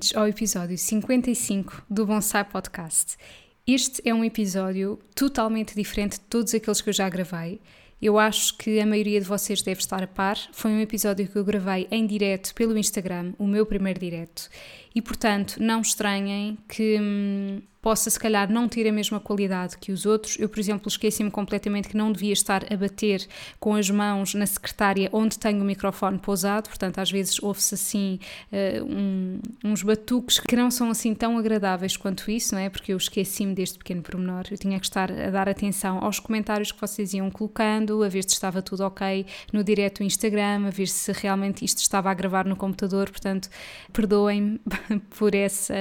Bem-vindos 0.00 0.16
ao 0.16 0.26
episódio 0.26 0.78
55 0.78 1.82
do 1.90 2.06
Bonsai 2.06 2.42
Podcast. 2.42 3.18
Este 3.66 4.00
é 4.08 4.14
um 4.14 4.24
episódio 4.24 4.98
totalmente 5.14 5.74
diferente 5.74 6.12
de 6.12 6.20
todos 6.20 6.54
aqueles 6.54 6.80
que 6.80 6.88
eu 6.88 6.94
já 6.94 7.06
gravei. 7.06 7.60
Eu 8.00 8.18
acho 8.18 8.56
que 8.56 8.80
a 8.80 8.86
maioria 8.86 9.20
de 9.20 9.26
vocês 9.26 9.60
deve 9.60 9.80
estar 9.80 10.02
a 10.02 10.06
par. 10.06 10.38
Foi 10.52 10.70
um 10.70 10.80
episódio 10.80 11.28
que 11.28 11.36
eu 11.36 11.44
gravei 11.44 11.86
em 11.90 12.06
direto 12.06 12.54
pelo 12.54 12.78
Instagram, 12.78 13.34
o 13.38 13.46
meu 13.46 13.66
primeiro 13.66 14.00
direto. 14.00 14.48
E 14.94 15.00
portanto, 15.00 15.56
não 15.60 15.80
estranhem 15.80 16.58
que 16.68 16.98
hum, 17.00 17.62
possa 17.82 18.10
se 18.10 18.18
calhar 18.18 18.50
não 18.50 18.68
ter 18.68 18.86
a 18.88 18.92
mesma 18.92 19.18
qualidade 19.18 19.76
que 19.78 19.90
os 19.92 20.04
outros. 20.04 20.36
Eu, 20.38 20.48
por 20.48 20.58
exemplo, 20.58 20.88
esqueci-me 20.88 21.30
completamente 21.30 21.88
que 21.88 21.96
não 21.96 22.12
devia 22.12 22.32
estar 22.32 22.70
a 22.72 22.76
bater 22.76 23.26
com 23.58 23.74
as 23.74 23.88
mãos 23.88 24.34
na 24.34 24.46
secretária 24.46 25.08
onde 25.12 25.38
tenho 25.38 25.60
o 25.62 25.64
microfone 25.64 26.18
pousado, 26.18 26.68
portanto, 26.68 26.98
às 26.98 27.10
vezes 27.10 27.42
ouve-se 27.42 27.74
assim 27.74 28.18
uh, 28.52 28.84
um, 28.84 29.40
uns 29.64 29.82
batuques 29.82 30.38
que 30.38 30.56
não 30.56 30.70
são 30.70 30.90
assim 30.90 31.14
tão 31.14 31.38
agradáveis 31.38 31.96
quanto 31.96 32.30
isso, 32.30 32.54
não 32.54 32.60
é? 32.60 32.68
Porque 32.68 32.92
eu 32.92 32.96
esqueci-me 32.96 33.54
deste 33.54 33.78
pequeno 33.78 34.02
pormenor. 34.02 34.44
Eu 34.50 34.58
tinha 34.58 34.78
que 34.78 34.86
estar 34.86 35.10
a 35.10 35.30
dar 35.30 35.48
atenção 35.48 35.98
aos 36.04 36.18
comentários 36.18 36.72
que 36.72 36.80
vocês 36.80 37.14
iam 37.14 37.30
colocando, 37.30 38.02
a 38.02 38.08
ver 38.08 38.22
se 38.22 38.34
estava 38.34 38.60
tudo 38.60 38.84
ok 38.84 39.24
no 39.52 39.64
direto 39.64 40.02
Instagram, 40.02 40.66
a 40.66 40.70
ver 40.70 40.88
se 40.88 41.12
realmente 41.12 41.64
isto 41.64 41.78
estava 41.78 42.10
a 42.10 42.14
gravar 42.14 42.44
no 42.44 42.56
computador, 42.56 43.10
portanto, 43.10 43.48
perdoem-me 43.92 44.60
por 45.18 45.34
essa. 45.34 45.74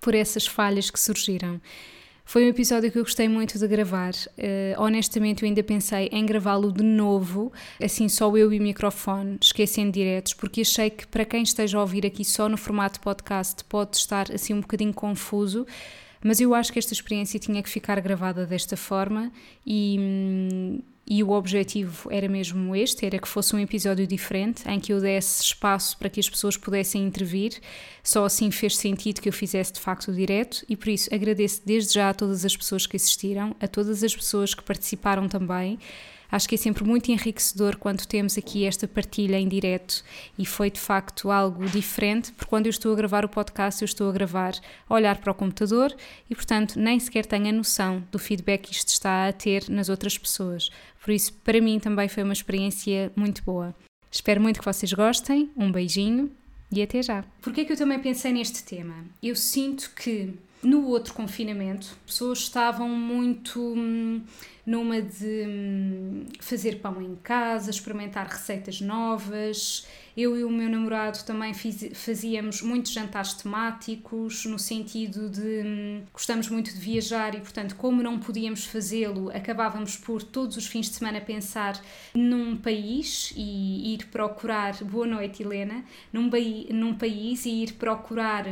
Por 0.00 0.14
essas 0.14 0.46
falhas 0.46 0.90
que 0.90 1.00
surgiram. 1.00 1.60
Foi 2.26 2.44
um 2.46 2.48
episódio 2.48 2.90
que 2.90 2.98
eu 2.98 3.02
gostei 3.02 3.28
muito 3.28 3.58
de 3.58 3.68
gravar. 3.68 4.12
Uh, 4.14 4.82
honestamente, 4.82 5.42
eu 5.42 5.48
ainda 5.48 5.62
pensei 5.62 6.08
em 6.10 6.24
gravá-lo 6.24 6.72
de 6.72 6.82
novo, 6.82 7.52
assim 7.80 8.08
só 8.08 8.34
eu 8.34 8.52
e 8.52 8.58
o 8.58 8.62
microfone, 8.62 9.38
esquecendo 9.40 9.92
diretos, 9.92 10.32
porque 10.32 10.62
achei 10.62 10.88
que 10.88 11.06
para 11.06 11.24
quem 11.24 11.42
esteja 11.42 11.76
a 11.76 11.82
ouvir 11.82 12.06
aqui 12.06 12.24
só 12.24 12.48
no 12.48 12.56
formato 12.56 12.98
podcast 13.00 13.62
pode 13.64 13.96
estar 13.96 14.32
assim 14.32 14.54
um 14.54 14.60
bocadinho 14.60 14.94
confuso. 14.94 15.66
Mas 16.22 16.40
eu 16.40 16.54
acho 16.54 16.72
que 16.72 16.78
esta 16.78 16.94
experiência 16.94 17.38
tinha 17.38 17.62
que 17.62 17.68
ficar 17.68 18.00
gravada 18.00 18.46
desta 18.46 18.78
forma 18.78 19.30
e, 19.64 19.98
hum, 20.00 20.80
e 21.06 21.22
o 21.22 21.30
objetivo 21.30 22.10
era 22.10 22.28
mesmo 22.28 22.74
este, 22.74 23.04
era 23.04 23.18
que 23.18 23.28
fosse 23.28 23.54
um 23.54 23.58
episódio 23.58 24.06
diferente, 24.06 24.66
em 24.66 24.80
que 24.80 24.92
eu 24.92 25.00
desse 25.00 25.42
espaço 25.42 25.98
para 25.98 26.08
que 26.08 26.18
as 26.18 26.28
pessoas 26.28 26.56
pudessem 26.56 27.04
intervir, 27.04 27.60
só 28.02 28.24
assim 28.24 28.50
fez 28.50 28.76
sentido 28.76 29.20
que 29.20 29.28
eu 29.28 29.32
fizesse 29.32 29.74
de 29.74 29.80
facto 29.80 30.08
o 30.08 30.14
direto. 30.14 30.64
E 30.68 30.76
por 30.76 30.88
isso 30.88 31.14
agradeço 31.14 31.60
desde 31.64 31.94
já 31.94 32.08
a 32.08 32.14
todas 32.14 32.44
as 32.44 32.56
pessoas 32.56 32.86
que 32.86 32.96
assistiram, 32.96 33.54
a 33.60 33.68
todas 33.68 34.02
as 34.02 34.16
pessoas 34.16 34.54
que 34.54 34.62
participaram 34.62 35.28
também, 35.28 35.78
Acho 36.30 36.48
que 36.48 36.54
é 36.54 36.58
sempre 36.58 36.84
muito 36.84 37.10
enriquecedor 37.10 37.76
quando 37.76 38.06
temos 38.06 38.36
aqui 38.36 38.64
esta 38.64 38.88
partilha 38.88 39.38
em 39.38 39.48
direto 39.48 40.02
e 40.38 40.44
foi 40.44 40.70
de 40.70 40.80
facto 40.80 41.30
algo 41.30 41.66
diferente, 41.66 42.32
porque 42.32 42.48
quando 42.48 42.66
eu 42.66 42.70
estou 42.70 42.92
a 42.92 42.96
gravar 42.96 43.24
o 43.24 43.28
podcast, 43.28 43.82
eu 43.82 43.86
estou 43.86 44.08
a 44.08 44.12
gravar 44.12 44.54
a 44.88 44.94
olhar 44.94 45.18
para 45.18 45.30
o 45.30 45.34
computador 45.34 45.94
e, 46.28 46.34
portanto, 46.34 46.78
nem 46.78 46.98
sequer 46.98 47.26
tenho 47.26 47.48
a 47.48 47.52
noção 47.52 48.02
do 48.10 48.18
feedback 48.18 48.62
que 48.62 48.72
isto 48.72 48.88
está 48.88 49.28
a 49.28 49.32
ter 49.32 49.68
nas 49.68 49.88
outras 49.88 50.18
pessoas. 50.18 50.70
Por 51.02 51.12
isso, 51.12 51.32
para 51.44 51.60
mim 51.60 51.78
também 51.78 52.08
foi 52.08 52.22
uma 52.22 52.32
experiência 52.32 53.12
muito 53.14 53.42
boa. 53.42 53.74
Espero 54.10 54.40
muito 54.40 54.60
que 54.60 54.64
vocês 54.64 54.92
gostem. 54.92 55.50
Um 55.56 55.70
beijinho 55.70 56.30
e 56.70 56.82
até 56.82 57.02
já. 57.02 57.24
Porquê 57.42 57.62
é 57.62 57.64
que 57.64 57.72
eu 57.72 57.76
também 57.76 57.98
pensei 57.98 58.32
neste 58.32 58.64
tema? 58.64 59.04
Eu 59.22 59.36
sinto 59.36 59.90
que 59.94 60.32
no 60.64 60.86
outro 60.86 61.12
confinamento, 61.12 61.96
pessoas 62.06 62.38
estavam 62.38 62.88
muito 62.88 63.60
hum, 63.60 64.22
numa 64.64 65.02
de 65.02 65.44
hum, 65.46 66.24
fazer 66.40 66.80
pão 66.80 67.00
em 67.02 67.14
casa, 67.16 67.70
experimentar 67.70 68.26
receitas 68.26 68.80
novas. 68.80 69.86
Eu 70.16 70.36
e 70.36 70.44
o 70.44 70.50
meu 70.50 70.68
namorado 70.70 71.22
também 71.24 71.52
fiz, 71.52 71.90
fazíamos 71.92 72.62
muitos 72.62 72.92
jantares 72.92 73.34
temáticos, 73.34 74.46
no 74.46 74.58
sentido 74.58 75.28
de 75.28 75.62
hum, 75.66 76.02
gostamos 76.12 76.48
muito 76.48 76.72
de 76.72 76.80
viajar 76.80 77.34
e, 77.34 77.40
portanto, 77.40 77.76
como 77.76 78.02
não 78.02 78.18
podíamos 78.18 78.64
fazê-lo, 78.64 79.30
acabávamos 79.36 79.96
por 79.96 80.22
todos 80.22 80.56
os 80.56 80.66
fins 80.66 80.88
de 80.88 80.96
semana 80.96 81.20
pensar 81.20 81.78
num 82.14 82.56
país 82.56 83.34
e 83.36 83.92
ir 83.94 84.06
procurar. 84.06 84.82
Boa 84.84 85.06
noite, 85.06 85.42
Helena. 85.42 85.84
Num, 86.12 86.30
num 86.70 86.94
país 86.94 87.44
e 87.44 87.64
ir 87.64 87.72
procurar 87.74 88.46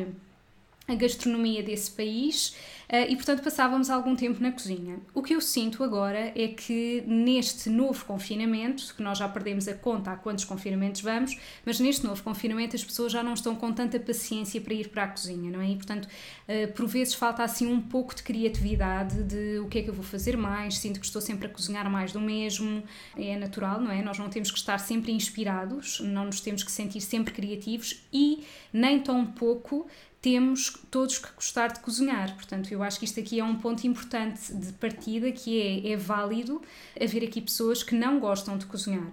a 0.88 0.94
gastronomia 0.94 1.62
desse 1.62 1.90
país 1.90 2.54
Uh, 2.92 3.08
e 3.10 3.16
portanto 3.16 3.42
passávamos 3.42 3.88
algum 3.88 4.14
tempo 4.14 4.42
na 4.42 4.52
cozinha. 4.52 4.98
O 5.14 5.22
que 5.22 5.34
eu 5.34 5.40
sinto 5.40 5.82
agora 5.82 6.30
é 6.36 6.48
que 6.48 7.02
neste 7.06 7.70
novo 7.70 8.04
confinamento, 8.04 8.94
que 8.94 9.02
nós 9.02 9.16
já 9.16 9.26
perdemos 9.26 9.66
a 9.66 9.72
conta 9.72 10.10
a 10.10 10.16
quantos 10.16 10.44
confinamentos 10.44 11.00
vamos, 11.00 11.34
mas 11.64 11.80
neste 11.80 12.04
novo 12.04 12.22
confinamento 12.22 12.76
as 12.76 12.84
pessoas 12.84 13.10
já 13.10 13.22
não 13.22 13.32
estão 13.32 13.56
com 13.56 13.72
tanta 13.72 13.98
paciência 13.98 14.60
para 14.60 14.74
ir 14.74 14.88
para 14.90 15.04
a 15.04 15.08
cozinha, 15.08 15.50
não 15.50 15.62
é? 15.62 15.70
E 15.70 15.76
portanto, 15.76 16.04
uh, 16.06 16.70
por 16.74 16.86
vezes 16.86 17.14
falta 17.14 17.42
assim 17.42 17.66
um 17.66 17.80
pouco 17.80 18.14
de 18.14 18.22
criatividade 18.22 19.22
de 19.22 19.58
o 19.60 19.68
que 19.68 19.78
é 19.78 19.82
que 19.82 19.88
eu 19.88 19.94
vou 19.94 20.04
fazer 20.04 20.36
mais, 20.36 20.76
sinto 20.76 21.00
que 21.00 21.06
estou 21.06 21.22
sempre 21.22 21.46
a 21.46 21.48
cozinhar 21.48 21.90
mais 21.90 22.12
do 22.12 22.20
mesmo, 22.20 22.84
é 23.16 23.38
natural, 23.38 23.80
não 23.80 23.90
é? 23.90 24.02
Nós 24.02 24.18
não 24.18 24.28
temos 24.28 24.50
que 24.50 24.58
estar 24.58 24.76
sempre 24.76 25.12
inspirados, 25.12 25.98
não 26.00 26.26
nos 26.26 26.42
temos 26.42 26.62
que 26.62 26.70
sentir 26.70 27.00
sempre 27.00 27.32
criativos 27.32 28.04
e 28.12 28.44
nem 28.70 29.00
tão 29.00 29.24
pouco 29.24 29.88
temos 30.22 30.78
todos 30.88 31.18
que 31.18 31.32
gostar 31.34 31.72
de 31.72 31.80
cozinhar. 31.80 32.32
Portanto, 32.36 32.72
eu 32.72 32.80
acho 32.80 33.00
que 33.00 33.04
isto 33.04 33.18
aqui 33.18 33.40
é 33.40 33.44
um 33.44 33.56
ponto 33.56 33.84
importante 33.84 34.54
de 34.54 34.72
partida, 34.74 35.32
que 35.32 35.60
é, 35.60 35.92
é 35.92 35.96
válido 35.96 36.62
haver 36.98 37.24
aqui 37.24 37.40
pessoas 37.40 37.82
que 37.82 37.96
não 37.96 38.20
gostam 38.20 38.56
de 38.56 38.64
cozinhar. 38.64 39.10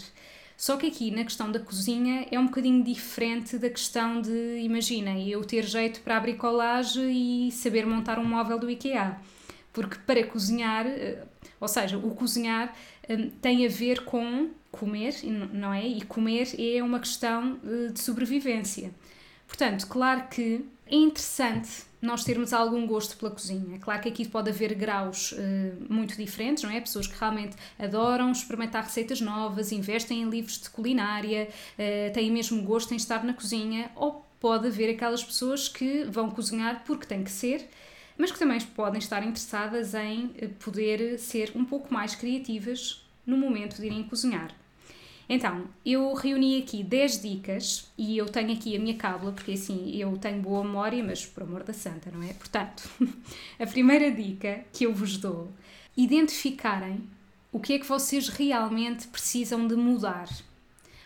Só 0.56 0.78
que 0.78 0.86
aqui 0.88 1.10
na 1.10 1.24
questão 1.24 1.52
da 1.52 1.60
cozinha 1.60 2.28
é 2.30 2.38
um 2.38 2.46
bocadinho 2.46 2.84
diferente 2.84 3.58
da 3.58 3.70
questão 3.70 4.22
de, 4.22 4.60
imaginem, 4.60 5.28
eu 5.28 5.44
ter 5.44 5.66
jeito 5.66 6.02
para 6.02 6.18
a 6.18 6.20
bricolagem 6.20 7.48
e 7.48 7.52
saber 7.52 7.88
montar 7.88 8.20
um 8.20 8.26
móvel 8.26 8.60
do 8.60 8.70
IKEA. 8.70 9.18
Porque 9.74 9.98
para 10.06 10.24
cozinhar, 10.28 10.86
eh, 10.86 11.24
ou 11.60 11.68
seja, 11.68 11.98
o 11.98 12.14
cozinhar 12.14 12.76
eh, 13.08 13.30
tem 13.42 13.66
a 13.66 13.70
ver 13.70 14.04
com 14.04 14.50
comer, 14.72 15.16
não 15.54 15.74
é? 15.74 15.88
E 15.88 16.02
comer 16.02 16.50
é 16.60 16.84
uma 16.84 17.00
questão 17.00 17.58
eh, 17.64 17.92
de 17.94 18.00
sobrevivência. 18.02 18.92
Portanto, 19.50 19.88
claro 19.88 20.28
que 20.30 20.64
é 20.88 20.96
interessante 20.96 21.90
nós 22.02 22.24
termos 22.24 22.54
algum 22.54 22.88
gosto 22.88 23.18
pela 23.18 23.30
cozinha. 23.30 23.78
Claro 23.80 24.02
que 24.02 24.08
aqui 24.08 24.26
pode 24.26 24.50
haver 24.50 24.74
graus 24.74 25.34
uh, 25.34 25.38
muito 25.90 26.16
diferentes, 26.16 26.64
não 26.64 26.72
é? 26.72 26.80
Pessoas 26.80 27.08
que 27.08 27.20
realmente 27.20 27.58
adoram 27.78 28.32
experimentar 28.32 28.84
receitas 28.86 29.20
novas, 29.20 29.74
investem 29.74 30.22
em 30.22 30.30
livros 30.30 30.62
de 30.62 30.70
culinária, 30.70 31.50
uh, 31.50 32.14
têm 32.14 32.32
mesmo 32.32 32.62
gosto 32.64 32.94
em 32.94 32.98
estar 32.98 33.24
na 33.26 33.34
cozinha, 33.34 33.92
ou 33.98 34.26
pode 34.40 34.68
haver 34.68 34.92
aquelas 34.92 35.24
pessoas 35.24 35.68
que 35.68 36.06
vão 36.06 36.30
cozinhar 36.30 36.84
porque 36.86 37.06
tem 37.06 37.24
que 37.24 37.32
ser, 37.32 37.68
mas 38.18 38.32
que 38.32 38.40
também 38.40 38.62
podem 38.62 39.00
estar 39.00 39.22
interessadas 39.26 39.94
em 39.94 40.32
eh, 40.38 40.48
poder 40.60 41.18
ser 41.18 41.52
um 41.56 41.66
pouco 41.66 41.94
mais 41.94 42.16
criativas 42.16 43.06
no 43.26 43.38
momento 43.38 43.78
de 43.78 43.88
irem 43.88 44.04
cozinhar. 44.04 44.54
Então, 45.32 45.66
eu 45.86 46.12
reuni 46.16 46.58
aqui 46.58 46.84
10 46.84 47.22
dicas 47.22 47.92
e 47.96 48.18
eu 48.18 48.26
tenho 48.26 48.52
aqui 48.52 48.76
a 48.76 48.80
minha 48.80 48.96
cábula, 48.96 49.32
porque 49.32 49.52
assim 49.52 49.96
eu 49.96 50.18
tenho 50.18 50.42
boa 50.42 50.64
memória, 50.64 51.04
mas 51.04 51.24
por 51.24 51.44
amor 51.44 51.62
da 51.62 51.72
santa, 51.72 52.10
não 52.10 52.24
é? 52.24 52.34
Portanto, 52.34 52.90
a 53.60 53.68
primeira 53.68 54.10
dica 54.10 54.66
que 54.74 54.88
eu 54.88 54.94
vos 54.94 55.18
dou: 55.18 55.54
identificarem 55.96 57.08
o 57.52 57.60
que 57.60 57.74
é 57.74 57.80
que 57.80 57.86
vocês 57.86 58.28
realmente 58.28 59.08
precisam 59.08 59.68
de 59.68 59.76
mudar 59.76 60.28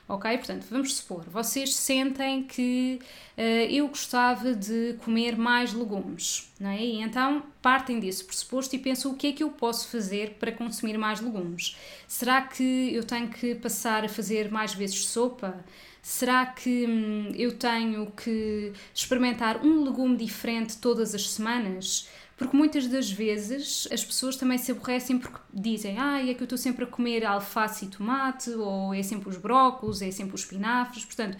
ok? 0.07 0.37
Portanto, 0.37 0.65
vamos 0.69 0.95
supor, 0.95 1.23
vocês 1.29 1.73
sentem 1.75 2.43
que 2.43 2.99
uh, 3.37 3.41
eu 3.41 3.87
gostava 3.87 4.53
de 4.53 4.95
comer 5.03 5.37
mais 5.37 5.73
legumes, 5.73 6.51
não 6.59 6.69
é? 6.69 6.83
E 6.83 7.01
então 7.01 7.43
partem 7.61 7.99
desse 7.99 8.23
pressuposto 8.23 8.75
e 8.75 8.79
pensam 8.79 9.11
o 9.11 9.15
que 9.15 9.27
é 9.27 9.31
que 9.31 9.43
eu 9.43 9.49
posso 9.49 9.87
fazer 9.87 10.35
para 10.39 10.51
consumir 10.51 10.97
mais 10.97 11.21
legumes. 11.21 11.77
Será 12.07 12.41
que 12.41 12.93
eu 12.93 13.03
tenho 13.03 13.29
que 13.29 13.55
passar 13.55 14.03
a 14.03 14.09
fazer 14.09 14.51
mais 14.51 14.73
vezes 14.73 15.05
sopa? 15.05 15.63
Será 16.01 16.45
que 16.45 16.85
hum, 16.85 17.31
eu 17.33 17.57
tenho 17.57 18.11
que 18.11 18.73
experimentar 18.93 19.65
um 19.65 19.83
legume 19.85 20.17
diferente 20.17 20.77
todas 20.77 21.15
as 21.15 21.29
semanas? 21.31 22.09
Porque 22.35 22.57
muitas 22.57 22.87
das 22.87 23.11
vezes 23.11 23.87
as 23.91 24.03
pessoas 24.03 24.35
também 24.35 24.57
se 24.57 24.71
aborrecem 24.71 25.19
porque 25.19 25.39
dizem 25.53 25.99
ah, 25.99 26.19
é 26.19 26.33
que 26.33 26.41
eu 26.41 26.45
estou 26.45 26.57
sempre 26.57 26.83
a 26.83 26.87
comer 26.87 27.23
alface 27.25 27.85
e 27.85 27.87
tomate, 27.87 28.49
ou 28.51 28.93
é 28.93 29.03
sempre 29.03 29.29
os 29.29 29.37
brócolos, 29.37 30.01
é 30.01 30.09
sempre 30.09 30.33
os 30.33 30.41
espinafres. 30.41 31.05
Portanto, 31.05 31.37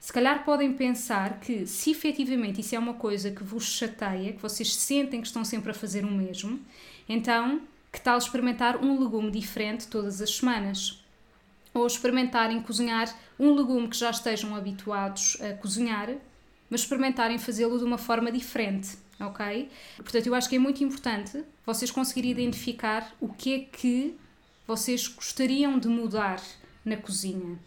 se 0.00 0.12
calhar 0.12 0.44
podem 0.44 0.72
pensar 0.72 1.38
que 1.38 1.64
se 1.64 1.92
efetivamente 1.92 2.60
isso 2.60 2.74
é 2.74 2.78
uma 2.78 2.94
coisa 2.94 3.30
que 3.30 3.44
vos 3.44 3.64
chateia, 3.64 4.32
que 4.32 4.42
vocês 4.42 4.74
sentem 4.74 5.20
que 5.20 5.28
estão 5.28 5.44
sempre 5.44 5.70
a 5.70 5.74
fazer 5.74 6.04
o 6.04 6.10
mesmo, 6.10 6.60
então 7.08 7.60
que 7.92 8.00
tal 8.00 8.18
experimentar 8.18 8.82
um 8.82 8.98
legume 8.98 9.30
diferente 9.30 9.86
todas 9.86 10.20
as 10.20 10.34
semanas? 10.34 10.98
Ou 11.72 11.86
experimentarem 11.86 12.60
cozinhar 12.60 13.14
um 13.38 13.54
legume 13.54 13.86
que 13.86 13.96
já 13.96 14.10
estejam 14.10 14.56
habituados 14.56 15.36
a 15.40 15.54
cozinhar, 15.54 16.10
mas 16.68 16.80
experimentarem 16.80 17.38
fazê-lo 17.38 17.78
de 17.78 17.84
uma 17.84 17.96
forma 17.96 18.32
diferente 18.32 19.01
ok? 19.26 19.70
Portanto, 19.96 20.26
eu 20.26 20.34
acho 20.34 20.48
que 20.48 20.56
é 20.56 20.58
muito 20.58 20.82
importante 20.82 21.44
vocês 21.64 21.90
conseguirem 21.90 22.30
identificar 22.30 23.14
o 23.20 23.28
que 23.28 23.54
é 23.54 23.58
que 23.60 24.16
vocês 24.66 25.08
gostariam 25.08 25.78
de 25.78 25.88
mudar 25.88 26.40
na 26.84 26.96
cozinha. 26.96 27.58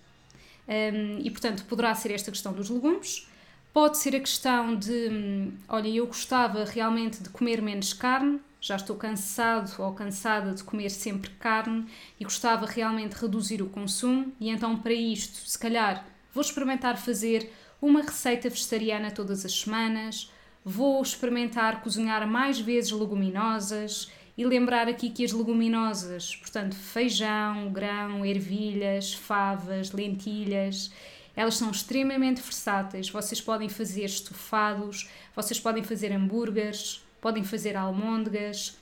Um, 0.68 1.20
e, 1.20 1.30
portanto, 1.30 1.64
poderá 1.66 1.94
ser 1.94 2.12
esta 2.12 2.32
questão 2.32 2.52
dos 2.52 2.70
legumes, 2.70 3.28
pode 3.72 3.98
ser 3.98 4.16
a 4.16 4.20
questão 4.20 4.76
de, 4.76 5.10
hum, 5.10 5.54
olha, 5.68 5.88
eu 5.88 6.08
gostava 6.08 6.64
realmente 6.66 7.22
de 7.22 7.30
comer 7.30 7.62
menos 7.62 7.94
carne, 7.94 8.40
já 8.60 8.78
estou 8.78 8.96
cansado 8.96 9.72
ou 9.80 9.94
cansada 9.94 10.54
de 10.54 10.64
comer 10.64 10.90
sempre 10.90 11.30
carne 11.32 11.86
e 12.20 12.24
gostava 12.24 12.66
realmente 12.66 13.16
de 13.16 13.22
reduzir 13.22 13.62
o 13.62 13.70
consumo, 13.70 14.34
e 14.40 14.50
então, 14.50 14.78
para 14.78 14.94
isto, 14.94 15.48
se 15.48 15.60
calhar, 15.60 16.04
vou 16.34 16.42
experimentar 16.42 16.98
fazer 16.98 17.52
uma 17.80 18.02
receita 18.02 18.50
vegetariana 18.50 19.12
todas 19.12 19.46
as 19.46 19.54
semanas 19.54 20.32
Vou 20.68 21.00
experimentar 21.00 21.84
cozinhar 21.84 22.28
mais 22.28 22.60
vezes 22.60 22.90
leguminosas 22.90 24.12
e 24.36 24.44
lembrar 24.44 24.88
aqui 24.88 25.12
que 25.12 25.24
as 25.24 25.32
leguminosas, 25.32 26.36
portanto, 26.38 26.76
feijão, 26.76 27.72
grão, 27.72 28.26
ervilhas, 28.26 29.14
favas, 29.14 29.92
lentilhas, 29.92 30.92
elas 31.36 31.56
são 31.56 31.70
extremamente 31.70 32.42
versáteis. 32.42 33.10
Vocês 33.10 33.40
podem 33.40 33.70
fazer 33.70 34.06
estofados, 34.06 35.08
vocês 35.36 35.60
podem 35.60 35.84
fazer 35.84 36.12
hambúrgueres, 36.12 37.06
podem 37.22 37.44
fazer 37.44 37.78
almôndegas. 37.78 38.76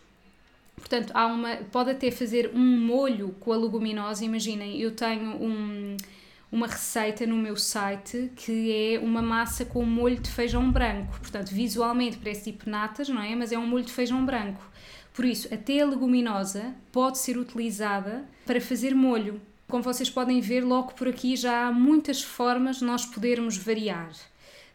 Portanto, 0.78 1.12
há 1.14 1.28
uma, 1.28 1.58
pode 1.70 1.92
até 1.92 2.12
fazer 2.12 2.52
um 2.56 2.80
molho 2.80 3.36
com 3.42 3.52
a 3.52 3.58
leguminosa. 3.58 4.24
Imaginem, 4.24 4.80
eu 4.80 4.96
tenho 4.96 5.32
um 5.32 5.98
uma 6.54 6.68
receita 6.68 7.26
no 7.26 7.36
meu 7.36 7.58
site 7.58 8.32
que 8.36 8.72
é 8.72 9.00
uma 9.00 9.24
massa 9.24 9.66
com 9.66 9.84
molho 9.84 10.20
de 10.20 10.30
feijão 10.30 10.72
branco. 10.72 11.20
Portanto, 11.20 11.50
visualmente 11.50 12.18
parece 12.18 12.52
tipo 12.52 12.70
natas, 12.70 13.10
não 13.10 13.20
é? 13.20 13.36
Mas 13.36 13.52
é 13.52 13.58
um 13.58 13.66
molho 13.66 13.84
de 13.84 13.92
feijão 13.92 14.24
branco. 14.24 14.62
Por 15.16 15.26
isso, 15.26 15.52
até 15.52 15.82
a 15.82 15.86
leguminosa 15.88 16.76
pode 16.92 17.18
ser 17.18 17.40
utilizada 17.40 18.24
para 18.46 18.62
fazer 18.62 18.94
molho. 18.94 19.42
Como 19.68 19.82
vocês 19.82 20.12
podem 20.12 20.40
ver, 20.42 20.64
logo 20.64 20.94
por 20.94 21.08
aqui 21.08 21.36
já 21.36 21.68
há 21.68 21.72
muitas 21.72 22.22
formas 22.22 22.78
de 22.78 22.86
nós 22.86 23.04
podermos 23.04 23.58
variar. 23.58 24.12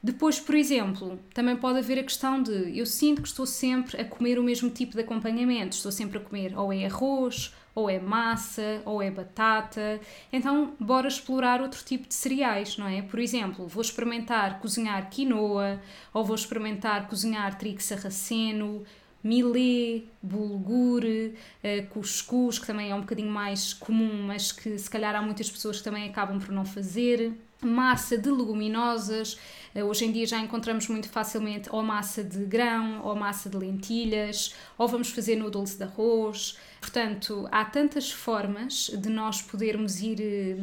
Depois, 0.03 0.41
por 0.41 0.57
exemplo, 0.57 1.21
também 1.33 1.55
pode 1.55 1.79
haver 1.79 2.01
a 2.01 2.05
questão 2.05 2.43
de 2.43 2.77
eu 2.77 2.87
sinto 2.87 3.23
que 3.23 3.29
estou 3.29 3.47
sempre 3.47 4.01
a 4.01 4.05
comer 4.05 4.37
o 4.37 4.43
mesmo 4.43 4.69
tipo 4.69 4.95
de 4.95 5.03
acompanhamento, 5.03 5.77
estou 5.77 5.93
sempre 5.93 6.19
a 6.19 6.21
comer 6.21 6.59
ou 6.59 6.73
é 6.73 6.87
arroz, 6.87 7.55
ou 7.75 7.89
é 7.89 7.99
massa, 7.99 8.83
ou 8.85 9.03
é 9.03 9.11
batata. 9.11 10.01
Então, 10.33 10.75
bora 10.81 11.09
explorar 11.09 11.61
outro 11.61 11.85
tipo 11.85 12.09
de 12.09 12.15
cereais, 12.15 12.77
não 12.77 12.87
é? 12.87 13.03
Por 13.03 13.19
exemplo, 13.21 13.67
vou 13.67 13.83
experimentar 13.83 14.61
cozinhar 14.61 15.09
quinoa, 15.11 15.81
ou 16.13 16.25
vou 16.25 16.35
experimentar 16.35 17.07
cozinhar 17.09 17.57
trigo 17.59 17.83
sarraceno, 17.83 18.85
milê, 19.23 20.05
bulgur, 20.23 21.03
uh, 21.05 21.87
cuscuz, 21.91 22.59
que 22.59 22.67
também 22.67 22.91
é 22.91 22.95
um 22.95 23.01
bocadinho 23.01 23.31
mais 23.31 23.75
comum, 23.75 24.23
mas 24.27 24.53
que 24.53 24.79
se 24.79 24.89
calhar 24.89 25.15
há 25.15 25.23
muitas 25.23 25.51
pessoas 25.51 25.79
que 25.79 25.85
também 25.85 26.09
acabam 26.09 26.39
por 26.39 26.53
não 26.53 26.65
fazer 26.65 27.33
massa 27.61 28.17
de 28.17 28.31
leguminosas. 28.31 29.39
Eh, 29.75 29.83
hoje 29.83 30.05
em 30.05 30.13
dia 30.13 30.27
já 30.27 30.39
encontramos 30.39 30.87
muito 30.89 31.09
facilmente 31.09 31.69
ou 31.73 31.83
massa 31.83 32.23
de 32.23 32.45
grão, 32.45 33.03
ou 33.05 33.17
massa 33.17 33.51
de 33.51 33.57
lentilhas, 33.57 34.55
ou 34.77 34.87
vamos 34.87 35.11
fazer 35.11 35.37
noodles 35.37 35.77
de 35.77 35.83
arroz. 35.83 36.57
Portanto, 36.81 37.49
há 37.51 37.65
tantas 37.65 38.11
formas 38.11 38.91
de 38.97 39.09
nós 39.09 39.43
podermos 39.43 40.01
ir 40.01 40.21
eh, 40.21 40.57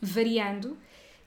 variando 0.00 0.76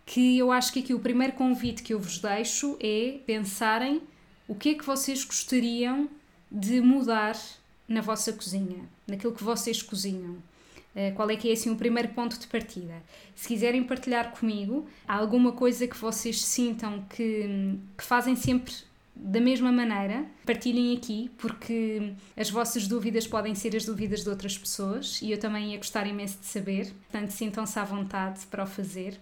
que 0.06 0.38
eu 0.38 0.52
acho 0.52 0.74
que 0.74 0.80
aqui 0.80 0.94
o 0.94 1.00
primeiro 1.00 1.34
convite 1.34 1.84
que 1.84 1.94
eu 1.94 2.00
vos 2.00 2.20
deixo 2.20 2.78
é 2.80 3.20
pensarem 3.26 4.02
o 4.48 4.56
que 4.56 4.70
é 4.70 4.74
que 4.74 4.86
vocês 4.86 5.24
gostariam 5.24 6.10
de 6.52 6.82
mudar 6.82 7.40
na 7.88 8.02
vossa 8.02 8.34
cozinha, 8.34 8.84
naquilo 9.08 9.34
que 9.34 9.44
vocês 9.44 9.82
cozinham. 9.82 10.38
Eh, 10.96 11.12
qual 11.12 11.30
é 11.30 11.36
que 11.36 11.50
é 11.50 11.54
assim 11.54 11.70
o 11.70 11.76
primeiro 11.76 12.10
ponto 12.10 12.38
de 12.38 12.48
partida? 12.48 13.02
Se 13.36 13.48
quiserem 13.48 13.84
partilhar 13.84 14.32
comigo, 14.32 14.88
há 15.08 15.16
alguma 15.16 15.54
coisa 15.54 15.88
que 15.88 15.98
vocês 15.98 16.42
sintam 16.42 17.06
que, 17.10 17.78
que 17.98 18.04
fazem 18.04 18.36
sempre 18.36 18.74
da 19.16 19.40
mesma 19.40 19.72
maneira, 19.72 20.25
partilhem 20.46 20.96
aqui, 20.96 21.30
porque 21.38 22.13
as 22.36 22.50
vossas 22.50 22.88
dúvidas 22.88 23.28
podem 23.28 23.54
ser 23.54 23.75
as 23.75 23.86
dúvidas 23.86 24.24
de 24.24 24.30
outras 24.30 24.58
pessoas 24.58 25.22
e 25.22 25.31
eu 25.31 25.38
também 25.38 25.72
ia 25.72 25.78
gostar 25.78 26.08
imenso 26.08 26.40
de 26.40 26.46
saber. 26.46 26.94
Portanto, 27.10 27.30
sintam-se 27.31 27.78
à 27.78 27.84
vontade 27.84 28.40
para 28.48 28.63
o 28.63 28.68
fazer. 28.68 29.19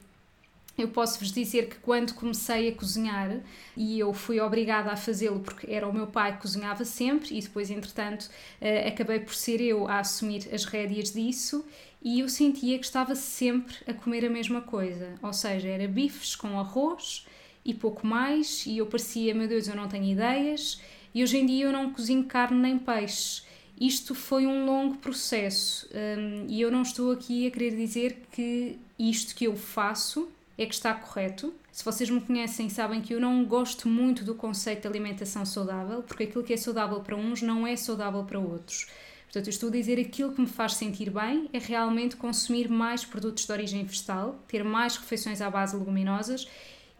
Eu 0.77 0.87
posso 0.87 1.19
vos 1.19 1.33
dizer 1.33 1.67
que 1.67 1.75
quando 1.77 2.13
comecei 2.13 2.69
a 2.69 2.71
cozinhar, 2.73 3.41
e 3.75 3.99
eu 3.99 4.13
fui 4.13 4.39
obrigada 4.39 4.89
a 4.89 4.95
fazê-lo 4.95 5.41
porque 5.41 5.69
era 5.69 5.85
o 5.85 5.93
meu 5.93 6.07
pai 6.07 6.33
que 6.35 6.41
cozinhava 6.43 6.85
sempre, 6.85 7.37
e 7.37 7.41
depois, 7.41 7.69
entretanto, 7.69 8.29
uh, 8.61 8.87
acabei 8.87 9.19
por 9.19 9.35
ser 9.35 9.59
eu 9.59 9.89
a 9.89 9.99
assumir 9.99 10.47
as 10.53 10.63
rédeas 10.63 11.11
disso, 11.11 11.65
e 12.01 12.21
eu 12.21 12.29
sentia 12.29 12.79
que 12.79 12.85
estava 12.85 13.13
sempre 13.13 13.75
a 13.85 13.93
comer 13.93 14.25
a 14.25 14.29
mesma 14.29 14.61
coisa, 14.61 15.15
ou 15.21 15.33
seja, 15.33 15.67
era 15.67 15.85
bifes 15.85 16.33
com 16.33 16.57
arroz 16.57 17.25
e 17.69 17.73
pouco 17.73 18.05
mais, 18.05 18.65
e 18.65 18.79
eu 18.79 18.87
parecia, 18.87 19.33
meu 19.35 19.47
Deus, 19.47 19.67
eu 19.67 19.75
não 19.75 19.87
tenho 19.87 20.05
ideias, 20.05 20.81
e 21.13 21.21
hoje 21.21 21.37
em 21.37 21.45
dia 21.45 21.65
eu 21.65 21.71
não 21.71 21.91
cozinho 21.91 22.23
carne 22.23 22.59
nem 22.59 22.79
peixe. 22.79 23.43
Isto 23.79 24.15
foi 24.15 24.47
um 24.47 24.65
longo 24.65 24.97
processo 24.97 25.87
um, 25.93 26.47
e 26.49 26.59
eu 26.59 26.71
não 26.71 26.81
estou 26.81 27.11
aqui 27.11 27.47
a 27.47 27.51
querer 27.51 27.75
dizer 27.75 28.23
que 28.31 28.77
isto 28.97 29.35
que 29.35 29.45
eu 29.45 29.55
faço 29.55 30.27
é 30.57 30.65
que 30.65 30.73
está 30.73 30.93
correto. 30.93 31.53
Se 31.71 31.85
vocês 31.85 32.09
me 32.09 32.19
conhecem, 32.19 32.69
sabem 32.69 33.01
que 33.01 33.13
eu 33.13 33.21
não 33.21 33.45
gosto 33.45 33.87
muito 33.87 34.23
do 34.25 34.33
conceito 34.33 34.81
de 34.81 34.87
alimentação 34.87 35.45
saudável, 35.45 36.01
porque 36.01 36.23
aquilo 36.23 36.43
que 36.43 36.53
é 36.53 36.57
saudável 36.57 36.99
para 37.01 37.15
uns 37.15 37.41
não 37.41 37.65
é 37.67 37.75
saudável 37.75 38.23
para 38.23 38.39
outros. 38.39 38.87
Portanto, 39.25 39.45
eu 39.45 39.51
estou 39.51 39.69
a 39.69 39.71
dizer 39.71 39.99
aquilo 39.99 40.33
que 40.33 40.41
me 40.41 40.47
faz 40.47 40.73
sentir 40.73 41.11
bem 41.11 41.47
é 41.53 41.59
realmente 41.59 42.15
consumir 42.15 42.67
mais 42.67 43.05
produtos 43.05 43.45
de 43.45 43.51
origem 43.51 43.85
vegetal, 43.85 44.43
ter 44.47 44.63
mais 44.63 44.97
refeições 44.97 45.39
à 45.39 45.51
base 45.51 45.73
de 45.73 45.79
leguminosas 45.79 46.47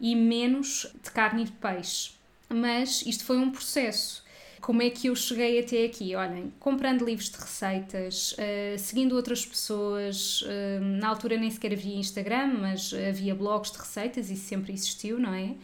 e 0.00 0.16
menos 0.16 0.86
de 1.02 1.10
carne 1.10 1.42
e 1.42 1.44
de 1.44 1.52
peixe. 1.52 2.12
Mas 2.48 3.02
isto 3.06 3.24
foi 3.24 3.36
um 3.36 3.50
processo. 3.50 4.24
Como 4.60 4.82
é 4.82 4.90
que 4.90 5.06
eu 5.06 5.16
cheguei 5.16 5.58
até 5.58 5.84
aqui? 5.84 6.14
Olhem, 6.14 6.52
comprando 6.60 7.04
livros 7.04 7.30
de 7.30 7.38
receitas, 7.38 8.32
uh, 8.32 8.78
seguindo 8.78 9.16
outras 9.16 9.44
pessoas, 9.44 10.42
uh, 10.42 10.80
na 10.80 11.08
altura 11.08 11.38
nem 11.38 11.50
sequer 11.50 11.72
havia 11.72 11.96
Instagram, 11.96 12.58
mas 12.60 12.92
havia 12.92 13.34
blogs 13.34 13.72
de 13.72 13.78
receitas, 13.78 14.30
isso 14.30 14.46
sempre 14.48 14.72
existiu, 14.72 15.18
não 15.18 15.32
é? 15.32 15.54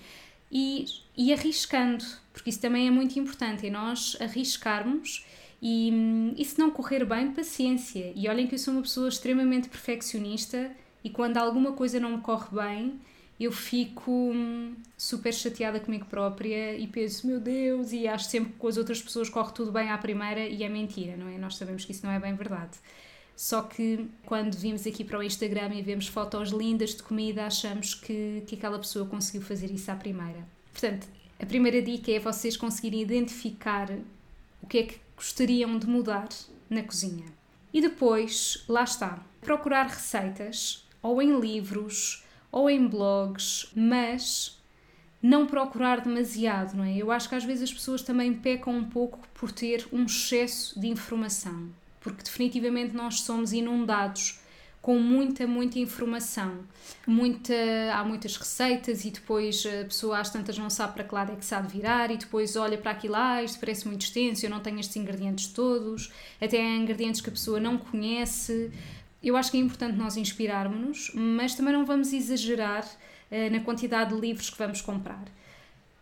E, 0.50 0.86
e 1.16 1.32
arriscando, 1.32 2.04
porque 2.32 2.50
isso 2.50 2.60
também 2.60 2.86
é 2.86 2.90
muito 2.90 3.18
importante, 3.18 3.66
é 3.66 3.70
nós 3.70 4.16
arriscarmos 4.20 5.26
e, 5.60 6.34
e 6.36 6.44
se 6.44 6.58
não 6.58 6.70
correr 6.70 7.04
bem, 7.04 7.32
paciência. 7.32 8.12
E 8.14 8.28
olhem 8.28 8.46
que 8.46 8.54
eu 8.54 8.58
sou 8.58 8.74
uma 8.74 8.82
pessoa 8.82 9.08
extremamente 9.08 9.68
perfeccionista 9.68 10.70
e 11.02 11.10
quando 11.10 11.36
alguma 11.36 11.72
coisa 11.72 11.98
não 11.98 12.16
me 12.16 12.22
corre 12.22 12.48
bem, 12.50 13.00
eu 13.38 13.52
fico 13.52 14.10
hum, 14.10 14.74
super 14.96 15.32
chateada 15.32 15.78
comigo 15.78 16.06
própria 16.06 16.74
e 16.76 16.86
penso, 16.86 17.26
meu 17.26 17.38
Deus, 17.38 17.92
e 17.92 18.08
acho 18.08 18.24
sempre 18.24 18.52
que 18.52 18.58
com 18.58 18.66
as 18.66 18.76
outras 18.76 19.02
pessoas 19.02 19.28
corre 19.28 19.52
tudo 19.52 19.70
bem 19.70 19.90
à 19.90 19.98
primeira 19.98 20.46
e 20.46 20.62
é 20.62 20.68
mentira, 20.68 21.16
não 21.16 21.28
é? 21.28 21.36
Nós 21.36 21.56
sabemos 21.56 21.84
que 21.84 21.92
isso 21.92 22.04
não 22.06 22.12
é 22.12 22.18
bem 22.18 22.34
verdade. 22.34 22.78
Só 23.36 23.60
que 23.60 24.06
quando 24.24 24.54
vimos 24.54 24.86
aqui 24.86 25.04
para 25.04 25.18
o 25.18 25.22
Instagram 25.22 25.74
e 25.74 25.82
vemos 25.82 26.06
fotos 26.08 26.48
lindas 26.48 26.94
de 26.94 27.02
comida, 27.02 27.46
achamos 27.46 27.94
que, 27.94 28.42
que 28.46 28.54
aquela 28.54 28.78
pessoa 28.78 29.06
conseguiu 29.06 29.42
fazer 29.42 29.70
isso 29.70 29.90
à 29.90 29.94
primeira. 29.94 30.42
Portanto, 30.72 31.06
a 31.38 31.44
primeira 31.44 31.82
dica 31.82 32.10
é 32.10 32.18
vocês 32.18 32.56
conseguirem 32.56 33.02
identificar 33.02 33.90
o 34.62 34.66
que 34.66 34.78
é 34.78 34.82
que 34.84 34.98
gostariam 35.14 35.78
de 35.78 35.86
mudar 35.86 36.28
na 36.70 36.82
cozinha. 36.82 37.26
E 37.74 37.82
depois, 37.82 38.64
lá 38.66 38.84
está, 38.84 39.22
procurar 39.42 39.86
receitas 39.86 40.86
ou 41.02 41.20
em 41.20 41.38
livros 41.38 42.24
ou 42.50 42.70
em 42.70 42.86
blogs, 42.86 43.70
mas 43.74 44.56
não 45.22 45.46
procurar 45.46 46.00
demasiado, 46.00 46.76
não 46.76 46.84
é? 46.84 46.96
Eu 46.96 47.10
acho 47.10 47.28
que 47.28 47.34
às 47.34 47.44
vezes 47.44 47.64
as 47.64 47.72
pessoas 47.72 48.02
também 48.02 48.32
pecam 48.34 48.76
um 48.76 48.84
pouco 48.84 49.18
por 49.34 49.50
ter 49.50 49.86
um 49.92 50.04
excesso 50.04 50.78
de 50.78 50.86
informação, 50.86 51.68
porque 52.00 52.22
definitivamente 52.22 52.94
nós 52.94 53.20
somos 53.20 53.52
inundados 53.52 54.40
com 54.86 55.00
muita, 55.00 55.48
muita 55.48 55.80
informação. 55.80 56.60
Muita, 57.04 57.52
há 57.92 58.04
muitas 58.04 58.36
receitas 58.36 59.04
e 59.04 59.10
depois 59.10 59.66
a 59.66 59.84
pessoa 59.84 60.20
às 60.20 60.30
tantas 60.30 60.56
não 60.56 60.70
sabe 60.70 60.94
para 60.94 61.02
que 61.02 61.12
lado 61.12 61.32
é 61.32 61.34
que 61.34 61.44
de 61.44 61.76
virar 61.76 62.08
e 62.12 62.16
depois 62.16 62.54
olha 62.54 62.78
para 62.78 62.92
aquilo, 62.92 63.16
ah, 63.16 63.42
isto 63.42 63.58
parece 63.58 63.88
muito 63.88 64.02
extenso, 64.02 64.46
eu 64.46 64.50
não 64.50 64.60
tenho 64.60 64.78
estes 64.78 64.94
ingredientes 64.94 65.48
todos, 65.48 66.12
até 66.40 66.60
há 66.60 66.76
ingredientes 66.76 67.20
que 67.20 67.28
a 67.28 67.32
pessoa 67.32 67.58
não 67.58 67.76
conhece. 67.76 68.70
Eu 69.26 69.36
acho 69.36 69.50
que 69.50 69.56
é 69.56 69.60
importante 69.60 69.98
nós 69.98 70.16
inspirarmos-nos, 70.16 71.10
mas 71.12 71.56
também 71.56 71.72
não 71.72 71.84
vamos 71.84 72.12
exagerar 72.12 72.84
uh, 72.84 73.50
na 73.50 73.58
quantidade 73.58 74.14
de 74.14 74.20
livros 74.20 74.48
que 74.48 74.56
vamos 74.56 74.80
comprar. 74.80 75.24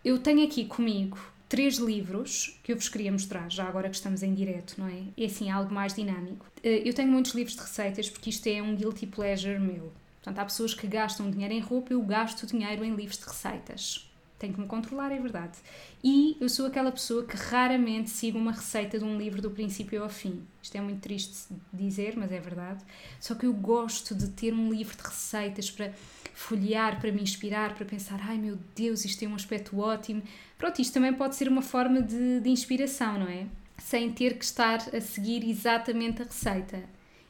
Eu 0.04 0.18
tenho 0.18 0.44
aqui 0.44 0.66
comigo 0.66 1.18
três 1.48 1.76
livros 1.76 2.60
que 2.62 2.70
eu 2.70 2.76
vos 2.76 2.86
queria 2.86 3.10
mostrar, 3.10 3.50
já 3.50 3.64
agora 3.64 3.88
que 3.88 3.96
estamos 3.96 4.22
em 4.22 4.34
direto, 4.34 4.74
não 4.76 4.88
é? 4.88 5.04
É 5.16 5.24
assim, 5.24 5.50
algo 5.50 5.72
mais 5.72 5.94
dinâmico. 5.94 6.44
Eh, 6.62 6.82
eu 6.84 6.92
tenho 6.92 7.10
muitos 7.10 7.32
livros 7.32 7.56
de 7.56 7.62
receitas 7.62 8.10
porque 8.10 8.28
isto 8.28 8.46
é 8.46 8.60
um 8.60 8.76
guilty 8.76 9.06
pleasure 9.06 9.58
meu. 9.58 9.90
Portanto, 10.16 10.40
há 10.40 10.44
pessoas 10.44 10.74
que 10.74 10.86
gastam 10.86 11.30
dinheiro 11.30 11.54
em 11.54 11.60
roupa, 11.60 11.94
eu 11.94 12.02
gasto 12.02 12.46
dinheiro 12.46 12.84
em 12.84 12.94
livros 12.94 13.16
de 13.16 13.24
receitas. 13.24 14.06
Tenho 14.38 14.52
que 14.52 14.60
me 14.60 14.66
controlar, 14.66 15.12
é 15.12 15.18
verdade. 15.18 15.58
E 16.02 16.36
eu 16.40 16.48
sou 16.48 16.66
aquela 16.66 16.90
pessoa 16.90 17.24
que 17.24 17.36
raramente 17.36 18.10
sigo 18.10 18.38
uma 18.38 18.52
receita 18.52 18.98
de 18.98 19.04
um 19.04 19.16
livro 19.16 19.40
do 19.40 19.50
princípio 19.50 20.02
ao 20.02 20.08
fim. 20.08 20.42
Isto 20.62 20.76
é 20.76 20.80
muito 20.80 21.00
triste 21.00 21.54
dizer, 21.72 22.14
mas 22.16 22.32
é 22.32 22.40
verdade. 22.40 22.84
Só 23.20 23.34
que 23.34 23.46
eu 23.46 23.52
gosto 23.52 24.14
de 24.14 24.28
ter 24.28 24.52
um 24.52 24.72
livro 24.72 24.96
de 24.96 25.02
receitas 25.02 25.70
para 25.70 25.92
folhear, 26.34 27.00
para 27.00 27.12
me 27.12 27.22
inspirar, 27.22 27.74
para 27.74 27.86
pensar: 27.86 28.20
ai 28.22 28.36
meu 28.36 28.58
Deus, 28.74 29.04
isto 29.04 29.20
tem 29.20 29.28
um 29.28 29.34
aspecto 29.34 29.78
ótimo. 29.78 30.22
Pronto, 30.58 30.80
isto 30.80 30.92
também 30.92 31.14
pode 31.14 31.36
ser 31.36 31.48
uma 31.48 31.62
forma 31.62 32.02
de, 32.02 32.40
de 32.40 32.50
inspiração, 32.50 33.18
não 33.18 33.28
é? 33.28 33.46
Sem 33.78 34.10
ter 34.12 34.36
que 34.36 34.44
estar 34.44 34.78
a 34.94 35.00
seguir 35.00 35.48
exatamente 35.48 36.22
a 36.22 36.24
receita. 36.24 36.82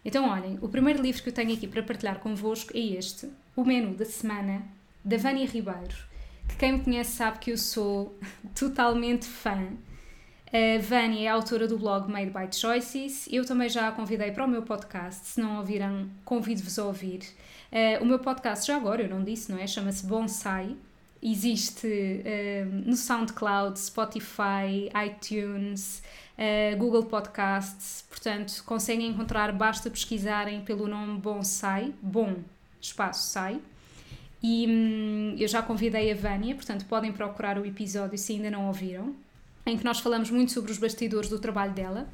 Então, 0.05 0.29
olhem, 0.29 0.59
o 0.61 0.69
primeiro 0.69 1.03
livro 1.03 1.23
que 1.23 1.31
eu 1.31 1.33
tenho 1.33 1.55
aqui 1.55 1.67
para 1.67 1.83
partilhar 1.83 2.19
convosco 2.19 2.77
é 2.77 2.81
este, 2.81 3.29
O 3.57 3.65
Menu 3.65 3.95
da 3.95 4.05
Semana, 4.05 4.63
da 5.03 5.17
Vânia 5.17 5.47
Ribeiro, 5.47 5.97
que 6.49 6.57
quem 6.57 6.73
me 6.73 6.81
conhece 6.81 7.13
sabe 7.13 7.39
que 7.39 7.51
eu 7.51 7.59
sou 7.59 8.19
totalmente 8.55 9.27
fã. 9.27 9.69
A 10.55 10.81
Vânia 10.81 11.27
é 11.27 11.29
autora 11.29 11.67
do 11.67 11.77
blog 11.77 12.09
Made 12.09 12.31
by 12.31 12.57
Choices. 12.57 13.29
Eu 13.29 13.45
também 13.45 13.69
já 13.69 13.89
a 13.89 13.93
convidei 13.93 14.31
para 14.31 14.45
o 14.45 14.49
meu 14.49 14.63
podcast. 14.63 15.27
Se 15.27 15.41
não 15.41 15.59
ouviram, 15.59 16.09
convido-vos 16.25 16.79
a 16.79 16.85
ouvir. 16.85 17.23
Uh, 17.73 18.01
o 18.01 18.07
meu 18.07 18.21
podcast, 18.21 18.65
já 18.65 18.77
agora, 18.77 19.03
eu 19.03 19.09
não 19.09 19.25
disse, 19.25 19.51
não 19.51 19.59
é? 19.59 19.67
Chama-se 19.67 20.07
Bonsai. 20.07 20.77
Existe 21.21 21.89
uh, 21.89 22.67
no 22.89 22.95
SoundCloud, 22.95 23.81
Spotify, 23.81 24.89
iTunes, 25.05 26.01
uh, 26.39 26.77
Google 26.77 27.07
Podcasts. 27.07 28.05
Portanto, 28.09 28.63
conseguem 28.65 29.09
encontrar, 29.09 29.51
basta 29.51 29.91
pesquisarem 29.91 30.61
pelo 30.61 30.87
nome 30.87 31.19
Bonsai. 31.19 31.93
Bom, 32.01 32.37
espaço 32.81 33.29
sai. 33.29 33.61
E 34.47 34.67
hum, 34.69 35.37
eu 35.39 35.49
já 35.49 35.63
convidei 35.63 36.13
a 36.13 36.15
Vânia, 36.15 36.55
portanto, 36.55 36.85
podem 36.85 37.11
procurar 37.11 37.57
o 37.57 37.65
episódio 37.65 38.19
se 38.19 38.35
ainda 38.35 38.51
não 38.51 38.67
ouviram 38.67 39.17
em 39.65 39.79
que 39.79 39.85
nós 39.85 40.01
falamos 40.01 40.31
muito 40.31 40.53
sobre 40.53 40.71
os 40.71 40.77
bastidores 40.77 41.31
do 41.31 41.39
trabalho 41.39 41.73
dela. 41.73 42.07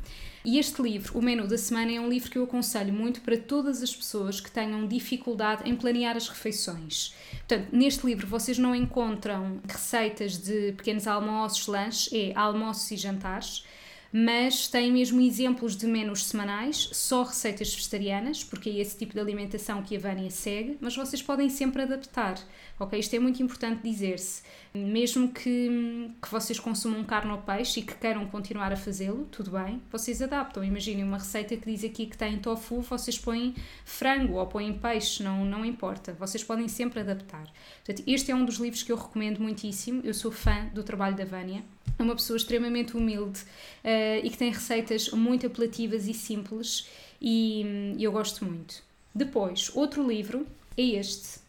E 0.44 0.56
este 0.56 0.80
livro, 0.80 1.18
O 1.18 1.20
Menu 1.20 1.48
da 1.48 1.58
Semana, 1.58 1.90
é 1.90 2.00
um 2.00 2.08
livro 2.08 2.30
que 2.30 2.38
eu 2.38 2.44
aconselho 2.44 2.92
muito 2.92 3.20
para 3.22 3.36
todas 3.36 3.82
as 3.82 3.92
pessoas 3.92 4.40
que 4.40 4.48
tenham 4.48 4.86
dificuldade 4.86 5.68
em 5.68 5.74
planear 5.74 6.16
as 6.16 6.28
refeições. 6.28 7.16
Portanto, 7.48 7.70
neste 7.72 8.06
livro 8.06 8.28
vocês 8.28 8.56
não 8.56 8.76
encontram 8.76 9.60
receitas 9.68 10.38
de 10.38 10.70
pequenos 10.76 11.08
almoços, 11.08 11.66
lanches, 11.66 12.12
é 12.12 12.32
almoços 12.36 12.88
e 12.92 12.96
jantares 12.96 13.64
mas 14.12 14.68
tem 14.68 14.90
mesmo 14.90 15.20
exemplos 15.20 15.76
de 15.76 15.86
menus 15.86 16.24
semanais, 16.24 16.88
só 16.92 17.22
receitas 17.22 17.72
vegetarianas, 17.74 18.42
porque 18.42 18.68
é 18.70 18.78
esse 18.78 18.96
tipo 18.96 19.14
de 19.14 19.20
alimentação 19.20 19.82
que 19.82 19.96
a 19.96 20.00
Vânia 20.00 20.30
segue, 20.30 20.76
mas 20.80 20.96
vocês 20.96 21.22
podem 21.22 21.48
sempre 21.48 21.82
adaptar, 21.82 22.38
ok? 22.80 22.98
Isto 22.98 23.14
é 23.14 23.18
muito 23.18 23.42
importante 23.42 23.82
dizer-se. 23.82 24.42
Mesmo 24.74 25.28
que, 25.28 26.10
que 26.22 26.30
vocês 26.30 26.58
consumam 26.58 27.04
carne 27.04 27.30
ou 27.32 27.38
peixe 27.38 27.80
e 27.80 27.82
que 27.82 27.94
queiram 27.94 28.26
continuar 28.26 28.72
a 28.72 28.76
fazê-lo, 28.76 29.26
tudo 29.30 29.50
bem, 29.50 29.80
vocês 29.92 30.22
adaptam. 30.22 30.64
Imaginem 30.64 31.04
uma 31.04 31.18
receita 31.18 31.56
que 31.56 31.70
diz 31.70 31.84
aqui 31.84 32.06
que 32.06 32.16
tem 32.16 32.38
tofu, 32.38 32.80
vocês 32.80 33.18
põem 33.18 33.54
frango 33.84 34.34
ou 34.34 34.46
põem 34.46 34.72
peixe, 34.72 35.22
não, 35.22 35.44
não 35.44 35.64
importa, 35.64 36.12
vocês 36.12 36.42
podem 36.42 36.66
sempre 36.66 37.00
adaptar. 37.00 37.44
Portanto, 37.84 38.02
este 38.06 38.30
é 38.30 38.34
um 38.34 38.44
dos 38.44 38.56
livros 38.56 38.82
que 38.82 38.90
eu 38.90 38.96
recomendo 38.96 39.40
muitíssimo, 39.40 40.00
eu 40.04 40.14
sou 40.14 40.30
fã 40.30 40.66
do 40.72 40.82
trabalho 40.82 41.16
da 41.16 41.24
Vânia 41.24 41.62
é 42.00 42.02
uma 42.02 42.14
pessoa 42.14 42.36
extremamente 42.36 42.96
humilde 42.96 43.40
uh, 43.40 44.24
e 44.24 44.30
que 44.30 44.38
tem 44.38 44.50
receitas 44.50 45.10
muito 45.10 45.46
apelativas 45.46 46.08
e 46.08 46.14
simples 46.14 46.88
e 47.20 47.62
hum, 47.66 47.96
eu 47.98 48.10
gosto 48.10 48.44
muito. 48.44 48.82
Depois, 49.14 49.70
outro 49.74 50.06
livro 50.06 50.46
é 50.76 50.82
este, 50.82 51.40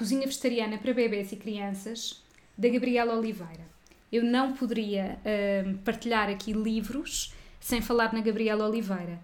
Cozinha 0.00 0.26
Vegetariana 0.26 0.78
para 0.78 0.94
Bebês 0.94 1.30
e 1.30 1.36
Crianças, 1.36 2.24
da 2.56 2.70
Gabriela 2.70 3.14
Oliveira. 3.14 3.68
Eu 4.10 4.24
não 4.24 4.54
poderia 4.54 5.18
uh, 5.18 5.76
partilhar 5.84 6.30
aqui 6.30 6.54
livros 6.54 7.34
sem 7.60 7.82
falar 7.82 8.10
na 8.14 8.22
Gabriela 8.22 8.66
Oliveira. 8.66 9.20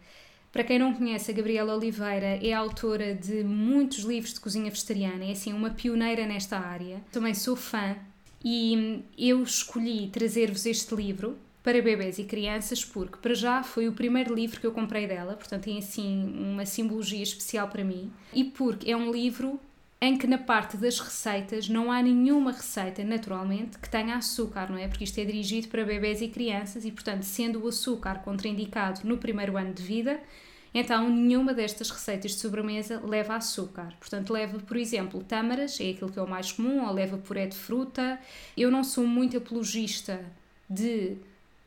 Para 0.52 0.64
quem 0.64 0.78
não 0.78 0.92
conhece, 0.92 1.30
a 1.30 1.34
Gabriela 1.34 1.74
Oliveira 1.74 2.38
é 2.46 2.52
autora 2.52 3.14
de 3.14 3.42
muitos 3.42 4.00
livros 4.00 4.34
de 4.34 4.40
cozinha 4.40 4.68
vegetariana, 4.68 5.24
é 5.24 5.32
assim 5.32 5.54
uma 5.54 5.70
pioneira 5.70 6.26
nesta 6.26 6.58
área. 6.58 7.00
Também 7.10 7.32
sou 7.32 7.56
fã 7.56 7.96
e 8.44 9.02
eu 9.16 9.42
escolhi 9.42 10.08
trazer-vos 10.08 10.66
este 10.66 10.94
livro 10.94 11.38
para 11.62 11.80
bebês 11.80 12.18
e 12.18 12.24
crianças 12.24 12.84
porque, 12.84 13.16
para 13.16 13.32
já, 13.32 13.62
foi 13.62 13.88
o 13.88 13.92
primeiro 13.92 14.34
livro 14.34 14.60
que 14.60 14.66
eu 14.66 14.72
comprei 14.72 15.06
dela, 15.06 15.36
portanto, 15.36 15.62
tem 15.62 15.78
assim 15.78 16.34
uma 16.38 16.66
simbologia 16.66 17.22
especial 17.22 17.66
para 17.68 17.82
mim, 17.82 18.12
e 18.34 18.44
porque 18.44 18.90
é 18.90 18.94
um 18.94 19.10
livro 19.10 19.58
em 20.00 20.16
que 20.16 20.26
na 20.26 20.38
parte 20.38 20.76
das 20.76 21.00
receitas 21.00 21.68
não 21.68 21.90
há 21.90 22.02
nenhuma 22.02 22.52
receita, 22.52 23.02
naturalmente, 23.02 23.78
que 23.78 23.88
tenha 23.88 24.16
açúcar, 24.16 24.70
não 24.70 24.78
é? 24.78 24.88
Porque 24.88 25.04
isto 25.04 25.18
é 25.18 25.24
dirigido 25.24 25.68
para 25.68 25.84
bebês 25.84 26.20
e 26.20 26.28
crianças 26.28 26.84
e, 26.84 26.92
portanto, 26.92 27.22
sendo 27.22 27.64
o 27.64 27.68
açúcar 27.68 28.20
contraindicado 28.20 29.00
no 29.04 29.16
primeiro 29.16 29.56
ano 29.56 29.72
de 29.72 29.82
vida, 29.82 30.20
então, 30.78 31.08
nenhuma 31.08 31.54
destas 31.54 31.88
receitas 31.88 32.32
de 32.32 32.36
sobremesa 32.36 33.00
leva 33.02 33.34
açúcar. 33.34 33.94
Portanto, 33.98 34.30
leva, 34.30 34.58
por 34.58 34.76
exemplo, 34.76 35.24
tâmaras, 35.24 35.80
é 35.80 35.88
aquilo 35.88 36.12
que 36.12 36.18
é 36.18 36.22
o 36.22 36.28
mais 36.28 36.52
comum, 36.52 36.86
ou 36.86 36.92
leva 36.92 37.16
puré 37.16 37.46
de 37.46 37.56
fruta. 37.56 38.20
Eu 38.54 38.70
não 38.70 38.84
sou 38.84 39.06
muito 39.06 39.38
apologista 39.38 40.22
de 40.68 41.16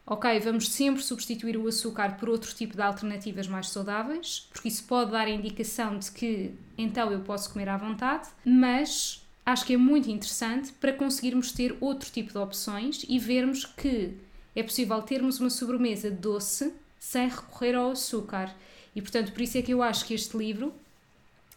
ok, 0.10 0.40
vamos 0.40 0.68
sempre 0.70 1.04
substituir 1.04 1.56
o 1.56 1.68
açúcar 1.68 2.18
por 2.18 2.30
outro 2.30 2.54
tipo 2.56 2.76
de 2.76 2.82
alternativas 2.82 3.48
mais 3.48 3.70
saudáveis, 3.70 4.48
porque 4.52 4.68
isso 4.68 4.84
pode 4.86 5.12
dar 5.12 5.28
a 5.28 5.30
indicação 5.30 6.00
de 6.00 6.12
que 6.12 6.52
então 6.76 7.12
eu 7.12 7.20
posso 7.20 7.54
comer 7.54 7.70
à 7.70 7.78
vontade, 7.78 8.28
mas 8.44 9.24
acho 9.46 9.66
que 9.66 9.76
é 9.76 9.78
muito 9.78 10.10
interessante 10.10 10.74
para 10.74 10.92
conseguirmos 10.92 11.52
ter 11.52 11.78
outro 11.80 12.10
tipo 12.10 12.32
de 12.32 12.40
opções 12.40 13.06
e 13.08 13.20
vermos 13.20 13.66
que 13.66 14.18
é 14.56 14.64
possível 14.64 15.00
termos 15.04 15.40
uma 15.40 15.52
sobremesa 15.52 16.10
doce 16.10 16.74
sem 17.00 17.30
recorrer 17.30 17.76
ao 17.76 17.92
açúcar. 17.92 18.54
E 18.96 19.02
portanto, 19.02 19.32
por 19.32 19.42
isso 19.42 19.60
é 19.60 19.62
que 19.62 19.72
eu 19.72 19.84
acho 19.84 20.06
que 20.06 20.16
este 20.16 20.36
livro 20.36 20.74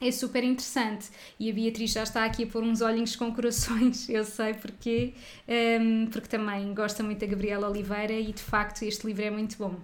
é 0.03 0.11
super 0.11 0.43
interessante. 0.43 1.09
E 1.39 1.51
a 1.51 1.55
Beatriz 1.55 1.93
já 1.93 2.03
está 2.03 2.25
aqui 2.25 2.45
a 2.45 2.47
pôr 2.47 2.63
uns 2.63 2.81
olhinhos 2.81 3.17
com 3.17 3.33
corações, 3.33 4.09
eu 4.11 4.25
sei 4.25 4.55
porque, 4.55 5.15
um, 5.81 6.07
porque 6.07 6.29
também 6.29 6.75
gosta 6.75 7.03
muito 7.03 7.21
da 7.21 7.27
Gabriela 7.27 7.69
Oliveira 7.69 8.15
e 8.15 8.33
de 8.33 8.43
facto 8.43 8.83
este 8.83 9.07
livro 9.07 9.25
é 9.25 9.31
muito 9.31 9.57
bom. 9.57 9.77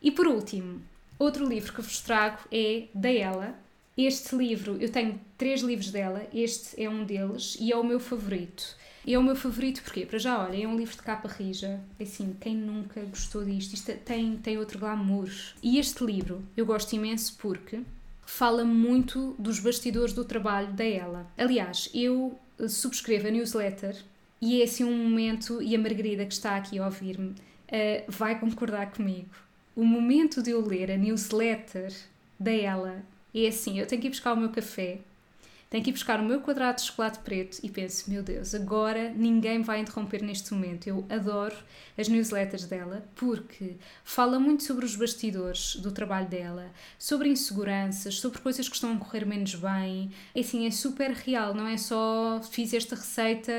E 0.00 0.10
por 0.10 0.26
último, 0.26 0.80
outro 1.18 1.46
livro 1.46 1.72
que 1.72 1.82
vos 1.82 2.00
trago 2.00 2.38
é 2.52 2.84
da 2.94 3.12
ela. 3.12 3.58
Este 3.96 4.34
livro, 4.34 4.76
eu 4.80 4.90
tenho 4.90 5.20
três 5.38 5.60
livros 5.60 5.90
dela, 5.90 6.26
este 6.34 6.82
é 6.82 6.90
um 6.90 7.04
deles 7.04 7.56
e 7.60 7.72
é 7.72 7.76
o 7.76 7.84
meu 7.84 8.00
favorito. 8.00 8.76
É 9.06 9.18
o 9.18 9.22
meu 9.22 9.36
favorito 9.36 9.82
porque, 9.82 10.06
para 10.06 10.18
já, 10.18 10.42
olha, 10.42 10.64
é 10.64 10.66
um 10.66 10.76
livro 10.76 10.96
de 10.96 11.02
capa 11.02 11.28
rija. 11.28 11.78
Assim, 12.00 12.34
quem 12.40 12.56
nunca 12.56 13.02
gostou 13.02 13.44
disto? 13.44 13.74
Isto 13.74 13.92
tem, 13.98 14.36
tem 14.38 14.58
outro 14.58 14.78
glamour. 14.78 15.28
E 15.62 15.78
este 15.78 16.02
livro 16.02 16.42
eu 16.56 16.64
gosto 16.64 16.94
imenso 16.94 17.36
porque 17.38 17.80
fala 18.26 18.64
muito 18.64 19.34
dos 19.38 19.58
bastidores 19.58 20.12
do 20.12 20.24
trabalho 20.24 20.72
da 20.72 20.84
ela. 20.84 21.26
Aliás, 21.36 21.90
eu 21.94 22.38
eh, 22.58 22.68
subscrevo 22.68 23.28
a 23.28 23.30
newsletter 23.30 23.96
e 24.40 24.60
é 24.60 24.64
assim 24.64 24.84
um 24.84 25.08
momento, 25.08 25.62
e 25.62 25.74
a 25.74 25.78
Margarida 25.78 26.26
que 26.26 26.32
está 26.34 26.56
aqui 26.56 26.78
a 26.78 26.84
ouvir-me 26.84 27.30
uh, 27.30 27.34
vai 28.08 28.38
concordar 28.38 28.92
comigo. 28.92 29.30
O 29.74 29.84
momento 29.84 30.42
de 30.42 30.50
eu 30.50 30.60
ler 30.60 30.90
a 30.90 30.96
newsletter 30.96 31.92
da 32.38 32.50
ela 32.50 33.02
é 33.34 33.46
assim: 33.46 33.78
eu 33.78 33.86
tenho 33.86 34.02
que 34.02 34.08
ir 34.08 34.10
buscar 34.10 34.34
o 34.34 34.36
meu 34.36 34.50
café 34.50 34.98
tenho 35.74 35.82
que 35.82 35.90
ir 35.90 35.94
buscar 35.94 36.20
o 36.20 36.24
meu 36.24 36.40
quadrado 36.40 36.76
de 36.76 36.86
chocolate 36.86 37.18
preto 37.18 37.58
e 37.60 37.68
penso, 37.68 38.08
meu 38.08 38.22
Deus, 38.22 38.54
agora 38.54 39.10
ninguém 39.10 39.60
vai 39.60 39.80
interromper 39.80 40.22
neste 40.22 40.54
momento. 40.54 40.86
Eu 40.86 41.04
adoro 41.10 41.56
as 41.98 42.06
newsletters 42.06 42.64
dela 42.66 43.04
porque 43.16 43.74
fala 44.04 44.38
muito 44.38 44.62
sobre 44.62 44.84
os 44.84 44.94
bastidores 44.94 45.74
do 45.74 45.90
trabalho 45.90 46.28
dela, 46.28 46.70
sobre 46.96 47.28
inseguranças, 47.28 48.20
sobre 48.20 48.38
coisas 48.38 48.68
que 48.68 48.76
estão 48.76 48.94
a 48.94 48.98
correr 48.98 49.26
menos 49.26 49.56
bem. 49.56 50.12
E 50.32 50.42
assim, 50.42 50.64
é 50.64 50.70
super 50.70 51.10
real, 51.10 51.52
não 51.52 51.66
é 51.66 51.76
só 51.76 52.40
fiz 52.52 52.72
esta 52.72 52.94
receita, 52.94 53.52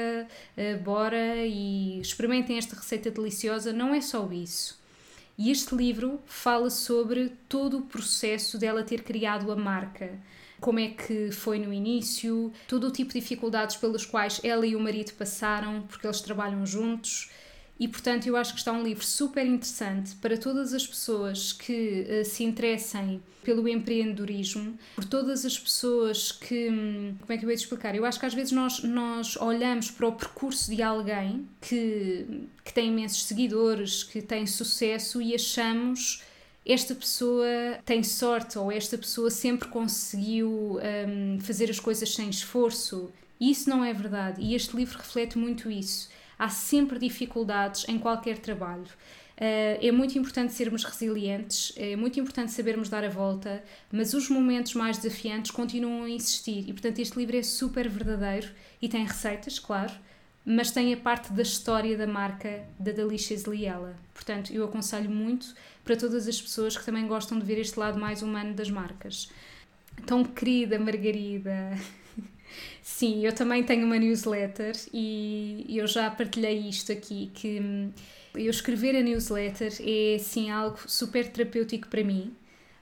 uh, 0.57 0.81
bora 0.81 1.45
e 1.45 1.99
experimentem 1.99 2.57
esta 2.57 2.77
receita 2.77 3.11
deliciosa, 3.11 3.73
não 3.73 3.93
é 3.93 3.99
só 3.99 4.25
isso. 4.31 4.79
E 5.37 5.51
este 5.51 5.75
livro 5.75 6.21
fala 6.25 6.69
sobre 6.69 7.33
todo 7.49 7.79
o 7.79 7.81
processo 7.81 8.57
dela 8.57 8.83
ter 8.83 9.03
criado 9.03 9.51
a 9.51 9.55
marca. 9.57 10.17
Como 10.59 10.79
é 10.79 10.89
que 10.89 11.31
foi 11.31 11.59
no 11.59 11.73
início, 11.73 12.51
todo 12.67 12.87
o 12.87 12.91
tipo 12.91 13.13
de 13.13 13.19
dificuldades 13.19 13.75
pelas 13.75 14.05
quais 14.05 14.39
ela 14.43 14.65
e 14.65 14.75
o 14.75 14.79
marido 14.79 15.13
passaram, 15.13 15.83
porque 15.83 16.07
eles 16.07 16.21
trabalham 16.21 16.65
juntos 16.65 17.29
e 17.79 17.87
portanto, 17.87 18.25
eu 18.25 18.37
acho 18.37 18.53
que 18.53 18.59
está 18.59 18.71
um 18.71 18.83
livro 18.83 19.03
super 19.03 19.45
interessante 19.45 20.15
para 20.15 20.37
todas 20.37 20.73
as 20.73 20.87
pessoas 20.87 21.51
que 21.51 22.07
uh, 22.09 22.23
se 22.23 22.43
interessem 22.43 23.21
pelo 23.43 23.67
empreendedorismo, 23.67 24.79
por 24.95 25.03
todas 25.03 25.45
as 25.45 25.59
pessoas 25.59 26.31
que. 26.31 26.69
Hum, 26.69 27.15
como 27.19 27.33
é 27.33 27.37
que 27.37 27.43
eu 27.43 27.49
vou 27.49 27.55
te 27.55 27.59
explicar? 27.59 27.93
Eu 27.93 28.05
acho 28.05 28.19
que 28.19 28.25
às 28.25 28.33
vezes 28.33 28.53
nós, 28.53 28.81
nós 28.81 29.35
olhamos 29.35 29.91
para 29.91 30.07
o 30.07 30.13
percurso 30.13 30.73
de 30.73 30.81
alguém 30.81 31.47
que, 31.61 32.47
que 32.63 32.73
tem 32.73 32.87
imensos 32.87 33.25
seguidores, 33.25 34.03
que 34.03 34.21
tem 34.21 34.47
sucesso 34.47 35.21
e 35.21 35.35
achamos 35.35 36.23
esta 36.65 36.95
pessoa 36.95 37.45
tem 37.85 38.01
sorte 38.03 38.57
ou 38.57 38.71
esta 38.71 38.97
pessoa 38.97 39.29
sempre 39.29 39.67
conseguiu 39.67 40.79
um, 41.07 41.39
fazer 41.39 41.69
as 41.69 41.79
coisas 41.79 42.13
sem 42.13 42.29
esforço. 42.29 43.11
Isso 43.39 43.69
não 43.69 43.83
é 43.83 43.93
verdade. 43.93 44.41
E 44.41 44.55
este 44.55 44.75
livro 44.75 44.97
reflete 44.97 45.37
muito 45.37 45.69
isso 45.69 46.09
há 46.37 46.49
sempre 46.49 46.99
dificuldades 46.99 47.85
em 47.87 47.97
qualquer 47.97 48.37
trabalho. 48.37 48.87
Uh, 49.37 49.75
é 49.81 49.91
muito 49.91 50.17
importante 50.17 50.53
sermos 50.53 50.85
resilientes, 50.85 51.73
é 51.75 51.95
muito 51.97 52.17
importante 52.19 52.53
sabermos 52.53 52.87
dar 52.87 53.03
a 53.03 53.09
volta, 53.09 53.61
mas 53.91 54.13
os 54.13 54.29
momentos 54.29 54.73
mais 54.75 54.97
desafiantes 54.97 55.51
continuam 55.51 56.03
a 56.03 56.09
existir 56.09 56.69
e, 56.69 56.71
portanto, 56.71 56.99
este 56.99 57.17
livro 57.17 57.35
é 57.35 57.43
super 57.43 57.89
verdadeiro 57.89 58.47
e 58.81 58.87
tem 58.87 59.05
receitas, 59.05 59.59
claro, 59.59 59.91
mas 60.45 60.71
tem 60.71 60.93
a 60.93 60.97
parte 60.97 61.33
da 61.33 61.41
história 61.41 61.97
da 61.97 62.05
marca 62.05 62.63
da 62.79 62.91
Delicious 62.91 63.43
Liela. 63.43 63.95
Portanto, 64.13 64.53
eu 64.53 64.63
aconselho 64.63 65.09
muito 65.09 65.55
para 65.83 65.95
todas 65.95 66.27
as 66.27 66.39
pessoas 66.39 66.77
que 66.77 66.85
também 66.85 67.07
gostam 67.07 67.39
de 67.39 67.45
ver 67.45 67.59
este 67.59 67.79
lado 67.79 67.99
mais 67.99 68.21
humano 68.21 68.53
das 68.53 68.69
marcas. 68.69 69.29
Tão 70.05 70.23
querida 70.23 70.77
Margarida, 70.77 71.71
Sim, 72.81 73.25
eu 73.25 73.33
também 73.33 73.63
tenho 73.63 73.85
uma 73.85 73.97
newsletter 73.97 74.75
e 74.93 75.65
eu 75.69 75.87
já 75.87 76.09
partilhei 76.09 76.69
isto 76.69 76.91
aqui, 76.91 77.31
que 77.33 77.59
hum, 77.59 77.91
eu 78.35 78.49
escrever 78.49 78.95
a 78.95 79.01
newsletter 79.01 79.73
é 79.81 80.17
sim 80.19 80.49
algo 80.51 80.79
super 80.87 81.27
terapêutico 81.27 81.87
para 81.87 82.03
mim. 82.03 82.33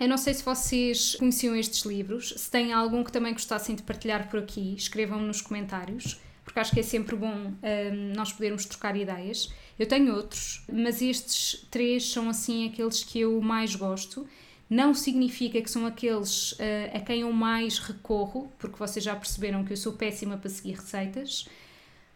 Eu 0.00 0.08
não 0.08 0.16
sei 0.16 0.32
se 0.32 0.42
vocês 0.42 1.16
conheciam 1.16 1.54
estes 1.54 1.84
livros, 1.84 2.32
se 2.36 2.50
têm 2.50 2.72
algum 2.72 3.04
que 3.04 3.12
também 3.12 3.32
gostassem 3.32 3.74
de 3.74 3.82
partilhar 3.82 4.28
por 4.30 4.38
aqui, 4.38 4.74
escrevam-me 4.74 5.26
nos 5.26 5.42
comentários, 5.42 6.20
porque 6.44 6.60
acho 6.60 6.72
que 6.72 6.80
é 6.80 6.82
sempre 6.82 7.14
bom 7.14 7.32
um, 7.32 8.14
nós 8.14 8.32
podermos 8.32 8.64
trocar 8.64 8.96
ideias. 8.96 9.52
Eu 9.78 9.86
tenho 9.86 10.14
outros, 10.14 10.62
mas 10.72 11.02
estes 11.02 11.66
três 11.70 12.10
são 12.10 12.28
assim 12.28 12.68
aqueles 12.68 13.04
que 13.04 13.20
eu 13.20 13.40
mais 13.40 13.74
gosto. 13.74 14.26
Não 14.68 14.92
significa 14.92 15.60
que 15.62 15.70
são 15.70 15.86
aqueles 15.86 16.52
uh, 16.52 16.56
a 16.94 17.00
quem 17.00 17.22
eu 17.22 17.32
mais 17.32 17.78
recorro, 17.78 18.52
porque 18.58 18.76
vocês 18.76 19.02
já 19.04 19.16
perceberam 19.16 19.64
que 19.64 19.72
eu 19.72 19.76
sou 19.76 19.94
péssima 19.94 20.36
para 20.36 20.50
seguir 20.50 20.74
receitas, 20.74 21.48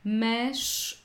mas 0.04 1.02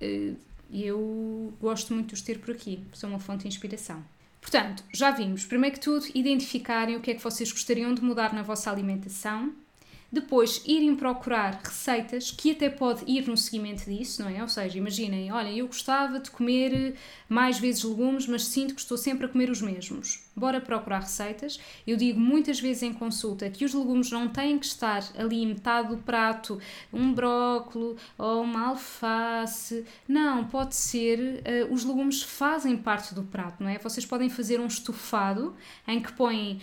uh, 0.00 0.36
eu 0.72 1.52
gosto 1.60 1.92
muito 1.92 2.08
de 2.08 2.14
os 2.14 2.22
ter 2.22 2.38
por 2.38 2.54
aqui, 2.54 2.84
são 2.94 3.10
uma 3.10 3.18
fonte 3.18 3.42
de 3.42 3.48
inspiração. 3.48 4.04
Portanto, 4.40 4.84
já 4.94 5.10
vimos, 5.10 5.44
primeiro 5.44 5.76
que 5.76 5.82
tudo, 5.82 6.06
identificarem 6.14 6.96
o 6.96 7.00
que 7.00 7.10
é 7.10 7.14
que 7.14 7.22
vocês 7.22 7.50
gostariam 7.50 7.92
de 7.92 8.02
mudar 8.02 8.32
na 8.32 8.42
vossa 8.42 8.70
alimentação, 8.70 9.52
depois 10.12 10.62
irem 10.66 10.96
procurar 10.96 11.60
receitas 11.62 12.32
que 12.32 12.50
até 12.50 12.68
pode 12.68 13.04
ir 13.06 13.28
no 13.28 13.36
seguimento 13.36 13.84
disso, 13.84 14.22
não 14.22 14.28
é? 14.28 14.42
Ou 14.42 14.48
seja, 14.48 14.76
imaginem, 14.76 15.30
olha, 15.30 15.50
eu 15.50 15.66
gostava 15.66 16.18
de 16.18 16.30
comer 16.30 16.96
mais 17.28 17.58
vezes 17.58 17.84
legumes, 17.84 18.26
mas 18.26 18.46
sinto 18.46 18.74
que 18.74 18.80
estou 18.80 18.98
sempre 18.98 19.26
a 19.26 19.28
comer 19.28 19.50
os 19.50 19.62
mesmos 19.62 20.24
bora 20.40 20.60
procurar 20.60 21.00
receitas. 21.00 21.60
Eu 21.86 21.96
digo 21.96 22.18
muitas 22.18 22.58
vezes 22.58 22.82
em 22.82 22.92
consulta 22.92 23.50
que 23.50 23.64
os 23.64 23.74
legumes 23.74 24.10
não 24.10 24.26
têm 24.26 24.58
que 24.58 24.64
estar 24.64 25.04
ali 25.16 25.44
metade 25.44 25.88
do 25.88 25.98
prato, 25.98 26.58
um 26.90 27.12
brócolo 27.12 27.96
ou 28.16 28.42
uma 28.42 28.68
alface. 28.68 29.84
Não, 30.08 30.46
pode 30.46 30.74
ser, 30.74 31.42
uh, 31.68 31.72
os 31.72 31.84
legumes 31.84 32.22
fazem 32.22 32.76
parte 32.76 33.14
do 33.14 33.22
prato, 33.22 33.62
não 33.62 33.68
é? 33.68 33.78
Vocês 33.78 34.06
podem 34.06 34.30
fazer 34.30 34.58
um 34.58 34.66
estofado 34.66 35.54
em 35.86 36.00
que 36.00 36.12
põem 36.12 36.60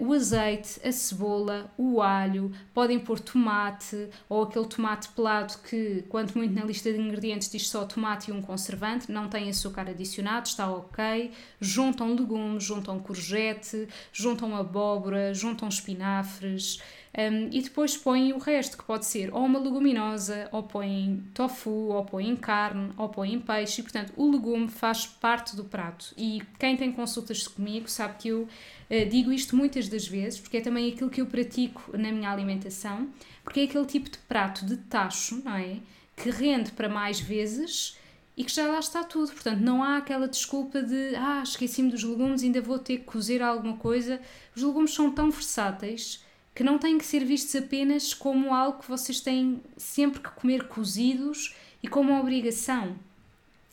uh, 0.00 0.04
o 0.04 0.12
azeite, 0.12 0.80
a 0.84 0.90
cebola, 0.90 1.72
o 1.78 2.02
alho, 2.02 2.52
podem 2.74 2.98
pôr 2.98 3.20
tomate 3.20 4.08
ou 4.28 4.42
aquele 4.42 4.66
tomate 4.66 5.08
pelado 5.10 5.54
que, 5.58 6.04
quanto 6.08 6.36
muito 6.36 6.52
na 6.52 6.64
lista 6.64 6.92
de 6.92 7.00
ingredientes, 7.00 7.48
diz 7.48 7.68
só 7.68 7.84
tomate 7.84 8.30
e 8.30 8.34
um 8.34 8.42
conservante, 8.42 9.10
não 9.12 9.28
tem 9.28 9.48
açúcar 9.48 9.88
adicionado, 9.88 10.48
está 10.48 10.68
ok. 10.68 11.30
Juntam 11.60 12.14
legumes, 12.14 12.64
juntam 12.64 12.98
courgette 12.98 13.19
courgette, 13.20 13.86
juntam 14.12 14.56
abóbora, 14.56 15.34
juntam 15.34 15.68
espinafres 15.68 16.80
um, 17.16 17.48
e 17.52 17.60
depois 17.60 17.96
põem 17.96 18.32
o 18.32 18.38
resto, 18.38 18.78
que 18.78 18.84
pode 18.84 19.04
ser 19.04 19.34
ou 19.34 19.44
uma 19.44 19.58
leguminosa, 19.58 20.48
ou 20.50 20.62
põem 20.62 21.24
tofu, 21.34 21.70
ou 21.70 22.04
põem 22.04 22.34
carne, 22.34 22.92
ou 22.96 23.08
põem 23.08 23.38
peixe, 23.38 23.80
e 23.80 23.84
portanto 23.84 24.12
o 24.16 24.30
legume 24.30 24.68
faz 24.68 25.06
parte 25.06 25.54
do 25.54 25.64
prato. 25.64 26.14
E 26.16 26.42
quem 26.58 26.76
tem 26.76 26.90
consultas 26.90 27.46
comigo 27.46 27.88
sabe 27.88 28.14
que 28.18 28.28
eu 28.28 28.42
uh, 28.42 29.08
digo 29.10 29.32
isto 29.32 29.54
muitas 29.54 29.88
das 29.88 30.06
vezes, 30.06 30.40
porque 30.40 30.56
é 30.56 30.60
também 30.60 30.90
aquilo 30.90 31.10
que 31.10 31.20
eu 31.20 31.26
pratico 31.26 31.96
na 31.96 32.10
minha 32.10 32.30
alimentação, 32.30 33.08
porque 33.44 33.60
é 33.60 33.64
aquele 33.64 33.86
tipo 33.86 34.08
de 34.08 34.18
prato 34.18 34.64
de 34.64 34.76
tacho, 34.76 35.42
não 35.44 35.56
é? 35.56 35.78
Que 36.16 36.30
rende 36.30 36.72
para 36.72 36.88
mais 36.88 37.18
vezes 37.18 37.98
e 38.40 38.42
que 38.42 38.50
já 38.50 38.66
lá 38.66 38.78
está 38.78 39.04
tudo. 39.04 39.30
Portanto, 39.32 39.60
não 39.60 39.84
há 39.84 39.98
aquela 39.98 40.26
desculpa 40.26 40.80
de 40.80 41.14
ah, 41.14 41.42
esqueci-me 41.42 41.90
dos 41.90 42.02
legumes, 42.02 42.42
ainda 42.42 42.62
vou 42.62 42.78
ter 42.78 43.00
que 43.00 43.04
cozer 43.04 43.42
alguma 43.42 43.76
coisa. 43.76 44.18
Os 44.56 44.62
legumes 44.62 44.94
são 44.94 45.10
tão 45.10 45.30
versáteis 45.30 46.24
que 46.54 46.64
não 46.64 46.78
têm 46.78 46.96
que 46.96 47.04
ser 47.04 47.22
vistos 47.22 47.54
apenas 47.54 48.14
como 48.14 48.54
algo 48.54 48.78
que 48.80 48.88
vocês 48.88 49.20
têm 49.20 49.60
sempre 49.76 50.20
que 50.20 50.30
comer 50.30 50.68
cozidos 50.68 51.54
e 51.82 51.88
como 51.88 52.18
obrigação. 52.18 52.96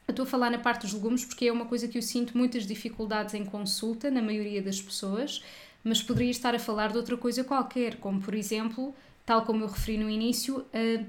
Eu 0.06 0.12
estou 0.12 0.24
a 0.24 0.28
falar 0.28 0.50
na 0.50 0.60
parte 0.60 0.82
dos 0.82 0.92
legumes 0.92 1.24
porque 1.24 1.48
é 1.48 1.52
uma 1.52 1.66
coisa 1.66 1.88
que 1.88 1.98
eu 1.98 2.02
sinto 2.02 2.38
muitas 2.38 2.68
dificuldades 2.68 3.36
em 3.36 3.46
consulta 3.46 4.12
na 4.12 4.22
maioria 4.22 4.62
das 4.62 4.82
pessoas, 4.82 5.42
mas 5.82 6.04
poderia 6.04 6.32
estar 6.32 6.54
a 6.54 6.60
falar 6.60 6.92
de 6.92 6.98
outra 6.98 7.16
coisa 7.16 7.42
qualquer, 7.42 7.96
como 8.02 8.20
por 8.20 8.36
exemplo, 8.36 8.94
tal 9.26 9.46
como 9.46 9.64
eu 9.64 9.68
referi 9.70 9.98
no 9.98 10.10
início, 10.10 10.58
uh, 10.58 11.06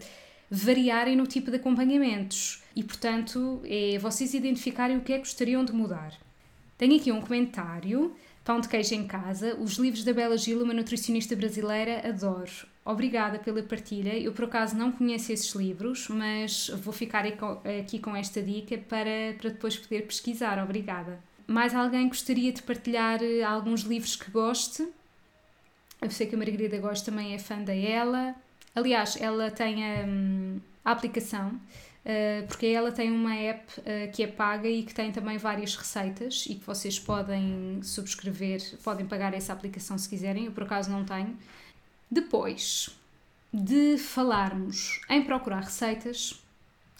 variarem 0.51 1.17
no 1.17 1.27
tipo 1.27 1.51
de 1.51 1.57
acompanhamentos 1.57 2.63
e, 2.75 2.83
portanto, 2.83 3.61
é 3.65 3.99
vocês 3.99 4.35
identificarem 4.35 4.97
o 4.97 5.01
que 5.01 5.13
é 5.13 5.17
que 5.17 5.25
gostariam 5.25 5.65
de 5.65 5.73
mudar. 5.73 6.13
Tenho 6.77 6.97
aqui 6.97 7.11
um 7.13 7.21
comentário. 7.21 8.15
Pão 8.45 8.61
de 8.61 8.69
queijo 8.69 8.95
em 8.95 9.07
casa. 9.07 9.55
Os 9.57 9.75
livros 9.75 10.05
da 10.05 10.15
Bela 10.15 10.39
Gil, 10.39 10.63
uma 10.63 10.73
nutricionista 10.73 11.37
brasileira, 11.37 12.09
adoro. 12.09 12.51
Obrigada 12.83 13.39
pela 13.39 13.63
partilha. 13.63 14.19
Eu, 14.19 14.33
por 14.33 14.47
acaso, 14.47 14.75
não 14.75 14.91
conheço 14.91 15.31
esses 15.31 15.55
livros, 15.55 16.09
mas 16.09 16.71
vou 16.71 16.95
ficar 16.95 17.27
aqui 17.27 17.99
com 17.99 18.17
esta 18.17 18.41
dica 18.41 18.79
para, 18.79 19.35
para 19.39 19.51
depois 19.51 19.77
poder 19.77 20.07
pesquisar. 20.07 20.59
Obrigada. 20.65 21.21
Mais 21.47 21.75
alguém 21.75 22.09
gostaria 22.09 22.51
de 22.51 22.63
partilhar 22.63 23.23
eh, 23.23 23.43
alguns 23.43 23.83
livros 23.83 24.17
que 24.17 24.31
goste? 24.31 24.89
Eu 26.01 26.11
sei 26.11 26.27
que 26.27 26.35
a 26.35 26.39
Margarida 26.39 26.79
Gosta 26.79 27.11
também 27.11 27.35
é 27.35 27.39
fã 27.39 27.61
da 27.63 27.75
ela. 27.75 28.35
Aliás, 28.79 29.17
ela 29.21 29.51
tem 29.51 29.85
a, 29.85 30.05
hum, 30.07 30.61
a 30.85 30.93
aplicação, 30.93 31.49
uh, 31.49 32.47
porque 32.47 32.67
ela 32.67 32.93
tem 32.93 33.11
uma 33.11 33.35
app 33.35 33.81
uh, 33.81 34.12
que 34.12 34.23
é 34.23 34.29
paga 34.29 34.69
e 34.69 34.85
que 34.85 34.95
tem 34.95 35.11
também 35.11 35.37
várias 35.37 35.75
receitas 35.75 36.47
e 36.49 36.55
que 36.55 36.64
vocês 36.64 36.97
podem 36.97 37.81
subscrever, 37.83 38.62
podem 38.85 39.05
pagar 39.05 39.35
essa 39.35 39.53
aplicação 39.53 39.99
se 39.99 40.09
quiserem, 40.09 40.45
eu 40.45 40.53
por 40.53 40.62
acaso 40.62 40.93
não 40.93 41.05
tenho. 41.05 41.37
Depois 42.09 42.91
de 43.53 43.99
falarmos 43.99 45.01
em 45.11 45.25
procurar 45.25 45.64
receitas, 45.64 46.41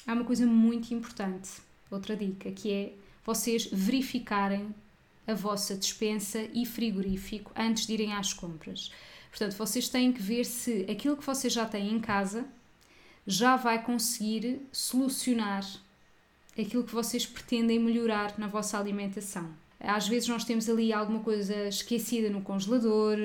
há 0.05 0.15
uma 0.15 0.25
coisa 0.25 0.47
muito 0.47 0.93
importante, 0.93 1.49
outra 1.93 2.17
dica, 2.17 2.51
que 2.51 2.73
é 2.73 2.93
vocês 3.25 3.69
verificarem 3.71 4.75
a 5.29 5.35
vossa 5.35 5.77
despensa 5.77 6.41
e 6.53 6.67
frigorífico 6.67 7.53
antes 7.55 7.87
de 7.87 7.93
irem 7.93 8.15
às 8.15 8.33
compras. 8.33 8.91
Portanto, 9.31 9.57
vocês 9.57 9.89
têm 9.89 10.13
que 10.13 10.23
ver 10.23 10.45
se 10.45 10.87
aquilo 10.91 11.17
que 11.17 11.25
vocês 11.25 11.53
já 11.53 11.67
têm 11.67 11.93
em 11.93 12.01
casa 12.01 12.47
já 13.27 13.57
vai 13.57 13.83
conseguir 13.83 14.67
solucionar 14.73 15.65
aquilo 16.59 16.83
que 16.83 16.95
vocês 16.95 17.27
pretendem 17.27 17.79
melhorar 17.79 18.39
na 18.39 18.47
vossa 18.47 18.79
alimentação. 18.79 19.49
Às 19.79 20.09
vezes 20.09 20.29
nós 20.29 20.45
temos 20.45 20.69
ali 20.69 20.93
alguma 20.93 21.21
coisa 21.21 21.69
esquecida 21.69 22.31
no 22.31 22.43
congelador. 22.43 23.17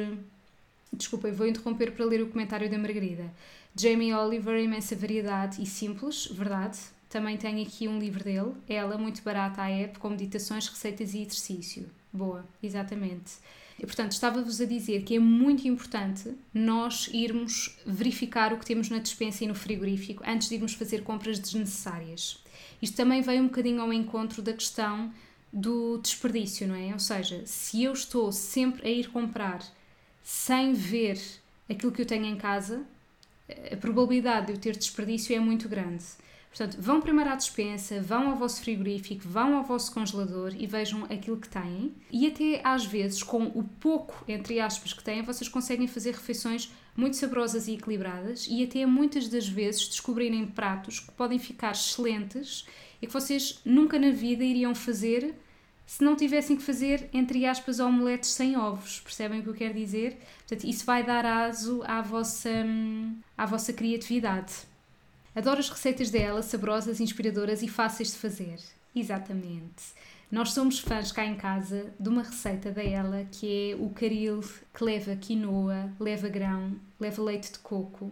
Desculpem, 0.91 1.31
vou 1.31 1.47
interromper 1.47 1.91
para 1.93 2.05
ler 2.05 2.21
o 2.21 2.27
comentário 2.27 2.69
da 2.69 2.77
Margarida. 2.77 3.33
Jamie 3.75 4.13
Oliver, 4.13 4.61
imensa 4.63 4.95
variedade 4.95 5.61
e 5.61 5.65
simples, 5.65 6.27
verdade. 6.27 6.77
Também 7.09 7.37
tenho 7.37 7.65
aqui 7.65 7.87
um 7.87 7.97
livro 7.97 8.23
dele, 8.23 8.53
ela, 8.67 8.97
muito 8.97 9.23
barata 9.23 9.61
à 9.61 9.69
app, 9.69 9.97
com 9.99 10.09
meditações, 10.09 10.67
receitas 10.67 11.13
e 11.13 11.21
exercício. 11.21 11.89
Boa, 12.13 12.45
exatamente. 12.61 13.33
E, 13.79 13.85
portanto, 13.87 14.11
estava-vos 14.11 14.61
a 14.61 14.65
dizer 14.65 15.01
que 15.03 15.15
é 15.15 15.19
muito 15.19 15.67
importante 15.67 16.31
nós 16.53 17.09
irmos 17.11 17.75
verificar 17.87 18.53
o 18.53 18.59
que 18.59 18.65
temos 18.65 18.87
na 18.87 18.99
despensa 18.99 19.43
e 19.43 19.47
no 19.47 19.55
frigorífico 19.55 20.23
antes 20.25 20.47
de 20.47 20.55
irmos 20.55 20.75
fazer 20.75 21.03
compras 21.03 21.39
desnecessárias. 21.39 22.43
Isto 22.79 22.95
também 22.95 23.21
vem 23.23 23.41
um 23.41 23.47
bocadinho 23.47 23.81
ao 23.81 23.91
encontro 23.91 24.43
da 24.43 24.53
questão 24.53 25.11
do 25.51 25.97
desperdício, 25.97 26.67
não 26.67 26.75
é? 26.75 26.93
Ou 26.93 26.99
seja, 26.99 27.41
se 27.47 27.83
eu 27.83 27.93
estou 27.93 28.31
sempre 28.31 28.87
a 28.87 28.91
ir 28.91 29.09
comprar 29.09 29.63
sem 30.23 30.73
ver 30.73 31.19
aquilo 31.67 31.91
que 31.91 32.01
eu 32.01 32.05
tenho 32.05 32.25
em 32.25 32.35
casa, 32.35 32.83
a 33.71 33.75
probabilidade 33.75 34.47
de 34.47 34.53
eu 34.53 34.57
ter 34.57 34.77
desperdício 34.77 35.35
é 35.35 35.39
muito 35.39 35.67
grande. 35.67 36.03
Portanto, 36.55 36.77
vão 36.79 37.01
primeiro 37.01 37.31
à 37.31 37.35
despensa, 37.35 37.99
vão 37.99 38.29
ao 38.29 38.35
vosso 38.35 38.61
frigorífico, 38.61 39.27
vão 39.27 39.57
ao 39.57 39.63
vosso 39.63 39.91
congelador 39.91 40.53
e 40.55 40.67
vejam 40.67 41.03
aquilo 41.05 41.37
que 41.37 41.49
têm. 41.49 41.91
E 42.11 42.27
até 42.27 42.61
às 42.63 42.85
vezes, 42.85 43.23
com 43.23 43.45
o 43.55 43.63
pouco, 43.63 44.23
entre 44.27 44.59
aspas, 44.59 44.93
que 44.93 45.03
têm, 45.03 45.23
vocês 45.23 45.49
conseguem 45.49 45.87
fazer 45.87 46.11
refeições 46.11 46.71
muito 46.95 47.17
saborosas 47.17 47.67
e 47.67 47.73
equilibradas 47.73 48.45
e 48.47 48.63
até 48.63 48.85
muitas 48.85 49.27
das 49.27 49.47
vezes 49.47 49.87
descobrirem 49.87 50.45
pratos 50.45 50.99
que 50.99 51.11
podem 51.13 51.39
ficar 51.39 51.71
excelentes 51.71 52.67
e 53.01 53.07
que 53.07 53.13
vocês 53.13 53.59
nunca 53.65 53.97
na 53.97 54.11
vida 54.11 54.43
iriam 54.43 54.75
fazer 54.75 55.33
se 55.87 56.03
não 56.03 56.15
tivessem 56.15 56.55
que 56.55 56.61
fazer, 56.61 57.09
entre 57.11 57.47
aspas, 57.47 57.79
omeletes 57.79 58.29
sem 58.29 58.55
ovos. 58.55 58.99
Percebem 58.99 59.39
o 59.39 59.43
que 59.43 59.49
eu 59.49 59.53
quero 59.55 59.73
dizer? 59.73 60.19
Portanto, 60.47 60.69
isso 60.69 60.85
vai 60.85 61.03
dar 61.03 61.25
aso 61.25 61.81
à 61.83 61.99
vossa, 61.99 62.49
hum, 62.49 63.17
à 63.35 63.45
vossa 63.47 63.73
criatividade. 63.73 64.53
Adoro 65.35 65.59
as 65.59 65.69
receitas 65.69 66.11
dela, 66.11 66.41
saborosas, 66.43 66.99
inspiradoras 66.99 67.63
e 67.63 67.67
fáceis 67.67 68.11
de 68.11 68.17
fazer. 68.17 68.59
Exatamente. 68.95 69.93
Nós 70.31 70.51
somos 70.51 70.79
fãs 70.79 71.11
cá 71.11 71.25
em 71.25 71.35
casa 71.35 71.93
de 71.99 72.09
uma 72.09 72.23
receita 72.23 72.71
dela 72.71 73.25
que 73.31 73.71
é 73.71 73.75
o 73.75 73.89
caril 73.89 74.41
que 74.73 74.83
leva 74.83 75.15
quinoa, 75.15 75.91
leva 75.99 76.27
grão, 76.27 76.75
leva 76.99 77.21
leite 77.21 77.51
de 77.51 77.59
coco 77.59 78.11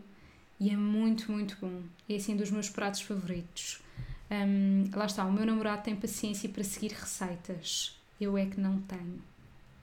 e 0.60 0.70
é 0.70 0.76
muito, 0.76 1.32
muito 1.32 1.58
bom. 1.60 1.82
É 2.08 2.16
assim 2.16 2.36
dos 2.36 2.52
meus 2.52 2.70
pratos 2.70 3.02
favoritos. 3.02 3.82
Um, 4.30 4.90
lá 4.96 5.06
está, 5.06 5.26
o 5.26 5.32
meu 5.32 5.46
namorado 5.46 5.84
tem 5.84 5.96
paciência 5.96 6.48
para 6.48 6.64
seguir 6.64 6.92
receitas. 6.92 8.00
Eu 8.20 8.38
é 8.38 8.46
que 8.46 8.60
não 8.60 8.80
tenho. 8.82 9.22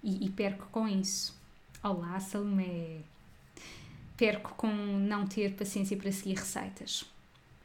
E, 0.02 0.26
e 0.26 0.30
perco 0.30 0.68
com 0.70 0.86
isso. 0.88 1.36
Olá, 1.82 2.18
Salomé! 2.20 3.00
Perco 4.16 4.54
com 4.54 4.68
não 4.68 5.26
ter 5.26 5.54
paciência 5.54 5.96
para 5.96 6.10
seguir 6.12 6.36
receitas. 6.36 7.04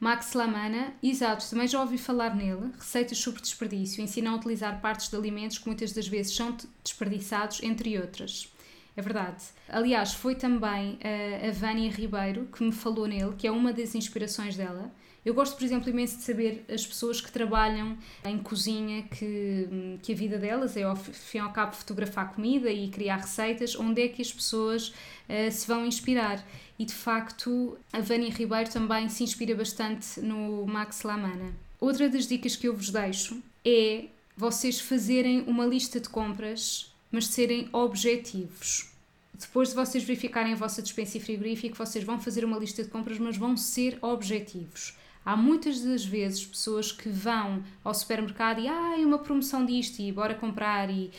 Max 0.00 0.34
Lamana, 0.34 0.92
exato, 1.02 1.48
também 1.48 1.66
já 1.66 1.80
ouvi 1.80 1.96
falar 1.96 2.34
nele. 2.34 2.72
Receitas 2.78 3.18
sobre 3.18 3.40
desperdício, 3.40 4.02
ensina 4.02 4.30
a 4.30 4.34
utilizar 4.34 4.80
partes 4.80 5.08
de 5.08 5.16
alimentos 5.16 5.58
que 5.58 5.66
muitas 5.66 5.92
das 5.92 6.06
vezes 6.06 6.34
são 6.34 6.56
desperdiçados, 6.82 7.62
entre 7.62 7.98
outras. 7.98 8.52
É 8.96 9.02
verdade. 9.02 9.42
Aliás, 9.68 10.12
foi 10.12 10.34
também 10.34 10.98
a, 11.02 11.48
a 11.48 11.52
Vânia 11.52 11.90
Ribeiro 11.90 12.46
que 12.52 12.62
me 12.62 12.72
falou 12.72 13.06
nele, 13.06 13.34
que 13.36 13.46
é 13.46 13.50
uma 13.50 13.72
das 13.72 13.94
inspirações 13.94 14.56
dela. 14.56 14.92
Eu 15.24 15.32
gosto, 15.32 15.56
por 15.56 15.64
exemplo, 15.64 15.88
imenso 15.88 16.18
de 16.18 16.22
saber 16.22 16.64
as 16.68 16.86
pessoas 16.86 17.18
que 17.18 17.32
trabalham 17.32 17.96
em 18.24 18.38
cozinha, 18.38 19.04
que, 19.04 19.98
que 20.02 20.12
a 20.12 20.14
vida 20.14 20.36
delas 20.36 20.76
é, 20.76 20.82
ao 20.82 20.94
fim 20.94 21.38
e 21.38 21.40
ao 21.40 21.50
cabo, 21.50 21.74
fotografar 21.74 22.34
comida 22.34 22.70
e 22.70 22.88
criar 22.88 23.16
receitas, 23.16 23.74
onde 23.74 24.02
é 24.02 24.08
que 24.08 24.20
as 24.20 24.30
pessoas 24.30 24.88
uh, 24.88 25.50
se 25.50 25.66
vão 25.66 25.86
inspirar. 25.86 26.44
E 26.78 26.84
de 26.84 26.92
facto, 26.92 27.78
a 27.90 28.00
Vânia 28.00 28.30
Ribeiro 28.30 28.70
também 28.70 29.08
se 29.08 29.24
inspira 29.24 29.54
bastante 29.54 30.20
no 30.20 30.66
Max 30.66 31.02
Lamana. 31.02 31.54
Outra 31.80 32.08
das 32.08 32.26
dicas 32.26 32.54
que 32.54 32.68
eu 32.68 32.74
vos 32.74 32.90
deixo 32.90 33.42
é 33.64 34.06
vocês 34.36 34.78
fazerem 34.80 35.42
uma 35.46 35.64
lista 35.64 35.98
de 36.00 36.08
compras, 36.08 36.92
mas 37.10 37.28
serem 37.28 37.68
objetivos. 37.72 38.90
Depois 39.32 39.70
de 39.70 39.74
vocês 39.74 40.04
verificarem 40.04 40.52
a 40.52 40.56
vossa 40.56 40.82
dispensa 40.82 41.16
e 41.16 41.20
frigorífico, 41.20 41.76
vocês 41.76 42.04
vão 42.04 42.20
fazer 42.20 42.44
uma 42.44 42.58
lista 42.58 42.82
de 42.82 42.90
compras, 42.90 43.18
mas 43.18 43.36
vão 43.36 43.56
ser 43.56 43.98
objetivos. 44.02 44.94
Há 45.24 45.36
muitas 45.36 45.80
das 45.80 46.04
vezes 46.04 46.44
pessoas 46.46 46.92
que 46.92 47.08
vão 47.08 47.62
ao 47.82 47.94
supermercado 47.94 48.60
e 48.60 48.68
ah, 48.68 48.94
uma 48.98 49.18
promoção 49.18 49.64
disto 49.64 50.00
e 50.00 50.12
bora 50.12 50.34
comprar 50.34 50.90
e 50.90 51.10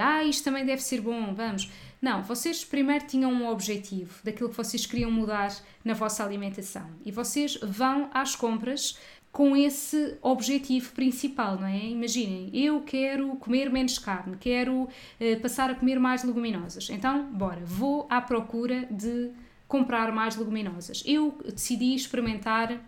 ah, 0.00 0.24
isto 0.24 0.44
também 0.44 0.64
deve 0.64 0.82
ser 0.82 1.00
bom, 1.00 1.32
vamos. 1.34 1.70
Não, 2.00 2.22
vocês 2.22 2.64
primeiro 2.64 3.06
tinham 3.06 3.32
um 3.32 3.48
objetivo 3.48 4.12
daquilo 4.24 4.48
que 4.48 4.56
vocês 4.56 4.84
queriam 4.84 5.10
mudar 5.10 5.54
na 5.84 5.94
vossa 5.94 6.24
alimentação 6.24 6.90
e 7.04 7.12
vocês 7.12 7.56
vão 7.62 8.10
às 8.12 8.34
compras 8.34 8.98
com 9.32 9.56
esse 9.56 10.18
objetivo 10.20 10.92
principal, 10.92 11.58
não 11.58 11.66
é? 11.66 11.86
Imaginem, 11.86 12.50
eu 12.52 12.82
quero 12.82 13.34
comer 13.36 13.70
menos 13.70 13.98
carne, 13.98 14.36
quero 14.36 14.82
uh, 14.82 15.40
passar 15.40 15.70
a 15.70 15.74
comer 15.74 15.98
mais 15.98 16.22
leguminosas. 16.22 16.90
Então, 16.90 17.32
bora, 17.32 17.64
vou 17.64 18.06
à 18.10 18.20
procura 18.20 18.86
de 18.90 19.30
comprar 19.66 20.12
mais 20.12 20.36
leguminosas. 20.36 21.02
Eu 21.06 21.38
decidi 21.46 21.94
experimentar 21.94 22.78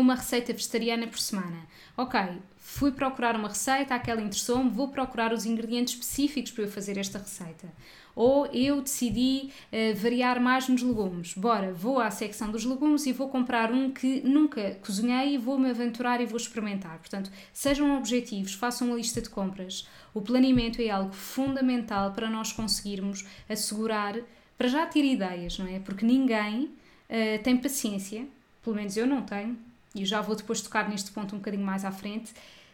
uma 0.00 0.14
receita 0.14 0.52
vegetariana 0.52 1.06
por 1.06 1.18
semana. 1.18 1.66
Ok, 1.96 2.20
fui 2.58 2.92
procurar 2.92 3.36
uma 3.36 3.48
receita, 3.48 3.94
aquela 3.94 4.20
interessou-me, 4.20 4.68
vou 4.68 4.88
procurar 4.88 5.32
os 5.32 5.46
ingredientes 5.46 5.94
específicos 5.94 6.50
para 6.50 6.64
eu 6.64 6.70
fazer 6.70 6.98
esta 6.98 7.18
receita. 7.18 7.68
Ou 8.14 8.46
eu 8.46 8.80
decidi 8.80 9.50
uh, 9.72 9.94
variar 9.94 10.40
mais 10.40 10.68
nos 10.68 10.82
legumes. 10.82 11.34
Bora, 11.34 11.72
vou 11.72 12.00
à 12.00 12.10
secção 12.10 12.50
dos 12.50 12.64
legumes 12.64 13.06
e 13.06 13.12
vou 13.12 13.28
comprar 13.28 13.70
um 13.70 13.90
que 13.90 14.20
nunca 14.22 14.78
cozinhei 14.84 15.34
e 15.34 15.38
vou-me 15.38 15.70
aventurar 15.70 16.20
e 16.20 16.26
vou 16.26 16.38
experimentar. 16.38 16.98
Portanto, 16.98 17.30
sejam 17.52 17.96
objetivos, 17.96 18.54
façam 18.54 18.88
uma 18.88 18.96
lista 18.96 19.20
de 19.20 19.28
compras. 19.28 19.86
O 20.14 20.22
planeamento 20.22 20.80
é 20.80 20.88
algo 20.88 21.12
fundamental 21.12 22.12
para 22.12 22.30
nós 22.30 22.52
conseguirmos 22.52 23.26
assegurar, 23.48 24.16
para 24.56 24.68
já 24.68 24.86
ter 24.86 25.04
ideias, 25.04 25.58
não 25.58 25.66
é? 25.66 25.78
Porque 25.78 26.04
ninguém 26.04 26.64
uh, 26.64 27.42
tem 27.42 27.56
paciência, 27.56 28.26
pelo 28.62 28.76
menos 28.76 28.96
eu 28.96 29.06
não 29.06 29.22
tenho, 29.22 29.58
e 29.96 30.04
já 30.04 30.20
vou 30.20 30.36
depois 30.36 30.60
tocar 30.60 30.88
neste 30.88 31.10
ponto 31.10 31.34
um 31.34 31.38
bocadinho 31.38 31.64
mais 31.64 31.84
à 31.84 31.90
frente, 31.90 32.32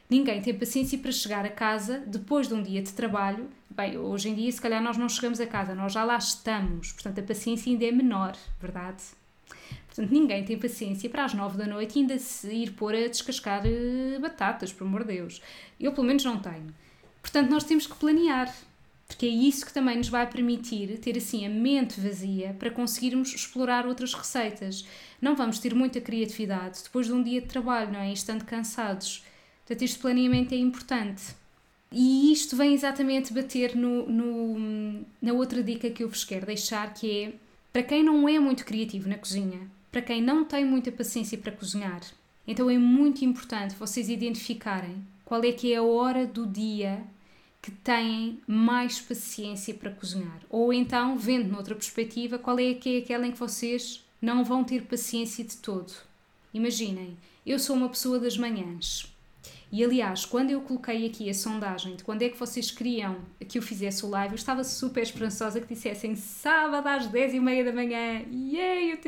ninguém 0.08 0.40
tem 0.42 0.54
paciência 0.54 0.98
para 0.98 1.12
chegar 1.12 1.44
a 1.44 1.50
casa 1.50 2.02
depois 2.06 2.48
de 2.48 2.54
um 2.54 2.62
dia 2.62 2.82
de 2.82 2.92
trabalho. 2.92 3.48
Bem, 3.70 3.96
hoje 3.96 4.28
em 4.28 4.35
dia, 4.35 4.50
se 4.50 4.61
calhar, 4.61 4.82
nós 4.82 4.96
não 4.96 5.08
chegamos 5.08 5.40
a 5.40 5.46
casa, 5.46 5.74
nós 5.74 5.92
já 5.92 6.04
lá 6.04 6.16
estamos, 6.16 6.92
portanto, 6.92 7.18
a 7.20 7.22
paciência 7.22 7.72
ainda 7.72 7.85
é 7.85 7.92
menor, 7.92 8.37
verdade? 8.61 9.02
Portanto, 9.87 10.11
ninguém 10.11 10.44
tem 10.44 10.58
paciência 10.58 11.08
para 11.08 11.24
às 11.24 11.35
nove 11.35 11.58
da 11.58 11.66
noite 11.66 11.98
ainda 11.98 12.18
se 12.18 12.50
ir 12.52 12.72
pôr 12.72 12.94
a 12.94 13.08
descascar 13.08 13.62
eh, 13.64 14.18
batatas, 14.18 14.72
por 14.72 14.87
amor 14.87 15.04
de 15.04 15.14
Deus. 15.14 15.42
Eu, 15.78 15.92
pelo 15.92 16.06
menos, 16.06 16.24
não 16.24 16.38
tenho. 16.38 16.74
Portanto, 17.20 17.50
nós 17.50 17.64
temos 17.64 17.87
que 17.87 17.94
planear 17.96 18.52
porque 19.12 19.26
é 19.26 19.28
isso 19.28 19.66
que 19.66 19.72
também 19.74 19.98
nos 19.98 20.08
vai 20.08 20.26
permitir 20.26 20.98
ter 20.98 21.18
assim 21.18 21.44
a 21.44 21.48
mente 21.48 22.00
vazia 22.00 22.56
para 22.58 22.70
conseguirmos 22.70 23.35
explorar 23.35 23.87
outras 23.87 24.14
receitas. 24.14 24.87
Não 25.22 25.37
vamos 25.37 25.58
ter 25.58 25.74
muita 25.74 26.00
criatividade 26.00 26.82
depois 26.82 27.06
de 27.06 27.12
um 27.12 27.22
dia 27.22 27.40
de 27.40 27.46
trabalho, 27.46 27.92
não 27.92 28.00
é? 28.00 28.12
Estando 28.12 28.44
cansados. 28.44 29.24
Portanto, 29.61 29.82
este 29.82 29.98
planeamento 29.98 30.52
é 30.52 30.58
importante. 30.58 31.35
E 31.92 32.32
isto 32.32 32.56
vem 32.56 32.74
exatamente 32.74 33.32
bater 33.32 33.76
no, 33.76 34.06
no, 34.08 35.04
na 35.20 35.32
outra 35.32 35.62
dica 35.62 35.88
que 35.90 36.02
eu 36.02 36.08
vos 36.08 36.24
quero 36.24 36.46
deixar, 36.46 36.92
que 36.92 37.11
é 37.11 37.32
para 37.72 37.82
quem 37.82 38.02
não 38.02 38.28
é 38.28 38.38
muito 38.38 38.64
criativo 38.64 39.08
na 39.08 39.16
cozinha, 39.16 39.61
para 39.90 40.02
quem 40.02 40.20
não 40.20 40.44
tem 40.44 40.64
muita 40.64 40.90
paciência 40.90 41.38
para 41.38 41.52
cozinhar, 41.52 42.00
então 42.46 42.68
é 42.68 42.76
muito 42.76 43.24
importante 43.24 43.74
vocês 43.74 44.08
identificarem 44.08 45.06
qual 45.24 45.44
é 45.44 45.52
que 45.52 45.72
é 45.72 45.76
a 45.76 45.82
hora 45.82 46.26
do 46.26 46.46
dia 46.46 47.04
que 47.61 47.70
têm 47.70 48.40
mais 48.46 49.00
paciência 49.00 49.72
para 49.72 49.90
cozinhar. 49.90 50.40
Ou 50.50 50.72
então, 50.72 51.16
vendo 51.16 51.48
noutra 51.48 51.74
perspectiva, 51.74 52.38
qual 52.38 52.58
é 52.58 52.74
que 52.74 52.96
é 52.96 52.98
aquela 52.98 53.26
em 53.26 53.32
que 53.32 53.38
vocês 53.38 54.04
não 54.22 54.44
vão 54.44 54.62
ter 54.62 54.85
paciência 54.85 55.44
de 55.44 55.56
todo. 55.56 55.92
Imaginem, 56.54 57.18
eu 57.44 57.58
sou 57.58 57.74
uma 57.74 57.88
pessoa 57.88 58.20
das 58.20 58.38
manhãs. 58.38 59.12
E 59.72 59.82
aliás, 59.82 60.24
quando 60.24 60.50
eu 60.50 60.61
coloquei 60.61 61.06
aqui 61.06 61.28
a 61.28 61.35
sondagem 61.35 61.96
de 61.96 62.04
quando 62.04 62.22
é 62.22 62.28
que 62.28 62.38
vocês 62.38 62.70
queriam 62.70 63.16
que 63.48 63.58
eu 63.58 63.62
fizesse 63.62 64.04
o 64.04 64.08
live, 64.08 64.35
eu 64.35 64.37
estava 64.37 64.62
super 64.62 65.02
esperançosa 65.02 65.61
que 65.61 65.74
dissessem 65.74 66.14
sábado 66.14 66.87
às 66.87 67.08
10 67.08 67.35
e 67.35 67.40
meia 67.40 67.64
da 67.64 67.72
manhã. 67.72 68.22
Yay! 68.30 68.92
Eu, 68.92 68.98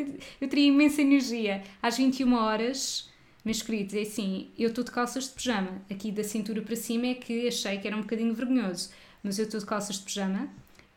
eu 0.40 0.48
teria 0.48 0.66
imensa 0.66 1.02
energia. 1.02 1.62
Às 1.80 1.96
21 1.96 2.34
horas 2.34 3.08
Meus 3.44 3.60
queridos, 3.60 3.94
é 3.94 4.00
assim, 4.00 4.48
eu 4.58 4.70
estou 4.70 4.82
de 4.82 4.90
calças 4.90 5.24
de 5.24 5.34
pijama. 5.34 5.82
Aqui 5.90 6.10
da 6.10 6.24
cintura 6.24 6.62
para 6.62 6.74
cima 6.74 7.08
é 7.08 7.14
que 7.14 7.46
achei 7.46 7.76
que 7.76 7.86
era 7.86 7.94
um 7.94 8.00
bocadinho 8.00 8.32
vergonhoso. 8.32 8.88
Mas 9.22 9.38
eu 9.38 9.44
estou 9.44 9.60
de 9.60 9.66
calças 9.66 9.96
de 9.96 10.02
pijama 10.02 10.48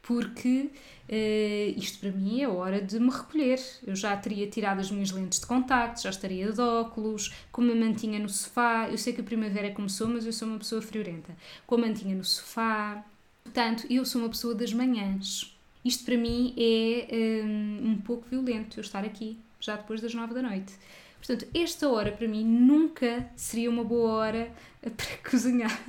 porque 0.08 0.70
uh, 1.10 1.80
isto 1.80 2.00
para 2.00 2.12
mim 2.12 2.42
é 2.42 2.48
hora 2.48 2.82
de 2.82 2.98
me 2.98 3.12
recolher. 3.12 3.60
Eu 3.86 3.94
já 3.94 4.16
teria 4.16 4.48
tirado 4.48 4.80
as 4.80 4.90
minhas 4.90 5.12
lentes 5.12 5.38
de 5.38 5.46
contacto, 5.46 6.02
já 6.02 6.10
estaria 6.10 6.50
de 6.50 6.62
óculos, 6.62 7.34
com 7.52 7.62
uma 7.62 7.76
mantinha 7.76 8.18
no 8.18 8.30
sofá. 8.30 8.88
Eu 8.90 8.98
sei 8.98 9.12
que 9.12 9.20
a 9.20 9.24
primavera 9.24 9.70
começou, 9.72 10.08
mas 10.08 10.26
eu 10.26 10.32
sou 10.32 10.48
uma 10.48 10.58
pessoa 10.58 10.82
friorenta. 10.82 11.36
Com 11.68 11.76
a 11.76 11.80
mantinha 11.80 12.16
no 12.16 12.24
sofá. 12.24 13.04
Portanto, 13.44 13.86
eu 13.90 14.06
sou 14.06 14.22
uma 14.22 14.30
pessoa 14.30 14.56
das 14.56 14.72
manhãs. 14.72 15.54
Isto 15.84 16.06
para 16.06 16.18
mim 16.18 16.56
é 16.58 17.44
um, 17.44 17.92
um 17.92 17.98
pouco 17.98 18.28
violento, 18.30 18.80
eu 18.80 18.82
estar 18.82 19.04
aqui, 19.04 19.38
já 19.60 19.76
depois 19.76 20.00
das 20.00 20.14
nove 20.14 20.34
da 20.34 20.42
noite. 20.42 20.74
Portanto, 21.18 21.46
esta 21.54 21.90
hora 21.90 22.14
para 22.14 22.28
mim 22.30 22.46
nunca 22.46 23.30
seria 23.36 23.70
uma 23.70 23.84
boa 23.84 24.12
hora 24.12 24.52
para 24.82 25.30
cozinhar. 25.30 25.82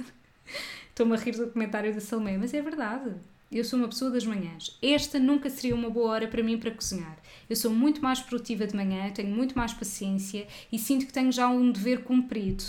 Estou-me 0.89 1.15
a 1.15 1.19
rir 1.19 1.37
do 1.37 1.49
comentário 1.51 1.95
da 1.95 2.01
Salmé, 2.01 2.37
mas 2.37 2.53
é 2.53 2.61
verdade. 2.61 3.15
Eu 3.51 3.65
sou 3.65 3.79
uma 3.79 3.89
pessoa 3.89 4.11
das 4.11 4.27
manhãs. 4.27 4.77
Esta 4.83 5.19
nunca 5.19 5.49
seria 5.49 5.75
uma 5.75 5.89
boa 5.89 6.11
hora 6.11 6.29
para 6.29 6.43
mim 6.43 6.59
para 6.59 6.71
cozinhar. 6.71 7.17
Eu 7.49 7.57
sou 7.57 7.71
muito 7.71 8.03
mais 8.03 8.21
produtiva 8.21 8.67
de 8.67 8.77
manhã, 8.77 9.11
tenho 9.11 9.35
muito 9.35 9.57
mais 9.57 9.73
paciência 9.73 10.47
e 10.71 10.79
sinto 10.79 11.07
que 11.07 11.13
tenho 11.13 11.33
já 11.33 11.49
um 11.49 11.73
dever 11.73 12.05
cumprido. 12.05 12.65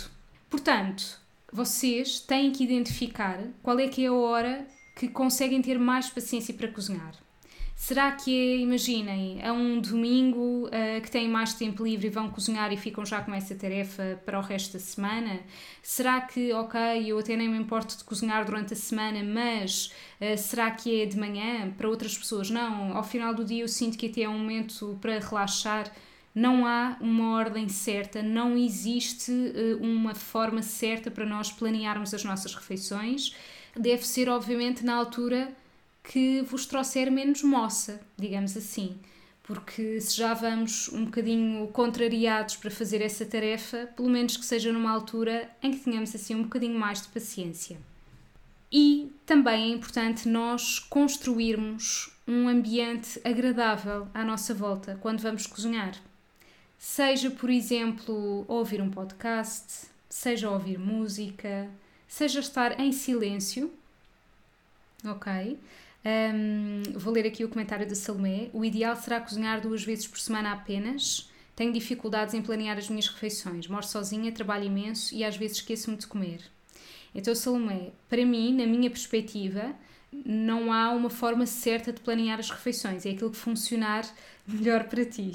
Portanto, 0.48 1.20
vocês 1.52 2.20
têm 2.20 2.50
que 2.50 2.64
identificar 2.64 3.38
qual 3.62 3.78
é 3.78 3.88
que 3.88 4.04
é 4.04 4.08
a 4.08 4.12
hora 4.12 4.66
que 4.96 5.06
conseguem 5.06 5.60
ter 5.60 5.78
mais 5.78 6.08
paciência 6.08 6.54
para 6.54 6.68
cozinhar. 6.68 7.14
Será 7.82 8.12
que 8.12 8.30
é, 8.30 8.56
imaginem, 8.58 9.40
é 9.40 9.50
um 9.50 9.80
domingo 9.80 10.66
uh, 10.66 11.00
que 11.02 11.10
têm 11.10 11.26
mais 11.26 11.54
tempo 11.54 11.82
livre 11.82 12.08
e 12.08 12.10
vão 12.10 12.28
cozinhar 12.28 12.70
e 12.70 12.76
ficam 12.76 13.06
já 13.06 13.22
com 13.22 13.32
essa 13.32 13.54
tarefa 13.54 14.20
para 14.24 14.38
o 14.38 14.42
resto 14.42 14.74
da 14.74 14.78
semana? 14.78 15.40
Será 15.82 16.20
que, 16.20 16.52
ok, 16.52 16.78
eu 17.06 17.18
até 17.18 17.34
nem 17.34 17.48
me 17.48 17.56
importo 17.56 17.96
de 17.96 18.04
cozinhar 18.04 18.44
durante 18.44 18.74
a 18.74 18.76
semana, 18.76 19.24
mas 19.24 19.94
uh, 20.20 20.36
será 20.36 20.70
que 20.70 21.00
é 21.00 21.06
de 21.06 21.18
manhã? 21.18 21.70
Para 21.70 21.88
outras 21.88 22.16
pessoas, 22.18 22.50
não. 22.50 22.94
Ao 22.94 23.02
final 23.02 23.34
do 23.34 23.46
dia 23.46 23.62
eu 23.62 23.68
sinto 23.68 23.96
que 23.96 24.08
até 24.08 24.22
é 24.22 24.28
um 24.28 24.38
momento 24.38 24.98
para 25.00 25.18
relaxar. 25.18 25.90
Não 26.34 26.66
há 26.66 26.98
uma 27.00 27.34
ordem 27.34 27.66
certa, 27.70 28.22
não 28.22 28.58
existe 28.58 29.32
uh, 29.32 29.82
uma 29.82 30.14
forma 30.14 30.60
certa 30.60 31.10
para 31.10 31.24
nós 31.24 31.50
planearmos 31.50 32.12
as 32.12 32.24
nossas 32.24 32.54
refeições. 32.54 33.34
Deve 33.74 34.06
ser, 34.06 34.28
obviamente, 34.28 34.84
na 34.84 34.94
altura 34.94 35.50
que 36.10 36.42
vos 36.42 36.66
trouxer 36.66 37.08
menos 37.08 37.40
moça, 37.44 38.00
digamos 38.18 38.56
assim. 38.56 38.98
Porque 39.44 40.00
se 40.00 40.16
já 40.16 40.34
vamos 40.34 40.88
um 40.88 41.04
bocadinho 41.04 41.68
contrariados 41.68 42.56
para 42.56 42.68
fazer 42.68 43.00
essa 43.00 43.24
tarefa, 43.24 43.88
pelo 43.94 44.10
menos 44.10 44.36
que 44.36 44.44
seja 44.44 44.72
numa 44.72 44.90
altura 44.90 45.48
em 45.62 45.70
que 45.70 45.78
tenhamos 45.78 46.12
assim 46.12 46.34
um 46.34 46.42
bocadinho 46.42 46.76
mais 46.76 47.02
de 47.02 47.08
paciência. 47.08 47.78
E 48.72 49.12
também 49.24 49.70
é 49.70 49.74
importante 49.76 50.28
nós 50.28 50.80
construirmos 50.80 52.12
um 52.26 52.48
ambiente 52.48 53.20
agradável 53.24 54.08
à 54.12 54.24
nossa 54.24 54.52
volta 54.52 54.98
quando 55.00 55.20
vamos 55.20 55.46
cozinhar. 55.46 55.94
Seja, 56.76 57.30
por 57.30 57.50
exemplo, 57.50 58.44
ouvir 58.48 58.82
um 58.82 58.90
podcast, 58.90 59.86
seja 60.08 60.50
ouvir 60.50 60.76
música, 60.76 61.70
seja 62.08 62.40
estar 62.40 62.80
em 62.80 62.90
silêncio, 62.90 63.72
ok? 65.04 65.56
Um, 66.04 66.82
vou 66.94 67.12
ler 67.12 67.26
aqui 67.26 67.44
o 67.44 67.48
comentário 67.48 67.86
da 67.86 67.94
Salomé. 67.94 68.48
O 68.52 68.64
ideal 68.64 68.96
será 68.96 69.20
cozinhar 69.20 69.60
duas 69.60 69.84
vezes 69.84 70.06
por 70.06 70.18
semana 70.18 70.52
apenas. 70.52 71.30
Tenho 71.54 71.72
dificuldades 71.72 72.34
em 72.34 72.42
planear 72.42 72.78
as 72.78 72.88
minhas 72.88 73.08
refeições. 73.08 73.66
Moro 73.66 73.86
sozinha, 73.86 74.32
trabalho 74.32 74.64
imenso 74.64 75.14
e 75.14 75.24
às 75.24 75.36
vezes 75.36 75.58
esqueço-me 75.58 75.96
de 75.96 76.06
comer. 76.06 76.40
Então, 77.14 77.34
Salomé, 77.34 77.90
para 78.08 78.24
mim, 78.24 78.54
na 78.54 78.66
minha 78.66 78.88
perspectiva, 78.88 79.74
não 80.12 80.72
há 80.72 80.90
uma 80.90 81.10
forma 81.10 81.44
certa 81.44 81.92
de 81.92 82.00
planear 82.00 82.38
as 82.38 82.50
refeições. 82.50 83.04
É 83.04 83.10
aquilo 83.10 83.30
que 83.30 83.36
funcionar 83.36 84.04
melhor 84.46 84.84
para 84.84 85.04
ti 85.04 85.32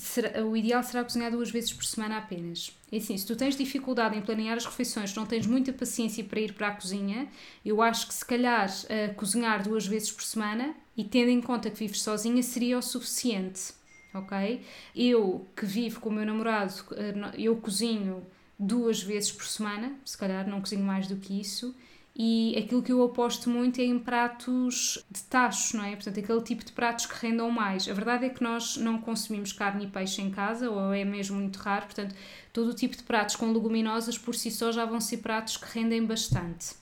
será, 0.00 0.44
o 0.44 0.56
ideal 0.56 0.82
será 0.82 1.04
cozinhar 1.04 1.30
duas 1.30 1.50
vezes 1.50 1.72
por 1.72 1.84
semana 1.84 2.18
apenas. 2.18 2.76
E 2.90 2.96
assim, 2.96 3.16
se 3.16 3.26
tu 3.26 3.36
tens 3.36 3.56
dificuldade 3.56 4.16
em 4.16 4.22
planear 4.22 4.56
as 4.56 4.64
refeições, 4.64 5.14
não 5.14 5.26
tens 5.26 5.46
muita 5.46 5.72
paciência 5.72 6.24
para 6.24 6.40
ir 6.40 6.54
para 6.54 6.68
a 6.68 6.72
cozinha, 6.72 7.28
eu 7.64 7.82
acho 7.82 8.08
que 8.08 8.14
se 8.14 8.24
calhar 8.24 8.68
uh, 8.68 9.14
cozinhar 9.14 9.62
duas 9.62 9.86
vezes 9.86 10.10
por 10.10 10.22
semana 10.22 10.74
e 10.96 11.04
tendo 11.04 11.30
em 11.30 11.40
conta 11.40 11.70
que 11.70 11.78
vives 11.78 12.02
sozinha 12.02 12.42
seria 12.42 12.78
o 12.78 12.82
suficiente, 12.82 13.72
ok? 14.14 14.62
Eu 14.96 15.46
que 15.54 15.66
vivo 15.66 16.00
com 16.00 16.08
o 16.08 16.12
meu 16.12 16.24
namorado, 16.24 16.72
uh, 16.92 17.36
eu 17.38 17.56
cozinho 17.56 18.26
duas 18.58 19.02
vezes 19.02 19.30
por 19.30 19.46
semana, 19.46 19.94
se 20.04 20.16
calhar 20.16 20.48
não 20.48 20.60
cozinho 20.60 20.84
mais 20.84 21.06
do 21.06 21.16
que 21.16 21.38
isso, 21.40 21.74
e 22.22 22.54
aquilo 22.58 22.82
que 22.82 22.92
eu 22.92 23.02
aposto 23.02 23.48
muito 23.48 23.80
é 23.80 23.84
em 23.84 23.98
pratos 23.98 25.02
de 25.10 25.22
tachos, 25.22 25.72
não 25.72 25.82
é? 25.82 25.96
Portanto, 25.96 26.20
aquele 26.20 26.42
tipo 26.42 26.62
de 26.62 26.70
pratos 26.70 27.06
que 27.06 27.14
rendam 27.26 27.50
mais. 27.50 27.88
A 27.88 27.94
verdade 27.94 28.26
é 28.26 28.28
que 28.28 28.42
nós 28.42 28.76
não 28.76 28.98
consumimos 28.98 29.54
carne 29.54 29.86
e 29.86 29.88
peixe 29.88 30.20
em 30.20 30.30
casa, 30.30 30.68
ou 30.68 30.92
é 30.92 31.02
mesmo 31.02 31.38
muito 31.38 31.56
raro, 31.56 31.86
portanto, 31.86 32.14
todo 32.52 32.72
o 32.72 32.74
tipo 32.74 32.94
de 32.94 33.04
pratos 33.04 33.36
com 33.36 33.50
leguminosas 33.50 34.18
por 34.18 34.34
si 34.34 34.50
só 34.50 34.70
já 34.70 34.84
vão 34.84 35.00
ser 35.00 35.16
pratos 35.16 35.56
que 35.56 35.64
rendem 35.72 36.04
bastante. 36.04 36.74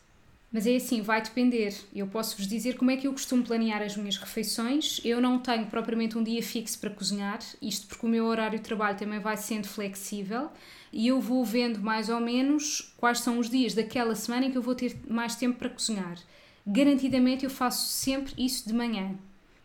Mas 0.51 0.67
é 0.67 0.75
assim, 0.75 1.03
vai 1.03 1.23
depender. 1.23 1.73
Eu 1.95 2.09
posso 2.09 2.37
vos 2.37 2.49
dizer 2.49 2.77
como 2.77 2.91
é 2.91 2.97
que 2.97 3.07
eu 3.07 3.13
costumo 3.13 3.45
planear 3.45 3.81
as 3.81 3.97
minhas 3.97 4.17
refeições. 4.17 5.01
Eu 5.05 5.21
não 5.21 5.39
tenho 5.39 5.67
propriamente 5.67 6.19
um 6.19 6.25
dia 6.25 6.43
fixo 6.43 6.81
para 6.81 6.91
cozinhar, 6.91 7.39
isto 7.63 7.87
porque 7.87 8.05
o 8.05 8.09
meu 8.09 8.25
horário 8.25 8.59
de 8.59 8.65
trabalho 8.65 8.99
também 8.99 9.21
vai 9.21 9.37
sendo 9.37 9.69
flexível 9.69 10.51
e 10.93 11.09
eu 11.09 11.21
vou 11.21 11.45
vendo 11.45 11.81
mais 11.81 12.09
ou 12.09 12.21
menos 12.21 12.95
quais 12.97 13.21
são 13.21 13.39
os 13.39 13.49
dias 13.51 13.75
daquela 13.75 14.15
semana 14.15 14.47
em 14.47 14.51
que 14.51 14.59
eu 14.59 14.63
vou 14.63 14.75
ter 14.75 14.97
mais 15.09 15.37
tempo 15.37 15.59
para 15.59 15.71
cozinhar. 15.71 16.19
Garantidamente 16.67 17.45
eu 17.45 17.51
faço 17.51 17.87
sempre 17.87 18.33
isso 18.37 18.69
de 18.69 18.75
manhã. 18.75 19.15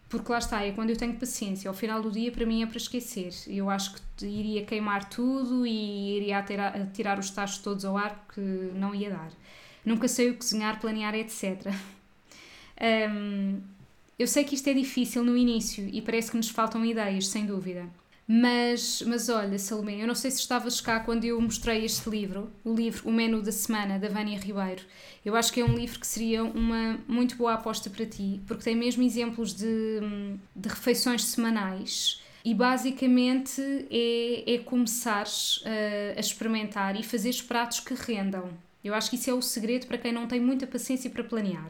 Porque 0.10 0.32
lá 0.32 0.38
está, 0.38 0.64
é 0.64 0.72
quando 0.72 0.92
eu 0.92 0.98
tenho 0.98 1.16
paciência. 1.16 1.68
Ao 1.68 1.74
final 1.74 2.02
do 2.02 2.12
dia, 2.12 2.32
para 2.32 2.46
mim, 2.46 2.62
é 2.62 2.68
para 2.68 2.78
esquecer. 2.78 3.34
Eu 3.48 3.68
acho 3.70 3.96
que 3.96 4.26
iria 4.26 4.64
queimar 4.64 5.10
tudo 5.10 5.66
e 5.66 6.18
iria 6.18 6.44
tirar, 6.94 7.18
os 7.18 7.32
tachos 7.32 7.58
todos 7.58 7.84
ao 7.84 7.98
ar, 7.98 8.24
porque 8.28 8.42
não 8.76 8.94
ia 8.94 9.10
dar 9.10 9.32
nunca 9.86 10.08
sei 10.08 10.30
o 10.30 10.38
cozinhar, 10.38 10.80
planear, 10.80 11.16
etc. 11.16 11.74
Um, 13.12 13.62
eu 14.18 14.28
sei 14.28 14.44
que 14.44 14.56
isto 14.56 14.68
é 14.70 14.74
difícil 14.74 15.24
no 15.24 15.36
início 15.36 15.88
e 15.92 16.02
parece 16.02 16.32
que 16.32 16.38
nos 16.38 16.50
faltam 16.50 16.86
ideias, 16.86 17.28
sem 17.28 17.46
dúvida. 17.46 17.88
Mas, 18.28 19.02
mas 19.06 19.28
olha, 19.28 19.60
Salomé, 19.60 20.02
eu 20.02 20.08
não 20.08 20.16
sei 20.16 20.32
se 20.32 20.40
estavas 20.40 20.80
cá 20.80 21.02
quando 21.02 21.26
eu 21.26 21.40
mostrei 21.42 21.84
este 21.84 22.10
livro, 22.10 22.50
o 22.64 22.74
livro 22.74 23.10
O 23.10 23.12
Menu 23.12 23.42
da 23.42 23.52
Semana, 23.52 24.00
da 24.00 24.08
Vânia 24.08 24.40
Ribeiro. 24.40 24.84
Eu 25.26 25.36
acho 25.36 25.52
que 25.52 25.60
é 25.60 25.66
um 25.66 25.76
livro 25.76 26.00
que 26.00 26.08
seria 26.08 26.44
uma 26.44 27.00
muito 27.08 27.36
boa 27.36 27.54
aposta 27.54 27.90
para 27.90 28.06
ti, 28.06 28.42
porque 28.48 28.64
tem 28.64 28.76
mesmo 28.76 29.04
exemplos 29.04 29.54
de, 29.54 30.00
de 30.56 30.70
refeições 30.70 31.26
semanais 31.26 32.22
e 32.46 32.54
basicamente 32.54 33.62
é, 33.90 34.56
é 34.56 34.58
começares 34.60 35.62
a, 35.66 36.18
a 36.18 36.20
experimentar 36.20 36.98
e 37.00 37.04
fazer 37.04 37.34
pratos 37.48 37.82
que 37.82 37.94
rendam. 37.94 38.50
Eu 38.84 38.94
acho 38.94 39.10
que 39.10 39.16
isso 39.16 39.30
é 39.30 39.34
o 39.34 39.42
segredo 39.42 39.88
para 39.88 39.98
quem 39.98 40.12
não 40.12 40.28
tem 40.28 40.42
muita 40.42 40.68
paciência 40.68 41.10
para 41.10 41.24
planear. 41.24 41.70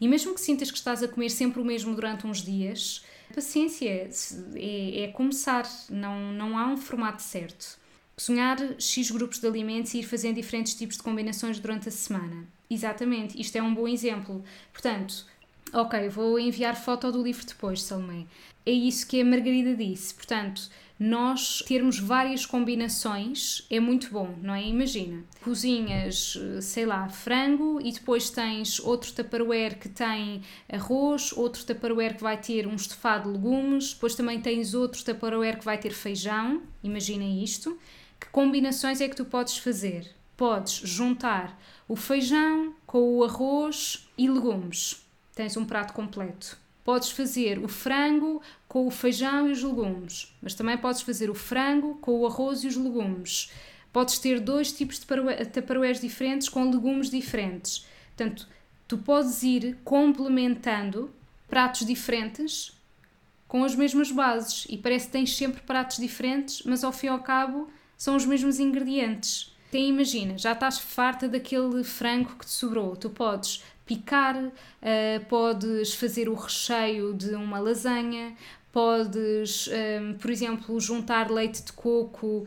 E 0.00 0.08
mesmo 0.08 0.34
que 0.34 0.40
sintas 0.40 0.70
que 0.70 0.78
estás 0.78 1.02
a 1.02 1.08
comer 1.08 1.30
sempre 1.30 1.60
o 1.60 1.64
mesmo 1.64 1.94
durante 1.94 2.26
uns 2.26 2.42
dias, 2.42 3.04
paciência 3.34 4.10
é, 4.54 5.02
é 5.02 5.08
começar, 5.08 5.68
não, 5.90 6.32
não 6.32 6.58
há 6.58 6.66
um 6.66 6.76
formato 6.76 7.22
certo. 7.22 7.78
Cozinhar 8.16 8.58
X 8.80 9.10
grupos 9.10 9.38
de 9.38 9.46
alimentos 9.46 9.94
e 9.94 10.00
ir 10.00 10.02
fazendo 10.02 10.36
diferentes 10.36 10.74
tipos 10.74 10.96
de 10.96 11.02
combinações 11.02 11.58
durante 11.58 11.88
a 11.88 11.92
semana. 11.92 12.46
Exatamente, 12.68 13.40
isto 13.40 13.56
é 13.56 13.62
um 13.62 13.74
bom 13.74 13.86
exemplo. 13.86 14.42
Portanto, 14.72 15.24
ok, 15.72 16.08
vou 16.08 16.38
enviar 16.38 16.76
foto 16.76 17.10
do 17.12 17.22
livro 17.22 17.46
depois, 17.46 17.82
Salomé. 17.82 18.26
É 18.66 18.72
isso 18.72 19.06
que 19.06 19.20
a 19.20 19.24
Margarida 19.24 19.74
disse. 19.74 20.12
Portanto, 20.14 20.68
nós 20.98 21.62
termos 21.66 21.98
várias 22.00 22.44
combinações 22.44 23.64
é 23.70 23.78
muito 23.78 24.10
bom, 24.10 24.34
não 24.42 24.52
é? 24.52 24.64
Imagina, 24.64 25.22
cozinhas, 25.42 26.36
sei 26.60 26.84
lá, 26.84 27.08
frango 27.08 27.80
e 27.80 27.92
depois 27.92 28.30
tens 28.30 28.80
outro 28.80 29.12
tupperware 29.12 29.78
que 29.78 29.88
tem 29.88 30.42
arroz, 30.68 31.32
outro 31.32 31.64
tupperware 31.64 32.16
que 32.16 32.22
vai 32.22 32.36
ter 32.36 32.66
um 32.66 32.74
estofado 32.74 33.30
de 33.30 33.38
legumes, 33.38 33.92
depois 33.92 34.16
também 34.16 34.40
tens 34.40 34.74
outro 34.74 35.04
tupperware 35.04 35.58
que 35.58 35.64
vai 35.64 35.78
ter 35.78 35.92
feijão, 35.92 36.62
imagina 36.82 37.24
isto. 37.24 37.78
Que 38.18 38.28
combinações 38.30 39.00
é 39.00 39.08
que 39.08 39.14
tu 39.14 39.24
podes 39.24 39.58
fazer? 39.58 40.10
Podes 40.36 40.72
juntar 40.72 41.56
o 41.86 41.94
feijão 41.94 42.74
com 42.84 43.16
o 43.16 43.24
arroz 43.24 44.08
e 44.18 44.28
legumes. 44.28 45.06
Tens 45.34 45.56
um 45.56 45.64
prato 45.64 45.92
completo. 45.92 46.58
Podes 46.88 47.10
fazer 47.10 47.58
o 47.58 47.68
frango 47.68 48.40
com 48.66 48.86
o 48.86 48.90
feijão 48.90 49.46
e 49.46 49.52
os 49.52 49.62
legumes, 49.62 50.34
mas 50.40 50.54
também 50.54 50.78
podes 50.78 51.02
fazer 51.02 51.28
o 51.28 51.34
frango 51.34 51.96
com 51.96 52.18
o 52.18 52.26
arroz 52.26 52.64
e 52.64 52.66
os 52.66 52.76
legumes. 52.76 53.52
Podes 53.92 54.18
ter 54.18 54.40
dois 54.40 54.72
tipos 54.72 54.98
de 54.98 55.04
taparoés 55.52 56.00
diferentes 56.00 56.48
com 56.48 56.70
legumes 56.70 57.10
diferentes. 57.10 57.86
Portanto, 58.16 58.48
tu 58.88 58.96
podes 58.96 59.42
ir 59.42 59.76
complementando 59.84 61.10
pratos 61.46 61.86
diferentes 61.86 62.72
com 63.46 63.62
as 63.64 63.74
mesmas 63.74 64.10
bases 64.10 64.66
e 64.70 64.78
parece 64.78 65.08
que 65.08 65.12
tens 65.12 65.36
sempre 65.36 65.60
pratos 65.60 65.98
diferentes, 65.98 66.62
mas 66.62 66.82
ao 66.82 66.90
fim 66.90 67.08
e 67.08 67.10
ao 67.10 67.18
cabo 67.18 67.68
são 67.98 68.16
os 68.16 68.24
mesmos 68.24 68.58
ingredientes. 68.58 69.54
Tem, 69.70 69.90
imagina, 69.90 70.38
já 70.38 70.52
estás 70.52 70.78
farta 70.78 71.28
daquele 71.28 71.84
frango 71.84 72.34
que 72.36 72.46
te 72.46 72.52
sobrou. 72.52 72.96
Tu 72.96 73.10
podes 73.10 73.62
picar, 73.88 74.36
uh, 74.36 74.52
podes 75.28 75.94
fazer 75.94 76.28
o 76.28 76.34
recheio 76.34 77.14
de 77.14 77.34
uma 77.34 77.58
lasanha, 77.58 78.36
podes, 78.70 79.66
um, 79.66 79.72
ehm, 79.72 80.12
por 80.18 80.30
exemplo, 80.30 80.78
juntar 80.78 81.30
leite 81.30 81.62
de 81.62 81.72
coco 81.72 82.46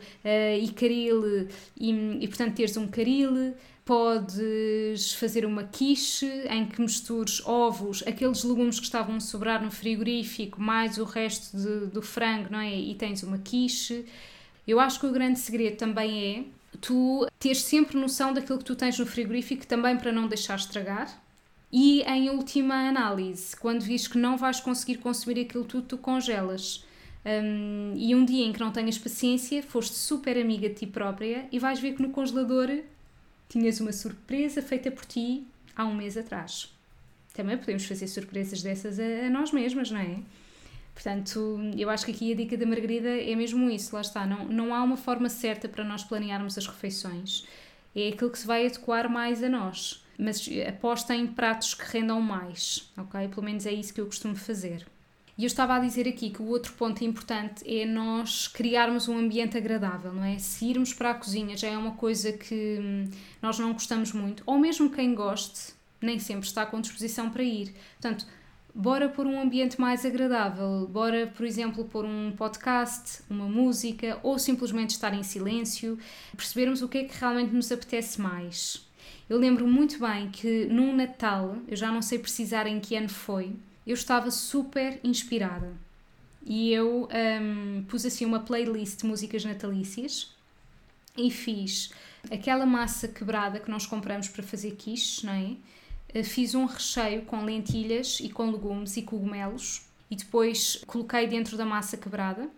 e 0.58 0.68
caril 0.68 1.48
e, 1.76 1.90
e, 2.20 2.28
portanto, 2.28 2.54
teres 2.54 2.76
um 2.76 2.86
caril. 2.86 3.54
Podes 3.84 5.12
fazer 5.14 5.44
uma 5.44 5.64
quiche 5.64 6.24
em 6.48 6.64
que 6.64 6.80
mistures 6.80 7.44
ovos, 7.44 8.04
aqueles 8.06 8.44
legumes 8.44 8.78
que 8.78 8.84
estavam 8.84 9.16
a 9.16 9.20
sobrar 9.20 9.60
no 9.60 9.72
frigorífico, 9.72 10.60
mais 10.60 10.98
o 10.98 11.04
resto 11.04 11.56
de, 11.56 11.86
do 11.86 12.00
frango, 12.00 12.46
não 12.52 12.60
é? 12.60 12.72
E 12.72 12.94
tens 12.94 13.24
uma 13.24 13.38
quiche. 13.38 14.06
Eu 14.68 14.78
acho 14.78 15.00
que 15.00 15.06
o 15.06 15.10
grande 15.10 15.40
segredo 15.40 15.76
também 15.76 16.24
é 16.24 16.44
tu 16.80 17.26
teres 17.38 17.62
sempre 17.62 17.98
noção 17.98 18.32
daquilo 18.32 18.58
que 18.58 18.64
tu 18.64 18.76
tens 18.76 18.98
no 18.98 19.06
frigorífico, 19.06 19.66
também 19.66 19.96
para 19.96 20.12
não 20.12 20.26
deixar 20.28 20.56
estragar. 20.56 21.21
E 21.72 22.02
em 22.02 22.28
última 22.28 22.74
análise, 22.88 23.56
quando 23.56 23.80
vês 23.80 24.06
que 24.06 24.18
não 24.18 24.36
vais 24.36 24.60
conseguir 24.60 24.98
consumir 24.98 25.40
aquilo 25.40 25.64
tudo, 25.64 25.86
tu 25.86 25.96
congelas. 25.96 26.84
Um, 27.24 27.94
e 27.96 28.14
um 28.14 28.26
dia 28.26 28.44
em 28.44 28.52
que 28.52 28.60
não 28.60 28.70
tenhas 28.70 28.98
paciência, 28.98 29.62
foste 29.62 29.94
super 29.94 30.36
amiga 30.36 30.68
de 30.68 30.74
ti 30.74 30.86
própria 30.86 31.46
e 31.50 31.58
vais 31.58 31.80
ver 31.80 31.94
que 31.94 32.02
no 32.02 32.10
congelador 32.10 32.68
tinhas 33.48 33.80
uma 33.80 33.92
surpresa 33.92 34.60
feita 34.60 34.90
por 34.90 35.06
ti 35.06 35.46
há 35.74 35.86
um 35.86 35.94
mês 35.94 36.18
atrás. 36.18 36.70
Também 37.32 37.56
podemos 37.56 37.86
fazer 37.86 38.06
surpresas 38.06 38.62
dessas 38.62 39.00
a, 39.00 39.26
a 39.26 39.30
nós 39.30 39.50
mesmas, 39.50 39.90
não 39.90 40.00
é? 40.00 40.18
Portanto, 40.92 41.58
eu 41.74 41.88
acho 41.88 42.04
que 42.04 42.10
aqui 42.10 42.32
a 42.32 42.36
dica 42.36 42.54
da 42.54 42.66
Margarida 42.66 43.08
é 43.08 43.34
mesmo 43.34 43.70
isso, 43.70 43.94
lá 43.94 44.02
está. 44.02 44.26
Não, 44.26 44.44
não 44.44 44.74
há 44.74 44.82
uma 44.82 44.98
forma 44.98 45.30
certa 45.30 45.70
para 45.70 45.84
nós 45.84 46.04
planearmos 46.04 46.58
as 46.58 46.66
refeições. 46.66 47.46
É 47.96 48.08
aquilo 48.08 48.30
que 48.30 48.38
se 48.38 48.46
vai 48.46 48.66
adequar 48.66 49.08
mais 49.08 49.42
a 49.42 49.48
nós 49.48 50.01
mas 50.18 50.48
aposta 50.68 51.14
em 51.14 51.26
pratos 51.26 51.74
que 51.74 51.84
rendam 51.84 52.20
mais, 52.20 52.90
ok? 52.96 53.28
Pelo 53.28 53.42
menos 53.42 53.66
é 53.66 53.72
isso 53.72 53.92
que 53.92 54.00
eu 54.00 54.06
costumo 54.06 54.36
fazer. 54.36 54.86
E 55.36 55.44
eu 55.44 55.46
estava 55.46 55.74
a 55.74 55.78
dizer 55.78 56.06
aqui 56.06 56.30
que 56.30 56.42
o 56.42 56.46
outro 56.46 56.72
ponto 56.74 57.02
importante 57.02 57.64
é 57.66 57.86
nós 57.86 58.46
criarmos 58.46 59.08
um 59.08 59.16
ambiente 59.16 59.56
agradável, 59.56 60.12
não 60.12 60.24
é? 60.24 60.38
Se 60.38 60.66
irmos 60.66 60.92
para 60.92 61.10
a 61.10 61.14
cozinha 61.14 61.56
já 61.56 61.68
é 61.68 61.76
uma 61.76 61.92
coisa 61.92 62.32
que 62.32 62.78
hum, 62.80 63.10
nós 63.40 63.58
não 63.58 63.72
gostamos 63.72 64.12
muito, 64.12 64.42
ou 64.46 64.58
mesmo 64.58 64.90
quem 64.90 65.14
goste, 65.14 65.72
nem 66.00 66.18
sempre 66.18 66.46
está 66.46 66.66
com 66.66 66.80
disposição 66.80 67.30
para 67.30 67.42
ir. 67.42 67.74
Portanto, 68.00 68.26
bora 68.74 69.08
pôr 69.08 69.26
um 69.26 69.40
ambiente 69.40 69.80
mais 69.80 70.04
agradável, 70.04 70.86
bora, 70.86 71.26
por 71.34 71.46
exemplo, 71.46 71.84
pôr 71.86 72.04
um 72.04 72.32
podcast, 72.36 73.22
uma 73.30 73.46
música, 73.46 74.18
ou 74.22 74.38
simplesmente 74.38 74.90
estar 74.90 75.14
em 75.14 75.22
silêncio, 75.22 75.98
percebermos 76.36 76.82
o 76.82 76.88
que 76.88 76.98
é 76.98 77.04
que 77.04 77.18
realmente 77.18 77.54
nos 77.54 77.72
apetece 77.72 78.20
mais. 78.20 78.86
Eu 79.32 79.38
lembro 79.38 79.66
muito 79.66 79.98
bem 79.98 80.28
que 80.30 80.66
num 80.66 80.94
Natal, 80.94 81.56
eu 81.66 81.74
já 81.74 81.90
não 81.90 82.02
sei 82.02 82.18
precisar 82.18 82.66
em 82.66 82.78
que 82.78 82.94
ano 82.94 83.08
foi, 83.08 83.56
eu 83.86 83.94
estava 83.94 84.30
super 84.30 85.00
inspirada. 85.02 85.72
E 86.44 86.70
eu 86.70 87.08
um, 87.40 87.82
pus 87.84 88.04
assim 88.04 88.26
uma 88.26 88.40
playlist 88.40 88.98
de 88.98 89.06
músicas 89.06 89.42
natalícias 89.42 90.36
e 91.16 91.30
fiz 91.30 91.94
aquela 92.30 92.66
massa 92.66 93.08
quebrada 93.08 93.58
que 93.58 93.70
nós 93.70 93.86
compramos 93.86 94.28
para 94.28 94.42
fazer 94.42 94.72
quiche, 94.72 95.24
não 95.24 95.32
é? 95.32 95.56
Eh, 96.12 96.22
fiz 96.22 96.54
um 96.54 96.66
recheio 96.66 97.22
com 97.22 97.42
lentilhas 97.42 98.20
e 98.20 98.28
com 98.28 98.50
legumes 98.50 98.98
e 98.98 99.02
cogumelos 99.02 99.86
e 100.10 100.14
depois 100.14 100.84
coloquei 100.86 101.26
dentro 101.26 101.56
da 101.56 101.64
massa 101.64 101.96
quebrada, 101.96 102.50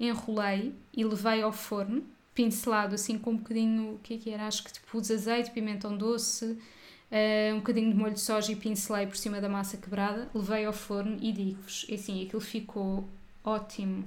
enrolei 0.00 0.74
e 0.92 1.04
levei 1.04 1.40
ao 1.40 1.52
forno 1.52 2.04
pincelado 2.34 2.94
assim 2.94 3.16
com 3.18 3.30
um 3.30 3.36
bocadinho, 3.36 3.94
o 3.94 3.98
que 3.98 4.14
é 4.14 4.18
que 4.18 4.30
era? 4.30 4.46
Acho 4.46 4.64
que 4.64 4.80
pus 4.90 5.10
azeite, 5.10 5.50
pimentão 5.50 5.96
doce, 5.96 6.44
uh, 6.44 7.54
um 7.54 7.58
bocadinho 7.58 7.92
de 7.92 7.96
molho 7.96 8.14
de 8.14 8.20
soja 8.20 8.52
e 8.52 8.56
pincelei 8.56 9.06
por 9.06 9.16
cima 9.16 9.40
da 9.40 9.48
massa 9.48 9.76
quebrada, 9.76 10.28
levei 10.34 10.64
ao 10.64 10.72
forno 10.72 11.16
e 11.20 11.32
digo-vos, 11.32 11.86
assim, 11.92 12.24
aquilo 12.24 12.40
ficou 12.40 13.08
ótimo. 13.44 14.04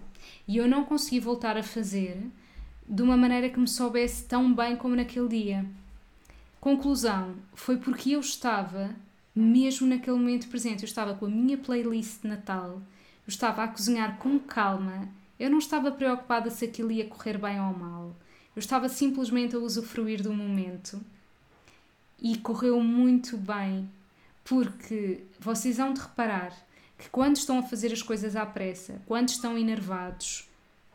E 0.48 0.58
eu 0.58 0.68
não 0.68 0.84
consegui 0.84 1.20
voltar 1.20 1.58
a 1.58 1.63
fazer 1.63 2.22
de 2.88 3.02
uma 3.02 3.18
maneira 3.18 3.50
que 3.50 3.60
me 3.60 3.68
soubesse 3.68 4.26
tão 4.26 4.54
bem 4.54 4.76
como 4.76 4.96
naquele 4.96 5.28
dia. 5.28 5.66
Conclusão, 6.60 7.36
foi 7.54 7.78
porque 7.78 8.12
eu 8.12 8.20
estava 8.20 8.96
mesmo 9.36 9.88
naquele 9.88 10.18
momento 10.18 10.48
presente, 10.48 10.82
eu 10.82 10.88
estava 10.88 11.13
com 11.13 11.28
a 11.28 11.30
minha 11.30 11.58
playlist 11.58 12.22
de 12.24 12.28
Natal, 12.28 12.72
eu 12.72 13.30
estava 13.30 13.63
a 13.63 13.68
cozinhar 13.68 14.18
com 14.18 14.40
calma 14.40 15.08
eu 15.39 15.50
não 15.50 15.60
estava 15.60 15.91
preocupada 15.91 16.50
se 16.50 16.65
aquilo 16.65 16.91
ia 16.91 17.06
correr 17.06 17.38
bem 17.38 17.60
ou 17.60 17.73
mal. 17.73 18.15
Eu 18.56 18.60
estava 18.60 18.89
simplesmente 18.89 19.56
a 19.56 19.60
usufruir 19.60 20.23
do 20.23 20.34
momento 20.34 21.00
e 22.19 22.38
correu 22.38 22.82
muito 22.82 23.38
bem, 23.38 23.89
porque 24.43 25.21
vocês 25.39 25.80
hão 25.80 25.93
de 25.93 26.02
reparar 26.02 26.52
que 26.97 27.10
quando 27.10 27.36
estão 27.36 27.60
a 27.60 27.63
fazer 27.63 27.93
as 27.93 28.02
coisas 28.02 28.36
à 28.36 28.45
pressa, 28.45 29.00
quando 29.06 29.30
estão 29.30 29.58
enervados, 29.58 30.50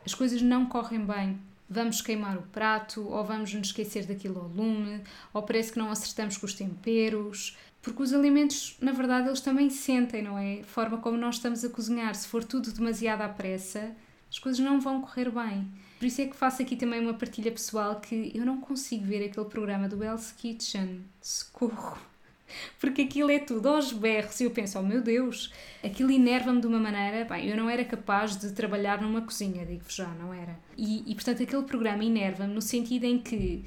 as 0.05 0.13
coisas 0.13 0.41
não 0.41 0.65
correm 0.65 1.05
bem. 1.05 1.39
Vamos 1.69 2.01
queimar 2.01 2.37
o 2.37 2.41
prato, 2.41 3.07
ou 3.07 3.23
vamos 3.23 3.53
nos 3.53 3.67
esquecer 3.67 4.05
daquilo 4.05 4.41
ao 4.41 4.47
lume, 4.47 5.01
ou 5.33 5.41
parece 5.41 5.71
que 5.71 5.79
não 5.79 5.89
acertamos 5.89 6.37
com 6.37 6.45
os 6.45 6.53
temperos, 6.53 7.57
porque 7.81 8.03
os 8.03 8.13
alimentos, 8.13 8.77
na 8.79 8.91
verdade, 8.91 9.27
eles 9.27 9.41
também 9.41 9.69
sentem, 9.69 10.21
não 10.21 10.37
é? 10.37 10.59
A 10.59 10.63
forma 10.65 10.97
como 10.97 11.17
nós 11.17 11.35
estamos 11.35 11.63
a 11.63 11.69
cozinhar. 11.69 12.13
Se 12.15 12.27
for 12.27 12.43
tudo 12.43 12.71
demasiado 12.71 13.21
à 13.21 13.29
pressa, 13.29 13.95
as 14.33 14.39
coisas 14.39 14.65
não 14.65 14.81
vão 14.81 14.99
correr 14.99 15.29
bem. 15.29 15.67
Por 15.99 16.07
isso 16.07 16.19
é 16.19 16.25
que 16.25 16.35
faço 16.35 16.63
aqui 16.63 16.75
também 16.75 16.99
uma 16.99 17.13
partilha 17.13 17.51
pessoal 17.51 18.01
que 18.01 18.31
eu 18.33 18.43
não 18.43 18.59
consigo 18.59 19.05
ver 19.05 19.23
aquele 19.23 19.45
programa 19.45 19.87
do 19.87 20.03
Hell's 20.03 20.31
Kitchen. 20.31 21.01
Socorro! 21.21 21.99
Porque 22.79 23.03
aquilo 23.03 23.29
é 23.29 23.37
tudo 23.37 23.69
aos 23.69 23.93
berros 23.93 24.39
e 24.39 24.45
eu 24.45 24.49
penso, 24.49 24.79
oh 24.79 24.81
meu 24.81 25.03
Deus, 25.03 25.53
aquilo 25.83 26.09
enerva-me 26.09 26.59
de 26.59 26.65
uma 26.65 26.79
maneira. 26.79 27.25
Bem, 27.25 27.47
eu 27.47 27.55
não 27.55 27.69
era 27.69 27.85
capaz 27.85 28.35
de 28.35 28.51
trabalhar 28.53 28.99
numa 28.99 29.21
cozinha, 29.21 29.67
digo-vos 29.67 29.93
já, 29.93 30.07
não 30.07 30.33
era. 30.33 30.57
E, 30.75 31.11
e 31.11 31.13
portanto 31.13 31.43
aquele 31.43 31.63
programa 31.63 32.03
enerva-me 32.03 32.55
no 32.55 32.61
sentido 32.61 33.03
em 33.03 33.19
que 33.19 33.63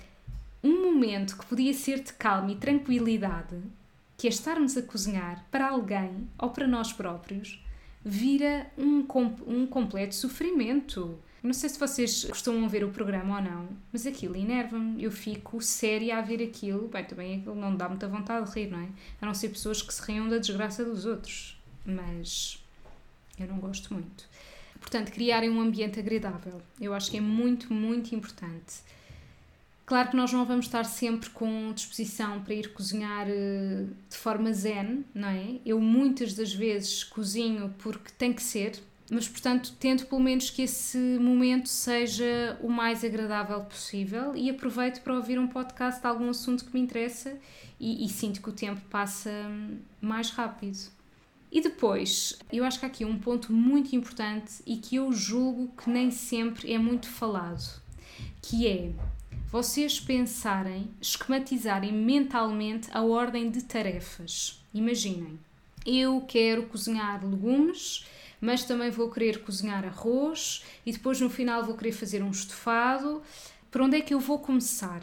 um 0.65 0.83
momento 0.83 1.39
que 1.39 1.47
podia 1.47 1.73
ser 1.73 2.01
de 2.01 2.13
calma 2.13 2.51
e 2.51 2.57
tranquilidade, 2.57 3.57
que 4.17 4.27
é 4.27 4.31
estarmos 4.31 4.77
a 4.77 4.83
cozinhar 4.83 5.47
para 5.49 5.69
alguém 5.69 6.29
ou 6.37 6.51
para 6.51 6.67
nós 6.67 6.93
próprios, 6.93 7.65
vira 8.09 8.71
um, 8.79 9.05
um 9.49 9.67
completo 9.67 10.15
sofrimento. 10.15 11.19
Não 11.43 11.53
sei 11.53 11.69
se 11.69 11.79
vocês 11.79 12.25
costumam 12.25 12.69
ver 12.69 12.85
o 12.85 12.91
programa 12.91 13.37
ou 13.37 13.43
não, 13.43 13.69
mas 13.93 14.07
aquilo 14.07 14.37
enerva-me. 14.37 15.03
Eu 15.03 15.11
fico 15.11 15.61
séria 15.61 16.19
a 16.19 16.21
ver 16.21 16.41
aquilo. 16.41 16.87
Bem, 16.87 17.05
também 17.05 17.39
aquilo 17.39 17.57
não 17.57 17.75
dá 17.75 17.89
muita 17.89 18.07
vontade 18.07 18.49
de 18.49 18.61
rir, 18.61 18.71
não 18.71 18.79
é? 18.79 18.89
A 19.21 19.27
não 19.27 19.35
ser 19.35 19.49
pessoas 19.49 19.83
que 19.83 19.93
se 19.93 20.01
riam 20.03 20.29
da 20.29 20.39
desgraça 20.39 20.85
dos 20.85 21.05
outros. 21.05 21.61
Mas 21.85 22.63
eu 23.41 23.49
não 23.49 23.59
gosto 23.59 23.93
muito. 23.93 24.29
Portanto, 24.79 25.11
criarem 25.11 25.51
um 25.51 25.61
ambiente 25.61 25.99
agradável. 25.99 26.63
Eu 26.81 26.95
acho 26.95 27.11
que 27.11 27.17
é 27.17 27.21
muito, 27.21 27.73
muito 27.73 28.15
importante. 28.15 28.83
Claro 29.87 30.11
que 30.11 30.17
nós 30.17 30.33
não 30.33 30.45
vamos 30.45 30.67
estar 30.67 30.83
sempre 30.83 31.31
com 31.31 31.73
disposição 31.73 32.43
para 32.43 32.53
ir 32.53 32.73
cozinhar 32.73 33.29
eh, 33.29 33.85
de 34.11 34.17
forma 34.17 34.53
zen, 34.53 35.05
não 35.15 35.29
é? 35.29 35.61
Eu 35.65 35.81
muitas 35.81 36.35
das 36.35 36.53
vezes 36.53 37.05
cozinho 37.05 37.73
porque 37.79 38.11
tem 38.19 38.33
que 38.33 38.43
ser, 38.43 38.83
mas 39.09 39.29
portanto 39.29 39.73
tento 39.79 40.07
pelo 40.07 40.21
menos 40.21 40.51
que 40.51 40.63
esse 40.63 40.99
momento 41.21 41.69
seja 41.69 42.59
o 42.61 42.69
mais 42.69 43.05
agradável 43.05 43.61
possível 43.61 44.35
e 44.35 44.51
aproveito 44.51 45.03
para 45.03 45.15
ouvir 45.15 45.39
um 45.39 45.47
podcast 45.47 46.01
de 46.01 46.07
algum 46.09 46.31
assunto 46.31 46.65
que 46.65 46.75
me 46.75 46.81
interessa 46.81 47.39
e, 47.79 48.05
e 48.05 48.09
sinto 48.09 48.43
que 48.43 48.49
o 48.49 48.53
tempo 48.53 48.81
passa 48.91 49.31
mais 50.01 50.31
rápido. 50.31 50.79
E 51.53 51.61
depois, 51.61 52.37
eu 52.53 52.65
acho 52.65 52.81
que 52.81 52.85
há 52.85 52.89
aqui 52.89 53.05
um 53.05 53.17
ponto 53.17 53.53
muito 53.53 53.95
importante 53.95 54.55
e 54.67 54.79
que 54.79 54.97
eu 54.97 55.13
julgo 55.13 55.71
que 55.81 55.89
nem 55.89 56.11
sempre 56.11 56.73
é 56.73 56.77
muito 56.77 57.07
falado, 57.07 57.81
que 58.43 58.67
é 58.67 58.91
vocês 59.57 59.99
pensarem, 59.99 60.91
esquematizarem 61.01 61.91
mentalmente 61.91 62.91
a 62.93 63.01
ordem 63.01 63.49
de 63.49 63.65
tarefas. 63.65 64.63
Imaginem, 64.75 65.39
eu 65.87 66.21
quero 66.29 66.65
cozinhar 66.65 67.27
legumes, 67.27 68.05
mas 68.39 68.65
também 68.65 68.91
vou 68.91 69.11
querer 69.11 69.43
cozinhar 69.43 69.83
arroz 69.87 70.63
e 70.85 70.93
depois 70.93 71.23
no 71.23 71.31
final 71.31 71.65
vou 71.65 71.75
querer 71.75 71.93
fazer 71.93 72.23
um 72.23 72.31
estofado. 72.31 73.23
Por 73.71 73.81
onde 73.81 73.97
é 73.97 74.03
que 74.03 74.13
eu 74.13 74.21
vou 74.21 74.41
começar? 74.41 75.01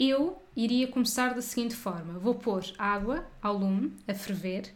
Eu 0.00 0.42
iria 0.56 0.88
começar 0.88 1.34
da 1.34 1.42
seguinte 1.42 1.76
forma: 1.76 2.18
vou 2.18 2.34
pôr 2.34 2.64
água 2.78 3.26
ao 3.42 3.58
lume 3.58 3.92
a 4.08 4.14
ferver 4.14 4.72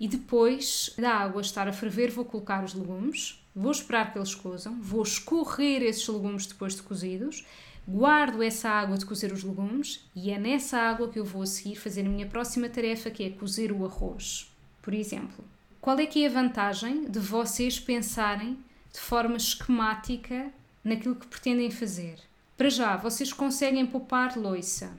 e 0.00 0.08
depois 0.08 0.92
da 0.98 1.10
água 1.10 1.42
estar 1.42 1.68
a 1.68 1.72
ferver, 1.72 2.10
vou 2.10 2.24
colocar 2.24 2.64
os 2.64 2.74
legumes, 2.74 3.40
vou 3.54 3.70
esperar 3.70 4.12
que 4.12 4.18
eles 4.18 4.34
cozam, 4.34 4.82
vou 4.82 5.04
escorrer 5.04 5.80
esses 5.80 6.08
legumes 6.08 6.44
depois 6.44 6.74
de 6.74 6.82
cozidos 6.82 7.44
guardo 7.88 8.42
essa 8.42 8.68
água 8.68 8.98
de 8.98 9.06
cozer 9.06 9.32
os 9.32 9.42
legumes 9.42 10.06
e 10.14 10.30
é 10.30 10.38
nessa 10.38 10.78
água 10.78 11.08
que 11.08 11.18
eu 11.18 11.24
vou 11.24 11.42
a 11.42 11.46
seguir 11.46 11.76
fazer 11.76 12.02
a 12.02 12.08
minha 12.08 12.26
próxima 12.26 12.68
tarefa, 12.68 13.10
que 13.10 13.24
é 13.24 13.30
cozer 13.30 13.72
o 13.72 13.86
arroz, 13.86 14.52
por 14.82 14.92
exemplo. 14.92 15.42
Qual 15.80 15.98
é 15.98 16.04
que 16.04 16.22
é 16.22 16.28
a 16.28 16.30
vantagem 16.30 17.10
de 17.10 17.18
vocês 17.18 17.80
pensarem 17.80 18.58
de 18.92 19.00
forma 19.00 19.38
esquemática 19.38 20.52
naquilo 20.84 21.14
que 21.14 21.26
pretendem 21.26 21.70
fazer? 21.70 22.18
Para 22.58 22.68
já, 22.68 22.94
vocês 22.96 23.32
conseguem 23.32 23.86
poupar 23.86 24.36
loiça. 24.36 24.92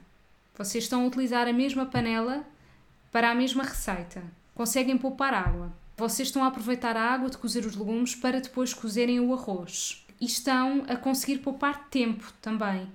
Vocês 0.56 0.84
estão 0.84 1.04
a 1.04 1.06
utilizar 1.06 1.46
a 1.46 1.52
mesma 1.52 1.86
panela 1.86 2.44
para 3.12 3.30
a 3.30 3.34
mesma 3.34 3.62
receita. 3.62 4.22
Conseguem 4.52 4.98
poupar 4.98 5.32
água. 5.32 5.72
Vocês 5.96 6.26
estão 6.28 6.42
a 6.42 6.48
aproveitar 6.48 6.96
a 6.96 7.12
água 7.12 7.30
de 7.30 7.38
cozer 7.38 7.64
os 7.64 7.76
legumes 7.76 8.16
para 8.16 8.40
depois 8.40 8.74
cozerem 8.74 9.20
o 9.20 9.32
arroz. 9.32 10.04
E 10.20 10.26
estão 10.26 10.84
a 10.86 10.96
conseguir 10.96 11.38
poupar 11.38 11.88
tempo 11.88 12.30
também. 12.42 12.86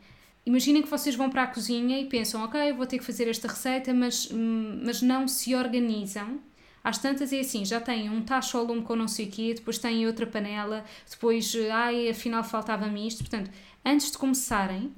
Imaginem 0.45 0.83
que 0.83 0.89
vocês 0.89 1.15
vão 1.15 1.29
para 1.29 1.43
a 1.43 1.47
cozinha 1.47 1.99
e 1.99 2.05
pensam, 2.05 2.43
ok, 2.43 2.71
vou 2.73 2.85
ter 2.85 2.99
que 2.99 3.03
fazer 3.03 3.27
esta 3.27 3.47
receita, 3.47 3.93
mas, 3.93 4.29
mas 4.31 5.01
não 5.01 5.27
se 5.27 5.55
organizam. 5.55 6.39
Às 6.83 6.99
tantas 6.99 7.33
é 7.33 7.39
assim, 7.39 7.65
já 7.65 7.81
têm 7.81 8.11
um 8.11 8.21
tacho 8.21 8.55
ao 8.59 8.63
lume 8.63 8.83
com 8.83 8.95
não 8.95 9.07
sei 9.07 9.25
o 9.25 9.31
quê, 9.31 9.55
depois 9.55 9.79
têm 9.79 10.05
outra 10.05 10.27
panela, 10.27 10.85
depois, 11.09 11.51
ai, 11.71 12.09
afinal 12.09 12.43
faltava-me 12.43 13.07
isto. 13.07 13.23
Portanto, 13.23 13.49
antes 13.83 14.11
de 14.11 14.19
começarem, 14.19 14.93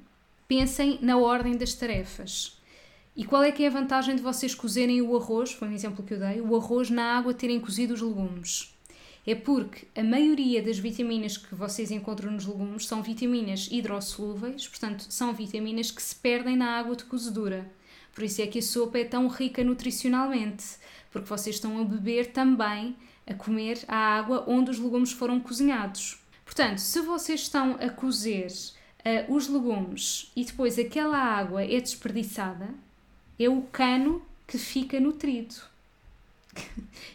pensem 0.46 0.98
na 1.00 1.16
ordem 1.16 1.56
das 1.56 1.72
tarefas. 1.72 2.60
E 3.16 3.24
qual 3.24 3.42
é 3.42 3.50
que 3.50 3.64
é 3.64 3.68
a 3.68 3.70
vantagem 3.70 4.16
de 4.16 4.22
vocês 4.22 4.54
cozerem 4.54 5.00
o 5.00 5.16
arroz, 5.16 5.52
foi 5.52 5.66
um 5.66 5.72
exemplo 5.72 6.04
que 6.04 6.12
eu 6.12 6.18
dei, 6.18 6.42
o 6.42 6.54
arroz 6.54 6.90
na 6.90 7.16
água 7.16 7.32
terem 7.32 7.58
cozido 7.58 7.94
os 7.94 8.02
legumes? 8.02 8.77
É 9.30 9.34
porque 9.34 9.86
a 9.94 10.02
maioria 10.02 10.62
das 10.62 10.78
vitaminas 10.78 11.36
que 11.36 11.54
vocês 11.54 11.90
encontram 11.90 12.30
nos 12.30 12.46
legumes 12.46 12.86
são 12.86 13.02
vitaminas 13.02 13.68
hidrossolúveis, 13.70 14.66
portanto, 14.66 15.04
são 15.10 15.34
vitaminas 15.34 15.90
que 15.90 16.02
se 16.02 16.16
perdem 16.16 16.56
na 16.56 16.78
água 16.78 16.96
de 16.96 17.04
cozedura. 17.04 17.70
Por 18.14 18.24
isso 18.24 18.40
é 18.40 18.46
que 18.46 18.58
a 18.58 18.62
sopa 18.62 18.96
é 18.96 19.04
tão 19.04 19.28
rica 19.28 19.62
nutricionalmente, 19.62 20.64
porque 21.10 21.28
vocês 21.28 21.56
estão 21.56 21.78
a 21.78 21.84
beber 21.84 22.32
também, 22.32 22.96
a 23.26 23.34
comer 23.34 23.84
a 23.86 23.96
água 23.96 24.44
onde 24.48 24.70
os 24.70 24.78
legumes 24.78 25.12
foram 25.12 25.38
cozinhados. 25.38 26.18
Portanto, 26.42 26.78
se 26.78 27.02
vocês 27.02 27.42
estão 27.42 27.76
a 27.82 27.90
cozer 27.90 28.46
uh, 28.48 29.34
os 29.34 29.46
legumes 29.46 30.32
e 30.34 30.42
depois 30.42 30.78
aquela 30.78 31.18
água 31.18 31.62
é 31.62 31.78
desperdiçada, 31.78 32.70
é 33.38 33.46
o 33.46 33.60
cano 33.60 34.22
que 34.46 34.56
fica 34.56 34.98
nutrido. 34.98 35.54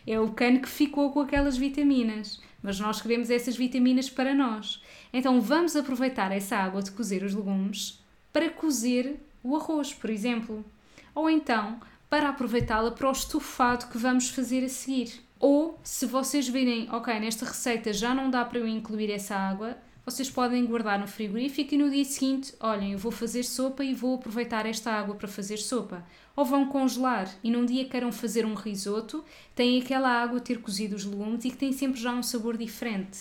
É 0.06 0.20
o 0.20 0.32
cano 0.32 0.60
que 0.60 0.70
ficou 0.70 1.12
com 1.12 1.22
aquelas 1.22 1.58
vitaminas, 1.58 2.42
mas 2.62 2.80
nós 2.80 3.02
queremos 3.02 3.30
essas 3.30 3.56
vitaminas 3.56 4.10
para 4.10 4.34
nós. 4.34 4.82
Então 5.12 5.40
vamos 5.42 5.76
aproveitar 5.76 6.32
essa 6.32 6.58
água 6.58 6.82
de 6.82 6.92
cozer 6.92 7.24
os 7.24 7.34
legumes 7.34 8.04
para 8.32 8.50
cozer 8.50 9.20
o 9.44 9.56
arroz, 9.56 9.94
por 9.94 10.10
exemplo. 10.10 10.66
Ou 11.14 11.30
então 11.30 11.80
para 12.10 12.30
aproveitá-la 12.30 12.92
para 12.92 13.10
o 13.10 13.12
estofado 13.12 13.88
que 13.88 13.98
vamos 13.98 14.30
fazer 14.30 14.64
a 14.64 14.70
seguir. 14.70 15.20
Ou 15.40 15.80
se 15.84 16.06
vocês 16.06 16.48
virem, 16.48 16.88
ok, 16.92 17.20
nesta 17.20 17.44
receita 17.44 17.92
já 17.92 18.14
não 18.14 18.30
dá 18.30 18.46
para 18.46 18.60
eu 18.60 18.68
incluir 18.68 19.12
essa 19.12 19.36
água, 19.36 19.76
vocês 20.06 20.30
podem 20.30 20.66
guardar 20.66 21.00
no 21.00 21.08
frigorífico 21.08 21.74
e 21.74 21.78
no 21.78 21.90
dia 21.90 22.04
seguinte, 22.04 22.54
olhem, 22.60 22.92
eu 22.92 23.00
vou 23.00 23.12
fazer 23.12 23.44
sopa 23.44 23.84
e 23.84 23.94
vou 23.94 24.16
aproveitar 24.16 24.66
esta 24.66 24.92
água 24.92 25.16
para 25.16 25.28
fazer 25.28 25.58
sopa. 25.58 26.06
Ou 26.36 26.44
vão 26.44 26.68
congelar 26.68 27.34
e 27.44 27.50
num 27.50 27.66
dia 27.66 27.86
queiram 27.86 28.12
fazer 28.12 28.46
um 28.46 28.54
risoto, 28.54 29.24
têm 29.56 29.82
aquela 29.82 30.10
água 30.10 30.42
ter 30.42 30.60
cozido 30.60 30.96
os 30.96 31.06
legumes 31.06 31.46
e 31.46 31.52
que 31.52 31.58
tem 31.58 31.72
sempre 31.72 32.00
já 32.02 32.14
um 32.14 32.24
sabor 32.24 32.58
diferente. 32.58 33.20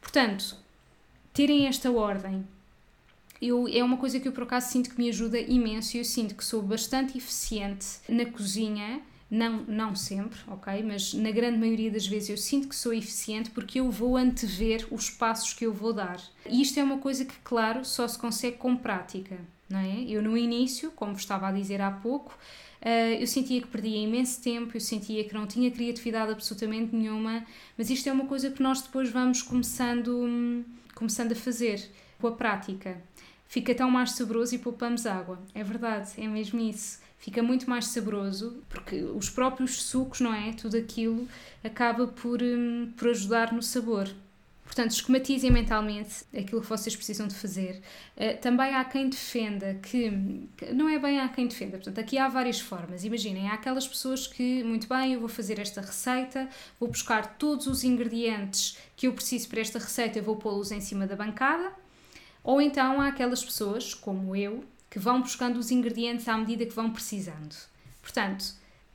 Portanto, 0.00 0.56
terem 1.34 1.66
esta 1.66 1.90
ordem 1.90 2.46
eu, 3.40 3.66
é 3.66 3.82
uma 3.82 3.96
coisa 3.96 4.20
que 4.20 4.28
eu 4.28 4.32
por 4.32 4.44
acaso 4.44 4.70
sinto 4.70 4.90
que 4.90 4.98
me 4.98 5.08
ajuda 5.08 5.38
imenso 5.38 5.96
e 5.96 6.00
eu 6.00 6.04
sinto 6.04 6.36
que 6.36 6.44
sou 6.44 6.62
bastante 6.62 7.18
eficiente 7.18 7.86
na 8.08 8.24
cozinha 8.24 9.02
não, 9.32 9.64
não 9.66 9.96
sempre, 9.96 10.38
ok? 10.46 10.82
Mas 10.82 11.14
na 11.14 11.30
grande 11.30 11.56
maioria 11.56 11.90
das 11.90 12.06
vezes 12.06 12.28
eu 12.28 12.36
sinto 12.36 12.68
que 12.68 12.76
sou 12.76 12.92
eficiente 12.92 13.48
porque 13.48 13.80
eu 13.80 13.90
vou 13.90 14.18
antever 14.18 14.86
os 14.90 15.08
passos 15.08 15.54
que 15.54 15.64
eu 15.64 15.72
vou 15.72 15.94
dar. 15.94 16.20
E 16.46 16.60
isto 16.60 16.78
é 16.78 16.84
uma 16.84 16.98
coisa 16.98 17.24
que, 17.24 17.34
claro, 17.42 17.82
só 17.82 18.06
se 18.06 18.18
consegue 18.18 18.58
com 18.58 18.76
prática, 18.76 19.38
não 19.70 19.78
é? 19.78 20.02
Eu 20.02 20.20
no 20.20 20.36
início, 20.36 20.90
como 20.90 21.14
estava 21.14 21.48
a 21.48 21.52
dizer 21.52 21.80
há 21.80 21.90
pouco, 21.90 22.38
Uh, 22.84 23.14
eu 23.20 23.28
sentia 23.28 23.60
que 23.60 23.68
perdia 23.68 23.96
imenso 23.96 24.42
tempo, 24.42 24.76
eu 24.76 24.80
sentia 24.80 25.22
que 25.22 25.32
não 25.32 25.46
tinha 25.46 25.70
criatividade 25.70 26.32
absolutamente 26.32 26.92
nenhuma, 26.92 27.46
mas 27.78 27.88
isto 27.90 28.08
é 28.08 28.12
uma 28.12 28.26
coisa 28.26 28.50
que 28.50 28.60
nós 28.60 28.82
depois 28.82 29.08
vamos 29.08 29.40
começando, 29.40 30.64
começando 30.92 31.30
a 31.30 31.36
fazer 31.36 31.80
com 32.20 32.26
a 32.26 32.32
prática. 32.32 33.00
Fica 33.46 33.72
tão 33.72 33.88
mais 33.88 34.10
saboroso 34.10 34.56
e 34.56 34.58
poupamos 34.58 35.06
água. 35.06 35.40
É 35.54 35.62
verdade, 35.62 36.10
é 36.18 36.26
mesmo 36.26 36.58
isso 36.58 36.98
fica 37.22 37.40
muito 37.40 37.70
mais 37.70 37.86
saboroso, 37.86 38.62
porque 38.68 38.96
os 38.96 39.30
próprios 39.30 39.80
sucos, 39.80 40.20
não 40.20 40.34
é? 40.34 40.52
Tudo 40.52 40.76
aquilo 40.76 41.28
acaba 41.62 42.08
por, 42.08 42.42
um, 42.42 42.92
por 42.96 43.08
ajudar 43.08 43.52
no 43.52 43.62
sabor. 43.62 44.12
Portanto, 44.64 44.90
esquematizem 44.90 45.50
mentalmente 45.50 46.24
aquilo 46.36 46.60
que 46.60 46.66
vocês 46.66 46.96
precisam 46.96 47.28
de 47.28 47.34
fazer. 47.34 47.80
Uh, 48.16 48.40
também 48.40 48.74
há 48.74 48.84
quem 48.84 49.08
defenda 49.08 49.74
que, 49.74 50.48
que, 50.56 50.72
Não 50.72 50.88
é 50.88 50.98
bem 50.98 51.20
há 51.20 51.28
quem 51.28 51.46
defenda, 51.46 51.76
portanto, 51.76 52.00
aqui 52.00 52.18
há 52.18 52.26
várias 52.26 52.58
formas. 52.58 53.04
Imaginem, 53.04 53.48
há 53.48 53.54
aquelas 53.54 53.86
pessoas 53.86 54.26
que, 54.26 54.64
muito 54.64 54.88
bem, 54.88 55.12
eu 55.12 55.20
vou 55.20 55.28
fazer 55.28 55.60
esta 55.60 55.80
receita, 55.80 56.48
vou 56.80 56.88
buscar 56.88 57.36
todos 57.36 57.68
os 57.68 57.84
ingredientes 57.84 58.76
que 58.96 59.06
eu 59.06 59.12
preciso 59.12 59.48
para 59.48 59.60
esta 59.60 59.78
receita, 59.78 60.20
vou 60.20 60.36
pô-los 60.36 60.72
em 60.72 60.80
cima 60.80 61.06
da 61.06 61.14
bancada. 61.14 61.70
Ou 62.42 62.60
então 62.60 63.00
há 63.00 63.08
aquelas 63.08 63.44
pessoas, 63.44 63.94
como 63.94 64.34
eu, 64.34 64.64
que 64.92 64.98
vão 64.98 65.22
buscando 65.22 65.56
os 65.56 65.70
ingredientes 65.70 66.28
à 66.28 66.36
medida 66.36 66.66
que 66.66 66.74
vão 66.74 66.90
precisando. 66.90 67.56
Portanto, 68.02 68.44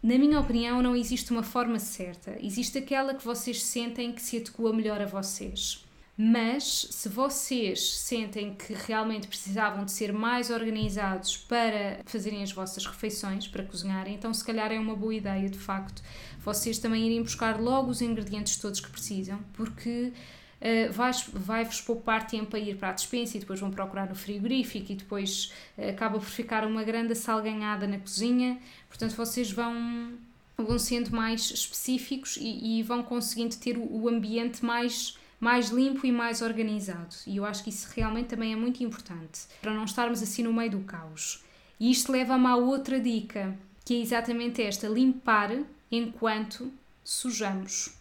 na 0.03 0.15
minha 0.15 0.39
opinião, 0.39 0.79
não 0.79 0.95
existe 0.95 1.31
uma 1.31 1.41
forma 1.41 1.79
certa. 1.79 2.37
Existe 2.39 2.77
aquela 2.77 3.15
que 3.15 3.25
vocês 3.25 3.63
sentem 3.63 4.11
que 4.11 4.21
se 4.21 4.37
adequa 4.37 4.71
melhor 4.71 5.01
a 5.01 5.07
vocês. 5.07 5.83
Mas 6.15 6.87
se 6.91 7.09
vocês 7.09 7.95
sentem 7.95 8.53
que 8.53 8.73
realmente 8.73 9.27
precisavam 9.27 9.85
de 9.85 9.91
ser 9.91 10.13
mais 10.13 10.51
organizados 10.51 11.35
para 11.35 11.99
fazerem 12.05 12.43
as 12.43 12.51
vossas 12.51 12.85
refeições, 12.85 13.47
para 13.47 13.63
cozinharem, 13.63 14.13
então 14.13 14.31
se 14.31 14.45
calhar 14.45 14.71
é 14.71 14.79
uma 14.79 14.95
boa 14.95 15.15
ideia, 15.15 15.49
de 15.49 15.57
facto, 15.57 16.03
vocês 16.45 16.77
também 16.77 17.07
irem 17.07 17.23
buscar 17.23 17.59
logo 17.59 17.89
os 17.89 18.03
ingredientes 18.03 18.57
todos 18.57 18.79
que 18.79 18.91
precisam, 18.91 19.39
porque 19.53 20.13
uh, 20.61 21.31
vai-vos 21.33 21.81
poupar 21.81 22.27
tempo 22.27 22.55
a 22.55 22.59
ir 22.59 22.75
para 22.77 22.89
a 22.89 22.93
despensa 22.93 23.37
e 23.37 23.39
depois 23.39 23.59
vão 23.59 23.71
procurar 23.71 24.07
no 24.07 24.15
frigorífico 24.15 24.91
e 24.91 24.95
depois 24.95 25.53
uh, 25.77 25.89
acaba 25.89 26.19
por 26.19 26.27
ficar 26.27 26.65
uma 26.65 26.83
grande 26.83 27.15
salganhada 27.15 27.87
na 27.87 27.99
cozinha. 27.99 28.59
Portanto, 28.89 29.15
vocês 29.15 29.51
vão, 29.51 30.13
vão 30.57 30.79
sendo 30.79 31.11
mais 31.11 31.51
específicos 31.51 32.37
e, 32.37 32.79
e 32.79 32.83
vão 32.83 33.03
conseguindo 33.03 33.55
ter 33.55 33.77
o, 33.77 34.07
ambiente 34.07 34.63
mais 34.63 35.17
mais 35.39 35.69
limpo 35.69 36.03
e 36.03 36.11
mais 36.11 36.41
organizado. 36.41 37.15
E 37.27 37.37
eu 37.37 37.45
acho 37.45 37.63
que 37.63 37.69
isso 37.69 37.87
realmente 37.95 38.29
também 38.29 38.53
é 38.53 38.55
muito 38.55 38.83
importante 38.83 39.41
para 39.61 39.71
não 39.71 39.83
estarmos 39.83 40.23
assim 40.23 40.41
no 40.41 40.51
meio 40.51 40.71
do 40.71 40.79
caos. 40.79 41.43
E 41.79 41.91
isto 41.91 42.11
leva-me 42.11 42.47
à 42.47 42.55
outra 42.55 42.99
dica, 42.99 43.55
que 43.85 43.93
é 43.93 44.01
exatamente 44.01 44.63
esta: 44.63 44.87
limpar 44.87 45.51
enquanto 45.91 46.71
sujamos 47.03 47.96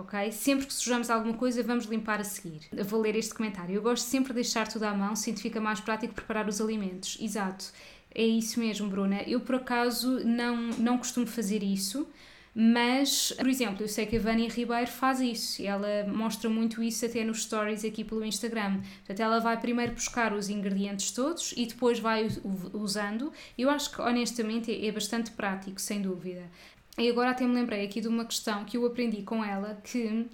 ok? 0.00 0.32
Sempre 0.32 0.66
que 0.66 0.72
sujamos 0.72 1.10
alguma 1.10 1.34
coisa, 1.34 1.62
vamos 1.62 1.84
limpar 1.84 2.20
a 2.20 2.24
seguir. 2.24 2.62
Eu 2.72 2.84
vou 2.84 3.00
ler 3.00 3.16
este 3.16 3.34
comentário. 3.34 3.74
Eu 3.74 3.82
gosto 3.82 4.04
sempre 4.04 4.32
de 4.32 4.40
deixar 4.40 4.68
tudo 4.68 4.84
à 4.84 4.94
mão, 4.94 5.14
sinto 5.14 5.40
fica 5.40 5.60
mais 5.60 5.80
prático 5.80 6.14
preparar 6.14 6.48
os 6.48 6.60
alimentos. 6.60 7.18
Exato. 7.20 7.72
É 8.14 8.24
isso 8.24 8.58
mesmo, 8.58 8.88
Bruna. 8.88 9.22
Eu, 9.22 9.40
por 9.40 9.56
acaso, 9.56 10.24
não, 10.24 10.56
não 10.78 10.98
costumo 10.98 11.26
fazer 11.26 11.62
isso, 11.62 12.08
mas, 12.52 13.32
por 13.38 13.48
exemplo, 13.48 13.84
eu 13.84 13.88
sei 13.88 14.06
que 14.06 14.16
a 14.16 14.20
Vânia 14.20 14.48
Ribeiro 14.48 14.90
faz 14.90 15.20
isso. 15.20 15.62
Ela 15.64 16.04
mostra 16.08 16.50
muito 16.50 16.82
isso 16.82 17.06
até 17.06 17.22
nos 17.22 17.42
stories 17.44 17.84
aqui 17.84 18.02
pelo 18.02 18.24
Instagram. 18.24 18.80
Portanto, 18.98 19.20
ela 19.20 19.38
vai 19.38 19.60
primeiro 19.60 19.92
buscar 19.92 20.32
os 20.32 20.48
ingredientes 20.48 21.12
todos 21.12 21.54
e 21.56 21.66
depois 21.66 22.00
vai 22.00 22.26
usando. 22.72 23.32
Eu 23.56 23.70
acho 23.70 23.92
que, 23.92 24.02
honestamente, 24.02 24.86
é 24.86 24.90
bastante 24.90 25.30
prático, 25.30 25.80
sem 25.80 26.02
dúvida. 26.02 26.42
E 26.98 27.08
agora 27.08 27.30
até 27.30 27.46
me 27.46 27.54
lembrei 27.54 27.84
aqui 27.84 28.00
de 28.00 28.08
uma 28.08 28.24
questão 28.24 28.64
que 28.64 28.76
eu 28.76 28.84
aprendi 28.84 29.22
com 29.22 29.44
ela, 29.44 29.80
que 29.82 30.26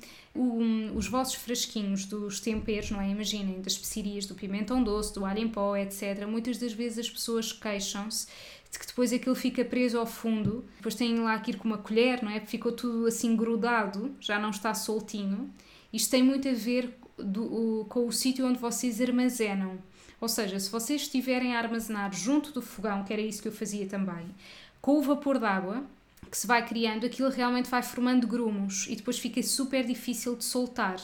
os 0.95 1.07
vossos 1.07 1.35
frasquinhos 1.35 2.05
dos 2.05 2.41
temperos, 2.41 2.91
não 2.91 3.01
é? 3.01 3.09
Imaginem, 3.09 3.61
das 3.61 3.75
especiarias, 3.75 4.27
do 4.27 4.35
pimentão 4.35 4.83
doce, 4.83 5.15
do 5.15 5.25
alho 5.25 5.39
em 5.39 5.49
pó, 5.49 5.77
etc. 5.77 6.27
Muitas 6.27 6.59
das 6.59 6.73
vezes 6.73 6.99
as 6.99 7.11
pessoas 7.11 7.53
queixam-se 7.53 8.27
de 8.71 8.79
que 8.79 8.87
depois 8.87 9.13
aquilo 9.13 9.35
fica 9.35 9.65
preso 9.65 9.99
ao 9.99 10.07
fundo, 10.07 10.65
depois 10.77 10.95
têm 10.95 11.19
lá 11.21 11.39
que 11.39 11.53
ir 11.53 11.57
com 11.57 11.69
uma 11.69 11.79
colher, 11.79 12.23
não 12.23 12.31
é? 12.31 12.41
Ficou 12.41 12.73
tudo 12.73 13.07
assim 13.07 13.37
grudado, 13.37 14.15
já 14.21 14.39
não 14.39 14.51
está 14.51 14.75
soltinho. 14.75 15.51
Isto 15.93 16.11
tem 16.11 16.23
muito 16.23 16.49
a 16.49 16.53
ver 16.53 16.99
do, 17.17 17.45
o, 17.81 17.85
com 17.87 18.07
o 18.07 18.13
sítio 18.13 18.47
onde 18.47 18.59
vocês 18.59 19.01
armazenam. 19.01 19.79
Ou 20.21 20.29
seja, 20.29 20.59
se 20.59 20.71
vocês 20.71 21.03
estiverem 21.03 21.55
a 21.55 21.59
armazenar 21.59 22.13
junto 22.13 22.53
do 22.53 22.63
fogão, 22.63 23.05
que 23.05 23.13
era 23.13 23.23
isso 23.23 23.41
que 23.41 23.49
eu 23.49 23.53
fazia 23.53 23.87
também, 23.87 24.27
com 24.81 24.99
o 24.99 25.03
vapor 25.03 25.39
d'água, 25.39 25.85
que 26.31 26.37
se 26.37 26.47
vai 26.47 26.67
criando, 26.67 27.07
aquilo 27.07 27.29
realmente 27.29 27.71
vai 27.71 27.83
formando 27.83 28.27
grumos 28.27 28.87
e 28.89 28.97
depois 28.97 29.19
fica 29.19 29.43
super 29.43 29.85
difícil 29.85 30.37
de 30.37 30.45
soltar. 30.45 30.97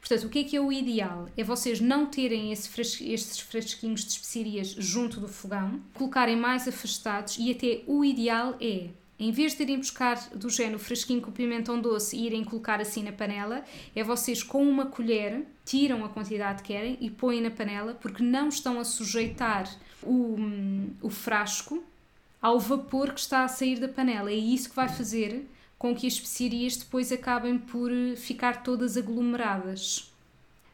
Portanto, 0.00 0.28
o 0.28 0.30
que 0.30 0.38
é 0.38 0.44
que 0.44 0.56
é 0.56 0.60
o 0.60 0.72
ideal? 0.72 1.28
É 1.36 1.42
vocês 1.42 1.80
não 1.80 2.06
terem 2.06 2.52
esse 2.52 2.68
fres 2.68 3.00
estes 3.00 3.40
frasquinhos 3.40 4.04
de 4.04 4.12
especiarias 4.12 4.68
junto 4.68 5.18
do 5.18 5.26
fogão, 5.26 5.80
colocarem 5.94 6.36
mais 6.36 6.68
afastados 6.68 7.36
e 7.38 7.50
até 7.50 7.82
o 7.88 8.04
ideal 8.04 8.56
é 8.60 8.90
Em 9.18 9.32
vez 9.32 9.56
de 9.56 9.64
irem 9.64 9.78
buscar 9.78 10.16
do 10.32 10.48
género 10.48 10.78
fresquinho 10.78 11.20
com 11.20 11.32
pimentão 11.32 11.80
doce 11.80 12.16
e 12.16 12.24
irem 12.24 12.44
colocar 12.44 12.80
assim 12.80 13.02
na 13.02 13.10
panela, 13.10 13.64
é 13.96 14.04
vocês 14.04 14.44
com 14.44 14.62
uma 14.62 14.86
colher 14.86 15.44
tiram 15.64 16.04
a 16.04 16.08
quantidade 16.08 16.62
que 16.62 16.72
querem 16.72 16.96
e 17.00 17.10
põem 17.10 17.40
na 17.40 17.50
panela 17.50 17.94
porque 17.94 18.22
não 18.22 18.48
estão 18.48 18.78
a 18.78 18.84
sujeitar 18.84 19.68
o, 20.04 20.36
o 21.02 21.10
frasco 21.10 21.82
ao 22.40 22.58
vapor 22.58 23.12
que 23.12 23.20
está 23.20 23.44
a 23.44 23.48
sair 23.48 23.78
da 23.80 23.88
panela. 23.88 24.30
É 24.30 24.34
isso 24.34 24.70
que 24.70 24.76
vai 24.76 24.88
fazer 24.88 25.48
com 25.78 25.94
que 25.94 26.06
as 26.06 26.14
especiarias 26.14 26.76
depois 26.76 27.12
acabem 27.12 27.58
por 27.58 27.90
ficar 28.16 28.62
todas 28.62 28.96
aglomeradas. 28.96 30.12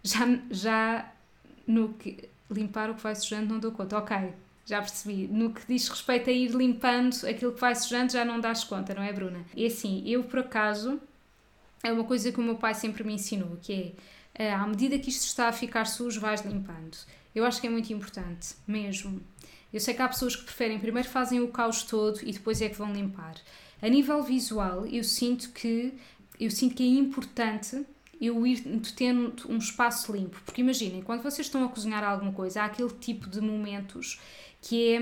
Já, 0.02 0.26
já 0.50 1.12
no 1.66 1.94
que 1.94 2.28
limpar 2.50 2.90
o 2.90 2.94
que 2.94 3.02
vai 3.02 3.14
sujando 3.14 3.52
não 3.52 3.60
dou 3.60 3.72
conta. 3.72 3.98
Ok, 3.98 4.16
já 4.66 4.80
percebi. 4.80 5.26
No 5.28 5.52
que 5.52 5.62
diz 5.66 5.88
respeito 5.88 6.30
a 6.30 6.32
ir 6.32 6.50
limpando 6.50 7.16
aquilo 7.26 7.52
que 7.52 7.60
vai 7.60 7.74
sujando, 7.74 8.12
já 8.12 8.24
não 8.24 8.40
dás 8.40 8.64
conta, 8.64 8.94
não 8.94 9.02
é, 9.02 9.12
Bruna? 9.12 9.44
E 9.56 9.66
assim, 9.66 10.02
eu 10.06 10.24
por 10.24 10.40
acaso, 10.40 11.00
é 11.82 11.92
uma 11.92 12.04
coisa 12.04 12.30
que 12.30 12.38
o 12.38 12.42
meu 12.42 12.56
pai 12.56 12.74
sempre 12.74 13.04
me 13.04 13.14
ensinou, 13.14 13.58
que 13.60 13.94
é, 14.34 14.52
à 14.52 14.66
medida 14.66 14.98
que 14.98 15.10
isto 15.10 15.24
está 15.24 15.48
a 15.48 15.52
ficar 15.52 15.86
sujo, 15.86 16.20
vais 16.20 16.42
limpando. 16.42 16.96
Eu 17.34 17.44
acho 17.44 17.60
que 17.60 17.66
é 17.66 17.70
muito 17.70 17.92
importante, 17.92 18.54
mesmo. 18.66 19.20
Eu 19.72 19.80
sei 19.80 19.94
que 19.94 20.02
há 20.02 20.08
pessoas 20.08 20.36
que 20.36 20.44
preferem 20.44 20.78
primeiro 20.78 21.08
fazem 21.08 21.40
o 21.40 21.48
caos 21.48 21.82
todo 21.82 22.20
e 22.22 22.32
depois 22.32 22.60
é 22.60 22.68
que 22.68 22.76
vão 22.76 22.92
limpar. 22.92 23.34
A 23.80 23.88
nível 23.88 24.22
visual, 24.22 24.86
eu 24.86 25.02
sinto 25.02 25.50
que 25.50 25.94
eu 26.38 26.50
sinto 26.50 26.74
que 26.74 26.82
é 26.82 27.00
importante 27.00 27.84
eu 28.20 28.46
ir 28.46 28.60
tendo 28.96 29.34
um 29.48 29.58
espaço 29.58 30.12
limpo. 30.12 30.40
Porque 30.44 30.60
imaginem, 30.60 31.02
quando 31.02 31.22
vocês 31.22 31.46
estão 31.46 31.64
a 31.64 31.68
cozinhar 31.68 32.04
alguma 32.04 32.32
coisa, 32.32 32.62
há 32.62 32.64
aquele 32.66 32.90
tipo 32.90 33.28
de 33.28 33.40
momentos 33.40 34.20
que 34.60 34.94
é, 34.94 35.00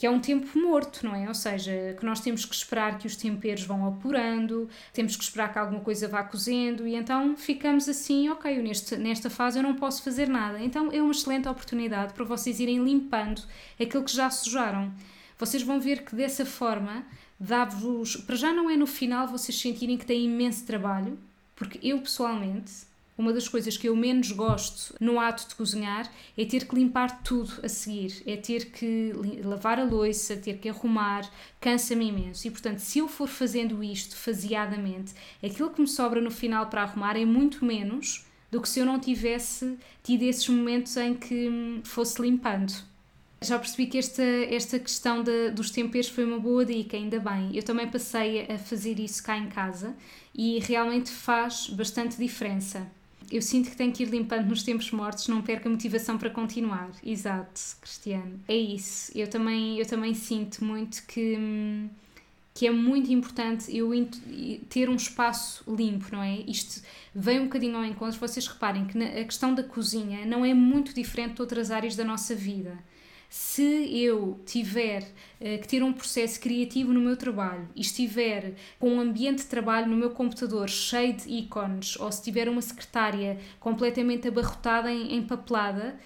que 0.00 0.06
é 0.06 0.10
um 0.10 0.18
tempo 0.18 0.58
morto, 0.58 1.04
não 1.04 1.14
é? 1.14 1.28
Ou 1.28 1.34
seja, 1.34 1.94
que 1.98 2.06
nós 2.06 2.20
temos 2.20 2.46
que 2.46 2.54
esperar 2.54 2.96
que 2.96 3.06
os 3.06 3.16
temperos 3.16 3.64
vão 3.64 3.86
apurando, 3.86 4.66
temos 4.94 5.14
que 5.14 5.22
esperar 5.22 5.52
que 5.52 5.58
alguma 5.58 5.80
coisa 5.82 6.08
vá 6.08 6.24
cozendo 6.24 6.88
e 6.88 6.94
então 6.94 7.36
ficamos 7.36 7.86
assim, 7.86 8.30
ok, 8.30 8.62
neste, 8.62 8.96
nesta 8.96 9.28
fase 9.28 9.58
eu 9.58 9.62
não 9.62 9.74
posso 9.74 10.02
fazer 10.02 10.26
nada. 10.26 10.58
Então 10.58 10.90
é 10.90 11.02
uma 11.02 11.10
excelente 11.10 11.46
oportunidade 11.46 12.14
para 12.14 12.24
vocês 12.24 12.58
irem 12.60 12.82
limpando 12.82 13.42
aquilo 13.78 14.02
que 14.02 14.16
já 14.16 14.30
sujaram. 14.30 14.90
Vocês 15.38 15.62
vão 15.62 15.78
ver 15.78 16.02
que 16.02 16.16
dessa 16.16 16.46
forma 16.46 17.04
dá-vos. 17.38 18.16
Para 18.16 18.36
já 18.36 18.54
não 18.54 18.70
é 18.70 18.78
no 18.78 18.86
final 18.86 19.28
vocês 19.28 19.60
sentirem 19.60 19.98
que 19.98 20.06
têm 20.06 20.24
imenso 20.24 20.64
trabalho, 20.64 21.18
porque 21.54 21.78
eu 21.82 22.00
pessoalmente, 22.00 22.72
uma 23.20 23.32
das 23.32 23.46
coisas 23.46 23.76
que 23.76 23.88
eu 23.88 23.94
menos 23.94 24.32
gosto 24.32 24.94
no 24.98 25.20
ato 25.20 25.46
de 25.46 25.54
cozinhar 25.54 26.10
é 26.36 26.44
ter 26.44 26.66
que 26.66 26.74
limpar 26.74 27.22
tudo 27.22 27.52
a 27.62 27.68
seguir, 27.68 28.22
é 28.26 28.36
ter 28.36 28.70
que 28.70 29.12
lavar 29.44 29.78
a 29.78 29.84
louça, 29.84 30.36
ter 30.36 30.58
que 30.58 30.68
arrumar, 30.68 31.30
cansa-me 31.60 32.08
imenso. 32.08 32.48
E 32.48 32.50
portanto, 32.50 32.78
se 32.78 32.98
eu 32.98 33.06
for 33.06 33.28
fazendo 33.28 33.84
isto 33.84 34.16
faseadamente, 34.16 35.12
aquilo 35.44 35.70
que 35.70 35.80
me 35.80 35.88
sobra 35.88 36.20
no 36.20 36.30
final 36.30 36.66
para 36.66 36.82
arrumar 36.82 37.16
é 37.16 37.24
muito 37.24 37.64
menos 37.64 38.24
do 38.50 38.60
que 38.60 38.68
se 38.68 38.80
eu 38.80 38.86
não 38.86 38.98
tivesse 38.98 39.78
tido 40.02 40.22
esses 40.22 40.48
momentos 40.48 40.96
em 40.96 41.14
que 41.14 41.80
fosse 41.84 42.20
limpando. 42.20 42.72
Já 43.42 43.58
percebi 43.58 43.86
que 43.86 43.96
esta, 43.96 44.22
esta 44.22 44.78
questão 44.78 45.22
de, 45.22 45.50
dos 45.50 45.70
temperos 45.70 46.08
foi 46.08 46.24
uma 46.24 46.38
boa 46.38 46.64
dica, 46.64 46.96
ainda 46.96 47.18
bem. 47.18 47.50
Eu 47.54 47.62
também 47.62 47.88
passei 47.88 48.42
a 48.42 48.58
fazer 48.58 48.98
isso 48.98 49.22
cá 49.22 49.36
em 49.38 49.48
casa 49.48 49.94
e 50.34 50.58
realmente 50.58 51.10
faz 51.10 51.68
bastante 51.68 52.18
diferença. 52.18 52.86
Eu 53.30 53.40
sinto 53.40 53.70
que 53.70 53.76
tenho 53.76 53.92
que 53.92 54.02
ir 54.02 54.08
limpando 54.08 54.48
nos 54.48 54.62
tempos 54.62 54.90
mortos, 54.90 55.28
não 55.28 55.40
perca 55.40 55.68
a 55.68 55.72
motivação 55.72 56.18
para 56.18 56.30
continuar. 56.30 56.90
Exato, 57.04 57.60
Cristiano. 57.80 58.40
É 58.48 58.56
isso. 58.56 59.12
Eu 59.16 59.28
também, 59.28 59.78
eu 59.78 59.86
também 59.86 60.14
sinto 60.14 60.64
muito 60.64 61.04
que, 61.06 61.38
que 62.52 62.66
é 62.66 62.70
muito 62.70 63.12
importante 63.12 63.74
eu 63.74 63.92
ter 64.68 64.88
um 64.90 64.96
espaço 64.96 65.62
limpo, 65.72 66.06
não 66.10 66.22
é? 66.22 66.40
Isto 66.46 66.82
vem 67.14 67.40
um 67.40 67.44
bocadinho 67.44 67.76
ao 67.76 67.84
encontro. 67.84 68.18
Vocês 68.18 68.46
reparem 68.46 68.86
que 68.86 68.98
a 68.98 69.24
questão 69.24 69.54
da 69.54 69.62
cozinha 69.62 70.26
não 70.26 70.44
é 70.44 70.52
muito 70.52 70.92
diferente 70.92 71.34
de 71.34 71.40
outras 71.40 71.70
áreas 71.70 71.94
da 71.94 72.04
nossa 72.04 72.34
vida 72.34 72.78
se 73.30 73.88
eu 73.96 74.40
tiver 74.44 75.02
uh, 75.04 75.60
que 75.60 75.68
ter 75.68 75.84
um 75.84 75.92
processo 75.92 76.40
criativo 76.40 76.92
no 76.92 77.00
meu 77.00 77.16
trabalho 77.16 77.68
e 77.76 77.80
estiver 77.80 78.54
com 78.76 78.96
um 78.96 79.00
ambiente 79.00 79.38
de 79.38 79.46
trabalho 79.46 79.86
no 79.86 79.96
meu 79.96 80.10
computador 80.10 80.68
cheio 80.68 81.12
de 81.12 81.30
ícones, 81.30 81.96
ou 82.00 82.10
se 82.10 82.24
tiver 82.24 82.48
uma 82.48 82.60
secretária 82.60 83.38
completamente 83.60 84.26
abarrotada 84.26 84.90
em, 84.90 85.14
em 85.14 85.22
papelada, 85.22 85.96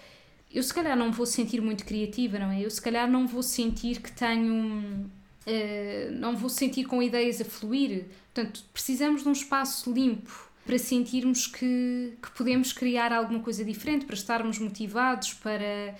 eu 0.52 0.62
se 0.62 0.72
calhar 0.72 0.94
não 0.98 1.10
vou 1.10 1.24
sentir 1.24 1.62
muito 1.62 1.86
criativa, 1.86 2.38
não 2.38 2.50
é? 2.50 2.60
Eu 2.60 2.70
se 2.70 2.80
calhar 2.80 3.10
não 3.10 3.26
vou 3.26 3.42
sentir 3.42 4.02
que 4.02 4.12
tenho. 4.12 5.10
Uh, 5.46 6.12
não 6.12 6.36
vou 6.36 6.50
sentir 6.50 6.84
com 6.84 7.02
ideias 7.02 7.40
a 7.40 7.44
fluir. 7.44 8.04
Portanto, 8.34 8.62
precisamos 8.72 9.22
de 9.22 9.28
um 9.28 9.32
espaço 9.32 9.90
limpo 9.90 10.50
para 10.64 10.78
sentirmos 10.78 11.46
que, 11.46 12.14
que 12.22 12.30
podemos 12.32 12.72
criar 12.72 13.12
alguma 13.12 13.40
coisa 13.40 13.64
diferente, 13.64 14.04
para 14.04 14.14
estarmos 14.14 14.58
motivados, 14.58 15.34
para 15.34 15.94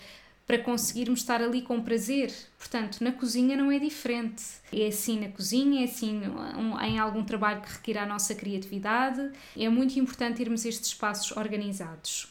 para 0.47 0.59
conseguirmos 0.59 1.21
estar 1.21 1.43
ali 1.43 1.63
com 1.63 1.81
prazer. 1.81 2.33
Portanto, 2.59 3.03
na 3.03 3.13
cozinha 3.13 3.57
não 3.57 3.71
é 3.71 3.79
diferente. 3.79 4.43
É 4.73 4.87
assim 4.87 5.19
na 5.19 5.29
cozinha, 5.29 5.83
é 5.83 5.85
assim 5.85 6.23
em 6.83 6.99
algum 6.99 7.25
trabalho 7.25 7.63
que 7.63 7.73
requer 7.73 7.99
a 7.99 8.07
nossa 8.07 8.35
criatividade. 8.35 9.31
É 9.57 9.69
muito 9.69 9.99
importante 9.99 10.37
termos 10.37 10.65
estes 10.65 10.91
espaços 10.91 11.35
organizados. 11.37 12.29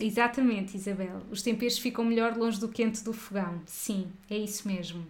Exatamente, 0.00 0.76
Isabel. 0.76 1.22
Os 1.30 1.42
temperos 1.42 1.78
ficam 1.78 2.04
melhor 2.04 2.36
longe 2.36 2.58
do 2.58 2.68
quente 2.68 3.04
do 3.04 3.12
fogão. 3.12 3.60
Sim, 3.66 4.08
é 4.28 4.36
isso 4.36 4.66
mesmo. 4.66 5.06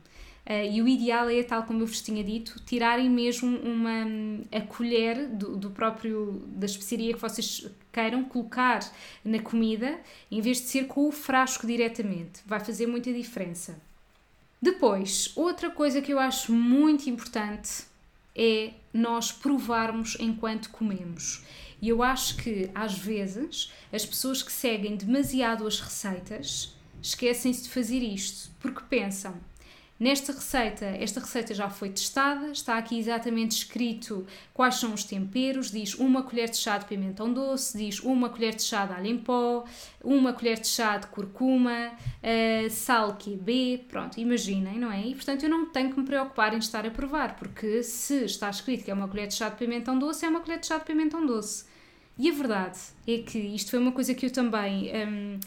Uh, 0.46 0.70
e 0.70 0.82
o 0.82 0.86
ideal 0.86 1.28
é, 1.30 1.42
tal 1.42 1.62
como 1.62 1.80
eu 1.80 1.86
vos 1.86 2.02
tinha 2.02 2.22
dito, 2.22 2.60
tirarem 2.66 3.08
mesmo 3.08 3.56
uma, 3.60 4.04
a 4.52 4.60
colher 4.60 5.26
do, 5.28 5.56
do 5.56 5.70
próprio, 5.70 6.42
da 6.48 6.66
especiaria 6.66 7.14
que 7.14 7.20
vocês 7.20 7.66
queiram 7.90 8.24
colocar 8.24 8.80
na 9.24 9.38
comida, 9.38 9.98
em 10.30 10.42
vez 10.42 10.58
de 10.58 10.64
ser 10.64 10.86
com 10.86 11.08
o 11.08 11.12
frasco 11.12 11.66
diretamente. 11.66 12.42
Vai 12.44 12.60
fazer 12.60 12.86
muita 12.86 13.10
diferença. 13.10 13.80
Depois, 14.60 15.32
outra 15.34 15.70
coisa 15.70 16.02
que 16.02 16.12
eu 16.12 16.18
acho 16.18 16.52
muito 16.52 17.08
importante 17.08 17.84
é 18.34 18.72
nós 18.92 19.30
provarmos 19.30 20.16
enquanto 20.20 20.70
comemos. 20.70 21.44
E 21.80 21.88
eu 21.88 22.02
acho 22.02 22.36
que, 22.36 22.70
às 22.74 22.98
vezes, 22.98 23.72
as 23.92 24.04
pessoas 24.04 24.42
que 24.42 24.50
seguem 24.50 24.96
demasiado 24.96 25.66
as 25.66 25.80
receitas 25.80 26.74
esquecem-se 27.02 27.64
de 27.64 27.68
fazer 27.68 27.98
isto, 27.98 28.50
porque 28.58 28.80
pensam, 28.88 29.34
Nesta 29.98 30.32
receita, 30.32 30.84
esta 30.84 31.20
receita 31.20 31.54
já 31.54 31.70
foi 31.70 31.88
testada, 31.88 32.50
está 32.50 32.76
aqui 32.76 32.98
exatamente 32.98 33.52
escrito 33.52 34.26
quais 34.52 34.74
são 34.74 34.92
os 34.92 35.04
temperos, 35.04 35.70
diz 35.70 35.94
uma 35.94 36.24
colher 36.24 36.50
de 36.50 36.56
chá 36.56 36.78
de 36.78 36.84
pimentão 36.86 37.32
doce, 37.32 37.78
diz 37.78 38.00
uma 38.00 38.28
colher 38.28 38.56
de 38.56 38.64
chá 38.64 38.86
de 38.86 38.92
alho 38.92 39.06
em 39.06 39.16
pó, 39.16 39.64
uma 40.02 40.32
colher 40.32 40.58
de 40.58 40.66
chá 40.66 40.98
de 40.98 41.06
curcuma, 41.06 41.92
uh, 41.92 42.70
sal 42.70 43.16
QB, 43.16 43.86
pronto, 43.88 44.18
imaginem, 44.18 44.80
não 44.80 44.90
é? 44.90 45.06
E 45.06 45.14
portanto 45.14 45.44
eu 45.44 45.48
não 45.48 45.66
tenho 45.66 45.92
que 45.92 46.00
me 46.00 46.04
preocupar 46.04 46.52
em 46.54 46.58
estar 46.58 46.84
a 46.84 46.90
provar, 46.90 47.36
porque 47.36 47.84
se 47.84 48.24
está 48.24 48.50
escrito 48.50 48.84
que 48.84 48.90
é 48.90 48.94
uma 48.94 49.06
colher 49.06 49.28
de 49.28 49.34
chá 49.34 49.48
de 49.48 49.56
pimentão 49.56 49.96
doce, 49.96 50.26
é 50.26 50.28
uma 50.28 50.40
colher 50.40 50.58
de 50.58 50.66
chá 50.66 50.76
de 50.76 50.84
pimentão 50.84 51.24
doce. 51.24 51.66
E 52.18 52.28
a 52.28 52.34
verdade 52.34 52.80
é 53.06 53.18
que 53.18 53.38
isto 53.38 53.70
foi 53.70 53.78
uma 53.78 53.92
coisa 53.92 54.12
que 54.12 54.26
eu 54.26 54.30
também 54.32 54.90
um, 55.06 55.38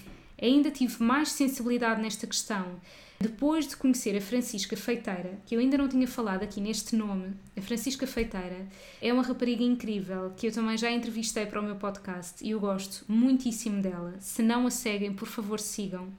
ainda 0.41 0.71
tive 0.71 1.03
mais 1.03 1.33
sensibilidade 1.33 2.01
nesta 2.01 2.25
questão 2.25 2.79
depois 3.19 3.67
de 3.67 3.75
conhecer 3.75 4.15
a 4.15 4.21
Francisca 4.21 4.77
Feiteira, 4.77 5.39
que 5.45 5.55
eu 5.55 5.59
ainda 5.59 5.77
não 5.77 5.89
tinha 5.89 6.07
falado 6.07 6.43
aqui 6.43 6.61
neste 6.61 6.95
nome, 6.95 7.33
a 7.57 7.61
Francisca 7.61 8.05
Feiteira 8.05 8.67
é 9.01 9.11
uma 9.11 9.23
rapariga 9.23 9.63
incrível 9.63 10.31
que 10.37 10.47
eu 10.47 10.51
também 10.51 10.77
já 10.77 10.91
entrevistei 10.91 11.47
para 11.47 11.59
o 11.59 11.63
meu 11.63 11.75
podcast 11.77 12.45
e 12.45 12.51
eu 12.51 12.59
gosto 12.59 13.03
muitíssimo 13.07 13.81
dela. 13.81 14.13
Se 14.19 14.43
não 14.43 14.67
a 14.67 14.69
seguem, 14.69 15.13
por 15.13 15.27
favor, 15.27 15.59
sigam. 15.59 16.09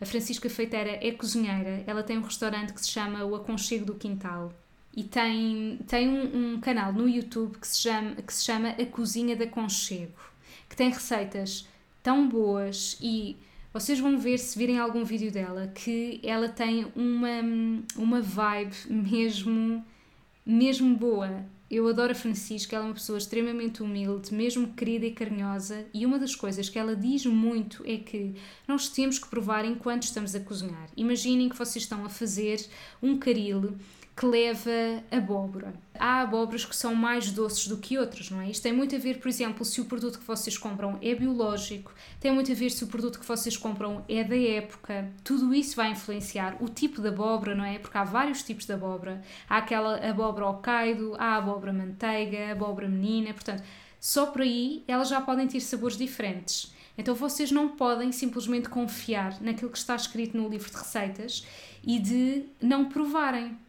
A 0.00 0.06
Francisca 0.06 0.48
Feiteira 0.48 0.98
é 1.06 1.12
cozinheira, 1.12 1.84
ela 1.86 2.02
tem 2.02 2.16
um 2.16 2.22
restaurante 2.22 2.72
que 2.72 2.80
se 2.80 2.90
chama 2.90 3.24
O 3.24 3.34
Aconchego 3.34 3.84
do 3.84 3.94
Quintal 3.94 4.50
e 4.96 5.04
tem, 5.04 5.78
tem 5.86 6.08
um, 6.08 6.54
um 6.54 6.60
canal 6.60 6.90
no 6.90 7.06
YouTube 7.06 7.58
que 7.58 7.68
se, 7.68 7.82
chama, 7.82 8.14
que 8.14 8.32
se 8.32 8.44
chama 8.44 8.70
A 8.70 8.86
Cozinha 8.86 9.36
da 9.36 9.46
Conchego, 9.46 10.18
que 10.70 10.74
tem 10.74 10.88
receitas 10.88 11.68
tão 12.02 12.26
boas 12.26 12.96
e 12.98 13.36
vocês 13.78 14.00
vão 14.00 14.18
ver, 14.18 14.38
se 14.38 14.58
virem 14.58 14.78
algum 14.78 15.04
vídeo 15.04 15.30
dela, 15.30 15.66
que 15.66 16.18
ela 16.22 16.48
tem 16.48 16.86
uma, 16.96 17.42
uma 17.94 18.22
vibe 18.22 18.74
mesmo, 18.88 19.84
mesmo 20.46 20.96
boa. 20.96 21.44
Eu 21.70 21.86
adoro 21.86 22.12
a 22.12 22.14
Francisca, 22.14 22.74
ela 22.74 22.86
é 22.86 22.88
uma 22.88 22.94
pessoa 22.94 23.18
extremamente 23.18 23.82
humilde, 23.82 24.32
mesmo 24.32 24.68
querida 24.68 25.04
e 25.04 25.10
carinhosa, 25.10 25.84
e 25.92 26.06
uma 26.06 26.18
das 26.18 26.34
coisas 26.34 26.70
que 26.70 26.78
ela 26.78 26.96
diz 26.96 27.26
muito 27.26 27.82
é 27.84 27.98
que 27.98 28.34
nós 28.66 28.88
temos 28.88 29.18
que 29.18 29.28
provar 29.28 29.64
enquanto 29.66 30.04
estamos 30.04 30.34
a 30.34 30.40
cozinhar. 30.40 30.88
Imaginem 30.96 31.50
que 31.50 31.58
vocês 31.58 31.84
estão 31.84 32.02
a 32.02 32.08
fazer 32.08 32.64
um 33.02 33.18
caril 33.18 33.76
que 34.16 34.24
leva 34.24 34.70
abóbora. 35.10 35.74
Há 35.98 36.22
abóboras 36.22 36.64
que 36.64 36.74
são 36.74 36.94
mais 36.94 37.30
doces 37.30 37.68
do 37.68 37.76
que 37.76 37.98
outras, 37.98 38.30
não 38.30 38.40
é? 38.40 38.50
Isto 38.50 38.62
tem 38.62 38.72
muito 38.72 38.96
a 38.96 38.98
ver, 38.98 39.18
por 39.18 39.28
exemplo, 39.28 39.62
se 39.62 39.78
o 39.78 39.84
produto 39.84 40.18
que 40.18 40.26
vocês 40.26 40.56
compram 40.56 40.98
é 41.02 41.14
biológico, 41.14 41.92
tem 42.18 42.32
muito 42.32 42.50
a 42.50 42.54
ver 42.54 42.70
se 42.70 42.82
o 42.82 42.86
produto 42.86 43.20
que 43.20 43.26
vocês 43.26 43.58
compram 43.58 44.02
é 44.08 44.24
da 44.24 44.36
época. 44.36 45.12
Tudo 45.22 45.52
isso 45.52 45.76
vai 45.76 45.90
influenciar 45.90 46.56
o 46.60 46.68
tipo 46.68 47.02
de 47.02 47.08
abóbora, 47.08 47.54
não 47.54 47.64
é? 47.64 47.78
Porque 47.78 47.98
há 47.98 48.04
vários 48.04 48.42
tipos 48.42 48.64
de 48.64 48.72
abóbora. 48.72 49.20
Há 49.48 49.58
aquela 49.58 49.96
abóbora 50.08 50.46
Hokkaido, 50.46 51.14
há 51.18 51.36
abóbora 51.36 51.72
manteiga, 51.72 52.52
abóbora 52.52 52.88
menina, 52.88 53.34
portanto, 53.34 53.62
só 54.00 54.26
por 54.26 54.40
aí 54.40 54.82
elas 54.88 55.10
já 55.10 55.20
podem 55.20 55.46
ter 55.46 55.60
sabores 55.60 55.96
diferentes. 55.96 56.72
Então 56.96 57.14
vocês 57.14 57.50
não 57.50 57.68
podem 57.68 58.10
simplesmente 58.12 58.70
confiar 58.70 59.38
naquilo 59.42 59.70
que 59.70 59.76
está 59.76 59.94
escrito 59.94 60.38
no 60.38 60.48
livro 60.48 60.70
de 60.70 60.76
receitas 60.76 61.46
e 61.84 61.98
de 61.98 62.44
não 62.62 62.86
provarem. 62.86 63.65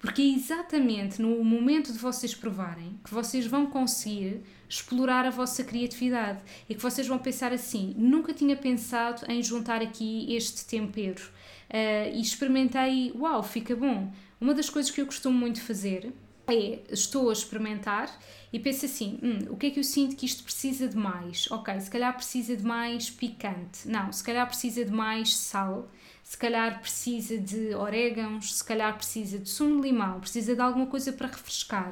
Porque 0.00 0.22
é 0.22 0.24
exatamente 0.24 1.20
no 1.20 1.44
momento 1.44 1.92
de 1.92 1.98
vocês 1.98 2.34
provarem 2.34 2.98
que 3.04 3.12
vocês 3.12 3.46
vão 3.46 3.66
conseguir 3.66 4.42
explorar 4.66 5.26
a 5.26 5.30
vossa 5.30 5.62
criatividade 5.62 6.40
e 6.66 6.74
que 6.74 6.80
vocês 6.80 7.06
vão 7.06 7.18
pensar 7.18 7.52
assim: 7.52 7.94
nunca 7.98 8.32
tinha 8.32 8.56
pensado 8.56 9.30
em 9.30 9.42
juntar 9.42 9.82
aqui 9.82 10.34
este 10.34 10.64
tempero 10.64 11.22
uh, 11.22 12.14
e 12.14 12.20
experimentei, 12.20 13.12
uau, 13.14 13.42
fica 13.42 13.76
bom. 13.76 14.10
Uma 14.40 14.54
das 14.54 14.70
coisas 14.70 14.90
que 14.90 15.02
eu 15.02 15.06
costumo 15.06 15.38
muito 15.38 15.60
fazer 15.60 16.10
é 16.48 16.80
estou 16.90 17.28
a 17.28 17.32
experimentar 17.34 18.10
e 18.50 18.58
penso 18.58 18.86
assim: 18.86 19.18
hum, 19.22 19.38
o 19.50 19.56
que 19.58 19.66
é 19.66 19.70
que 19.70 19.80
eu 19.80 19.84
sinto 19.84 20.16
que 20.16 20.24
isto 20.24 20.42
precisa 20.42 20.88
de 20.88 20.96
mais? 20.96 21.50
Ok, 21.50 21.78
se 21.78 21.90
calhar 21.90 22.16
precisa 22.16 22.56
de 22.56 22.64
mais 22.64 23.10
picante. 23.10 23.86
Não, 23.86 24.10
se 24.10 24.24
calhar 24.24 24.46
precisa 24.46 24.82
de 24.82 24.90
mais 24.90 25.36
sal 25.36 25.90
se 26.30 26.36
calhar 26.36 26.80
precisa 26.80 27.36
de 27.38 27.74
orégãos, 27.74 28.54
se 28.54 28.62
calhar 28.62 28.96
precisa 28.96 29.36
de 29.36 29.48
sumo 29.48 29.80
de 29.80 29.88
limão, 29.88 30.20
precisa 30.20 30.54
de 30.54 30.60
alguma 30.60 30.86
coisa 30.86 31.12
para 31.12 31.26
refrescar. 31.26 31.90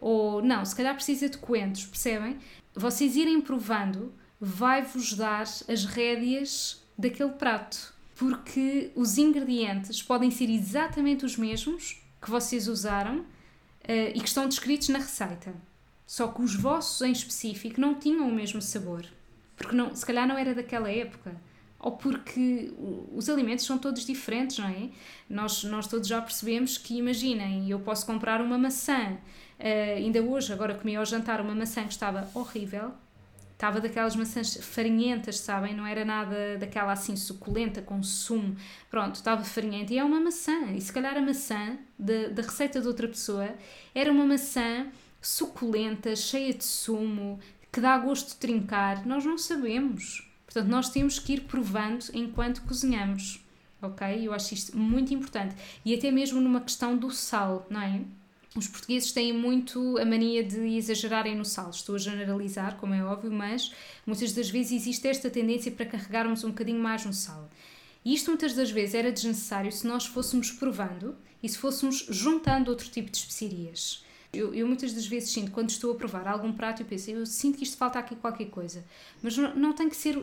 Ou 0.00 0.40
não, 0.40 0.64
se 0.64 0.74
calhar 0.74 0.94
precisa 0.94 1.28
de 1.28 1.36
coentros, 1.36 1.84
percebem? 1.84 2.38
Vocês 2.74 3.14
irem 3.14 3.42
provando 3.42 4.14
vai-vos 4.40 5.12
dar 5.12 5.42
as 5.42 5.84
rédeas 5.84 6.82
daquele 6.96 7.32
prato, 7.32 7.92
porque 8.16 8.90
os 8.94 9.18
ingredientes 9.18 10.02
podem 10.02 10.30
ser 10.30 10.48
exatamente 10.48 11.26
os 11.26 11.36
mesmos 11.36 12.00
que 12.22 12.30
vocês 12.30 12.68
usaram 12.68 13.18
uh, 13.18 13.26
e 14.14 14.18
que 14.18 14.28
estão 14.28 14.48
descritos 14.48 14.88
na 14.88 14.98
receita. 15.00 15.54
Só 16.06 16.28
que 16.28 16.40
os 16.40 16.54
vossos 16.54 17.02
em 17.02 17.12
específico 17.12 17.78
não 17.78 17.94
tinham 17.94 18.26
o 18.26 18.34
mesmo 18.34 18.62
sabor, 18.62 19.04
porque 19.54 19.76
não, 19.76 19.94
se 19.94 20.06
calhar 20.06 20.26
não 20.26 20.38
era 20.38 20.54
daquela 20.54 20.90
época 20.90 21.36
ou 21.84 21.92
porque 21.92 22.72
os 23.14 23.28
alimentos 23.28 23.66
são 23.66 23.76
todos 23.76 24.06
diferentes, 24.06 24.56
não 24.58 24.68
é? 24.68 24.88
Nós, 25.28 25.62
nós 25.64 25.86
todos 25.86 26.08
já 26.08 26.18
percebemos 26.22 26.78
que, 26.78 26.96
imaginem, 26.96 27.68
eu 27.68 27.78
posso 27.78 28.06
comprar 28.06 28.40
uma 28.40 28.56
maçã, 28.56 29.12
uh, 29.12 29.96
ainda 29.98 30.22
hoje, 30.22 30.50
agora 30.50 30.74
comi 30.74 30.96
ao 30.96 31.04
jantar 31.04 31.42
uma 31.42 31.54
maçã 31.54 31.84
que 31.84 31.92
estava 31.92 32.26
horrível, 32.32 32.92
estava 33.52 33.82
daquelas 33.82 34.16
maçãs 34.16 34.56
farinhentas, 34.62 35.38
sabem? 35.40 35.74
Não 35.74 35.86
era 35.86 36.06
nada 36.06 36.56
daquela 36.56 36.92
assim 36.92 37.16
suculenta, 37.16 37.82
com 37.82 38.02
sumo. 38.02 38.56
Pronto, 38.90 39.16
estava 39.16 39.44
farinhenta 39.44 39.92
e 39.92 39.98
é 39.98 40.04
uma 40.04 40.20
maçã. 40.20 40.72
E 40.72 40.80
se 40.80 40.90
calhar 40.90 41.14
a 41.18 41.20
maçã 41.20 41.76
da, 41.98 42.40
receita 42.40 42.80
de 42.80 42.88
outra 42.88 43.06
pessoa 43.06 43.54
era 43.94 44.10
uma 44.10 44.24
maçã 44.24 44.86
suculenta, 45.20 46.16
cheia 46.16 46.54
de 46.54 46.64
sumo, 46.64 47.38
que 47.70 47.78
dá 47.78 47.98
gosto 47.98 48.30
de 48.30 48.36
trincar. 48.36 49.06
Nós 49.06 49.22
não 49.22 49.36
sabemos. 49.36 50.33
Portanto, 50.54 50.70
nós 50.70 50.88
temos 50.88 51.18
que 51.18 51.32
ir 51.32 51.40
provando 51.40 52.04
enquanto 52.14 52.62
cozinhamos, 52.62 53.44
ok? 53.82 54.24
Eu 54.24 54.32
acho 54.32 54.54
isto 54.54 54.78
muito 54.78 55.12
importante. 55.12 55.56
E 55.84 55.92
até 55.92 56.12
mesmo 56.12 56.40
numa 56.40 56.60
questão 56.60 56.96
do 56.96 57.10
sal, 57.10 57.66
não 57.68 57.82
é? 57.82 58.02
Os 58.54 58.68
portugueses 58.68 59.10
têm 59.10 59.32
muito 59.32 59.98
a 59.98 60.04
mania 60.04 60.44
de 60.44 60.60
exagerarem 60.76 61.34
no 61.34 61.44
sal. 61.44 61.70
Estou 61.70 61.96
a 61.96 61.98
generalizar, 61.98 62.76
como 62.76 62.94
é 62.94 63.04
óbvio, 63.04 63.32
mas 63.32 63.74
muitas 64.06 64.32
das 64.32 64.48
vezes 64.48 64.82
existe 64.82 65.08
esta 65.08 65.28
tendência 65.28 65.72
para 65.72 65.86
carregarmos 65.86 66.44
um 66.44 66.50
bocadinho 66.50 66.78
mais 66.78 67.04
no 67.04 67.12
sal. 67.12 67.50
E 68.04 68.14
isto 68.14 68.30
muitas 68.30 68.54
das 68.54 68.70
vezes 68.70 68.94
era 68.94 69.10
desnecessário 69.10 69.72
se 69.72 69.84
nós 69.84 70.06
fôssemos 70.06 70.52
provando 70.52 71.16
e 71.42 71.48
se 71.48 71.58
fôssemos 71.58 72.06
juntando 72.08 72.70
outro 72.70 72.88
tipo 72.88 73.10
de 73.10 73.16
especiarias. 73.16 74.04
Eu, 74.32 74.54
eu, 74.54 74.68
muitas 74.68 74.92
das 74.92 75.06
vezes 75.06 75.30
sinto, 75.30 75.50
quando 75.50 75.70
estou 75.70 75.90
a 75.90 75.94
provar 75.96 76.28
algum 76.28 76.52
prato, 76.52 76.82
eu 76.82 76.86
penso, 76.86 77.10
eu 77.10 77.26
sinto 77.26 77.58
que 77.58 77.64
isto 77.64 77.76
falta 77.76 77.98
aqui 77.98 78.14
qualquer 78.14 78.46
coisa. 78.50 78.84
Mas 79.20 79.36
não, 79.36 79.52
não 79.56 79.72
tem 79.72 79.88
que 79.88 79.96
ser 79.96 80.16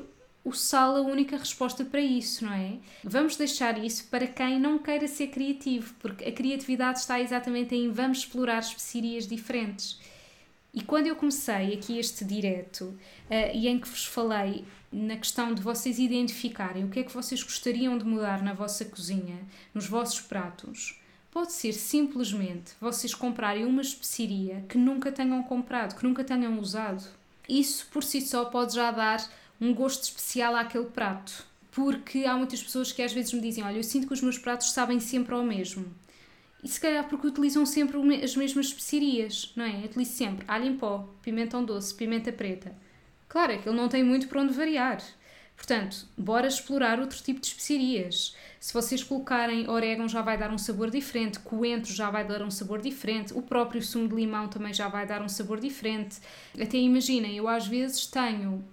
o 0.44 0.54
sal 0.54 0.96
a 0.96 1.02
única 1.02 1.38
resposta 1.38 1.86
para 1.86 2.02
isso, 2.02 2.46
não 2.46 2.54
é? 2.54 2.78
Vamos 3.04 3.36
deixar 3.36 3.84
isso 3.84 4.08
para 4.08 4.26
quem 4.26 4.60
não 4.60 4.80
queira 4.80 5.08
ser 5.08 5.28
criativo, 5.28 5.94
porque 6.00 6.26
a 6.26 6.32
criatividade 6.32 7.00
está 7.00 7.20
exatamente 7.20 7.76
em 7.76 7.92
vamos 7.92 8.20
explorar 8.20 8.60
especiarias 8.60 9.28
diferentes. 9.28 10.00
E 10.74 10.82
quando 10.82 11.08
eu 11.08 11.16
comecei 11.16 11.74
aqui 11.74 12.00
este 12.00 12.24
direto 12.24 12.86
uh, 12.86 12.98
e 13.54 13.68
em 13.68 13.80
que 13.80 13.88
vos 13.88 14.06
falei 14.06 14.66
na 14.92 15.16
questão 15.18 15.54
de 15.54 15.62
vocês 15.62 16.00
identificarem 16.00 16.86
o 16.86 16.90
que 16.90 17.00
é 17.00 17.04
que 17.04 17.14
vocês 17.14 17.44
gostariam 17.44 17.98
de 17.98 18.06
mudar 18.06 18.42
na 18.42 18.54
vossa 18.54 18.84
cozinha, 18.86 19.40
nos 19.74 19.86
vossos 19.86 20.22
pratos, 20.22 21.00
pode 21.30 21.54
ser 21.54 21.74
simplesmente 21.74 22.74
vocês 22.80 23.14
comprarem 23.14 23.66
uma 23.66 23.82
especiaria 23.82 24.66
que 24.68 24.78
nunca 24.78 25.12
tenham 25.12 25.42
comprado, 25.44 25.96
que 25.96 26.04
nunca 26.04 26.24
tenham 26.24 26.60
usado. 26.60 27.04
Isso 27.48 27.88
por 27.92 28.04
si 28.04 28.22
só 28.22 28.46
pode 28.46 28.76
já 28.76 28.92
dar 28.92 29.26
um 29.62 29.74
gosto 29.74 30.04
especial 30.04 30.56
àquele 30.56 30.86
prato. 30.86 31.46
Porque 31.72 32.26
há 32.26 32.36
muitas 32.36 32.62
pessoas 32.62 32.92
que 32.92 33.02
às 33.02 33.14
vezes 33.14 33.32
me 33.32 33.40
dizem: 33.40 33.64
Olha, 33.64 33.78
eu 33.78 33.84
sinto 33.84 34.08
que 34.08 34.14
os 34.14 34.22
meus 34.22 34.38
pratos 34.38 34.72
sabem 34.72 35.00
sempre 35.00 35.34
ao 35.34 35.44
mesmo. 35.44 35.86
E 36.64 36.68
se 36.68 36.80
calhar 36.80 37.08
porque 37.08 37.28
utilizam 37.28 37.66
sempre 37.66 37.98
as 38.24 38.36
mesmas 38.36 38.68
especiarias, 38.68 39.52
não 39.56 39.66
é? 39.66 39.80
Eu 39.80 39.86
utilizo 39.86 40.12
sempre 40.12 40.46
alho 40.48 40.66
em 40.66 40.78
pó, 40.78 41.08
pimentão 41.22 41.64
doce, 41.64 41.94
pimenta 41.94 42.32
preta. 42.32 42.76
Claro, 43.28 43.54
é 43.54 43.58
que 43.58 43.68
ele 43.68 43.78
não 43.78 43.88
tem 43.88 44.04
muito 44.04 44.28
para 44.28 44.42
onde 44.42 44.54
variar. 44.54 45.02
Portanto, 45.56 46.08
bora 46.18 46.48
explorar 46.48 47.00
outro 47.00 47.22
tipo 47.22 47.40
de 47.40 47.48
especiarias. 47.48 48.36
Se 48.60 48.74
vocês 48.74 49.04
colocarem 49.04 49.70
orégano 49.70 50.10
já 50.10 50.22
vai 50.22 50.38
dar 50.38 50.52
um 50.52 50.58
sabor 50.58 50.90
diferente, 50.90 51.40
coentro 51.40 51.94
já 51.94 52.10
vai 52.10 52.26
dar 52.26 52.42
um 52.42 52.52
sabor 52.52 52.82
diferente, 52.82 53.34
o 53.34 53.42
próprio 53.42 53.82
sumo 53.82 54.08
de 54.08 54.16
limão 54.16 54.48
também 54.48 54.74
já 54.74 54.88
vai 54.88 55.06
dar 55.06 55.22
um 55.22 55.30
sabor 55.30 55.60
diferente. 55.60 56.18
Até 56.60 56.78
imaginem, 56.78 57.38
eu 57.38 57.48
às 57.48 57.68
vezes 57.68 58.06
tenho 58.08 58.64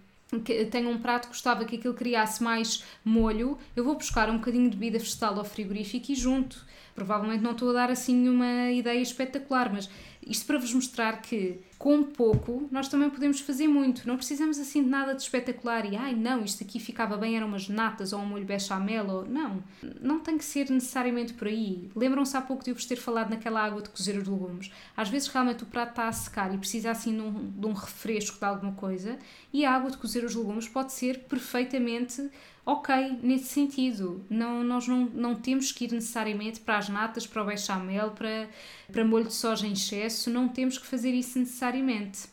tenho 0.70 0.90
um 0.90 0.98
prato, 0.98 1.28
gostava 1.28 1.64
que 1.64 1.76
aquilo 1.76 1.94
criasse 1.94 2.42
mais 2.42 2.84
molho, 3.04 3.58
eu 3.74 3.82
vou 3.82 3.94
buscar 3.94 4.28
um 4.28 4.36
bocadinho 4.36 4.68
de 4.68 4.76
bebida 4.76 4.98
vegetal 4.98 5.38
ao 5.38 5.44
frigorífico 5.44 6.12
e 6.12 6.14
junto. 6.14 6.66
Provavelmente 6.94 7.42
não 7.42 7.52
estou 7.52 7.70
a 7.70 7.74
dar 7.74 7.90
assim 7.90 8.14
nenhuma 8.14 8.70
ideia 8.72 9.00
espetacular, 9.00 9.72
mas 9.72 9.88
isto 10.26 10.46
para 10.46 10.58
vos 10.58 10.72
mostrar 10.72 11.22
que 11.22 11.60
com 11.78 12.02
pouco 12.02 12.68
nós 12.70 12.88
também 12.88 13.08
podemos 13.08 13.40
fazer 13.40 13.68
muito. 13.68 14.06
Não 14.06 14.16
precisamos 14.16 14.58
assim 14.58 14.82
de 14.82 14.88
nada 14.88 15.14
de 15.14 15.22
espetacular 15.22 15.90
e 15.90 15.96
ai 15.96 16.14
não, 16.14 16.44
isto 16.44 16.64
aqui 16.64 16.80
ficava 16.80 17.16
bem, 17.16 17.36
eram 17.36 17.46
umas 17.46 17.68
natas 17.68 18.12
ou 18.12 18.20
um 18.20 18.26
molho 18.26 18.44
bechamel 18.44 19.06
ou 19.06 19.24
não. 19.24 19.62
Não 20.00 20.20
tem 20.20 20.36
que 20.36 20.44
ser 20.44 20.68
necessariamente 20.70 21.34
por 21.34 21.46
aí. 21.46 21.90
Lembram-se 21.94 22.36
há 22.36 22.40
pouco 22.42 22.64
de 22.64 22.70
eu 22.70 22.74
vos 22.74 22.84
ter 22.84 22.96
falado 22.96 23.30
naquela 23.30 23.62
água 23.62 23.80
de 23.80 23.90
cozer 23.90 24.18
os 24.18 24.26
legumes. 24.26 24.70
Às 24.96 25.08
vezes 25.08 25.28
realmente 25.28 25.62
o 25.62 25.66
prato 25.66 25.90
está 25.90 26.08
a 26.08 26.12
secar 26.12 26.52
e 26.52 26.58
precisa 26.58 26.90
assim 26.90 27.14
de 27.14 27.22
um, 27.22 27.50
de 27.50 27.66
um 27.66 27.72
refresco 27.72 28.38
de 28.38 28.44
alguma 28.44 28.72
coisa 28.72 29.18
e 29.52 29.64
a 29.64 29.72
água 29.72 29.90
de 29.90 29.96
cozer 29.98 30.24
os 30.24 30.34
legumes 30.34 30.68
pode 30.68 30.92
ser 30.92 31.20
perfeitamente 31.20 32.28
ok 32.68 33.18
nesse 33.22 33.46
sentido. 33.46 34.22
Não, 34.28 34.62
nós 34.62 34.86
não, 34.86 35.06
não 35.06 35.34
temos 35.34 35.72
que 35.72 35.86
ir 35.86 35.92
necessariamente 35.92 36.60
para 36.60 36.76
as 36.76 36.90
natas, 36.90 37.26
para 37.26 37.42
o 37.42 37.46
bechamel, 37.46 38.10
para, 38.10 38.46
para 38.92 39.04
molho 39.06 39.24
de 39.24 39.32
soja 39.32 39.66
em 39.66 39.72
excesso, 39.72 40.28
não 40.28 40.48
temos 40.48 40.76
que 40.76 40.86
fazer 40.86 41.12
isso 41.14 41.38
necessariamente. 41.38 42.28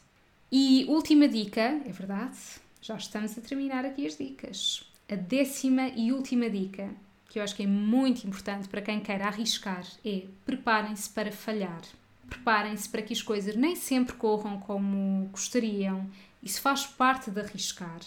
E 0.51 0.85
última 0.89 1.25
dica, 1.29 1.61
é 1.61 1.91
verdade, 1.91 2.37
já 2.81 2.95
estamos 2.97 3.37
a 3.37 3.41
terminar 3.41 3.85
aqui 3.85 4.05
as 4.05 4.17
dicas. 4.17 4.83
A 5.09 5.15
décima 5.15 5.87
e 5.95 6.11
última 6.11 6.49
dica, 6.49 6.89
que 7.29 7.39
eu 7.39 7.43
acho 7.43 7.55
que 7.55 7.63
é 7.63 7.67
muito 7.67 8.27
importante 8.27 8.67
para 8.67 8.81
quem 8.81 8.99
quer 8.99 9.21
arriscar, 9.21 9.85
é 10.05 10.23
preparem-se 10.45 11.09
para 11.09 11.31
falhar. 11.31 11.81
Preparem-se 12.29 12.89
para 12.89 13.01
que 13.01 13.13
as 13.13 13.21
coisas 13.21 13.55
nem 13.55 13.75
sempre 13.75 14.15
corram 14.15 14.59
como 14.59 15.29
gostariam. 15.31 16.09
Isso 16.43 16.59
faz 16.59 16.85
parte 16.85 17.31
de 17.31 17.39
arriscar. 17.39 17.99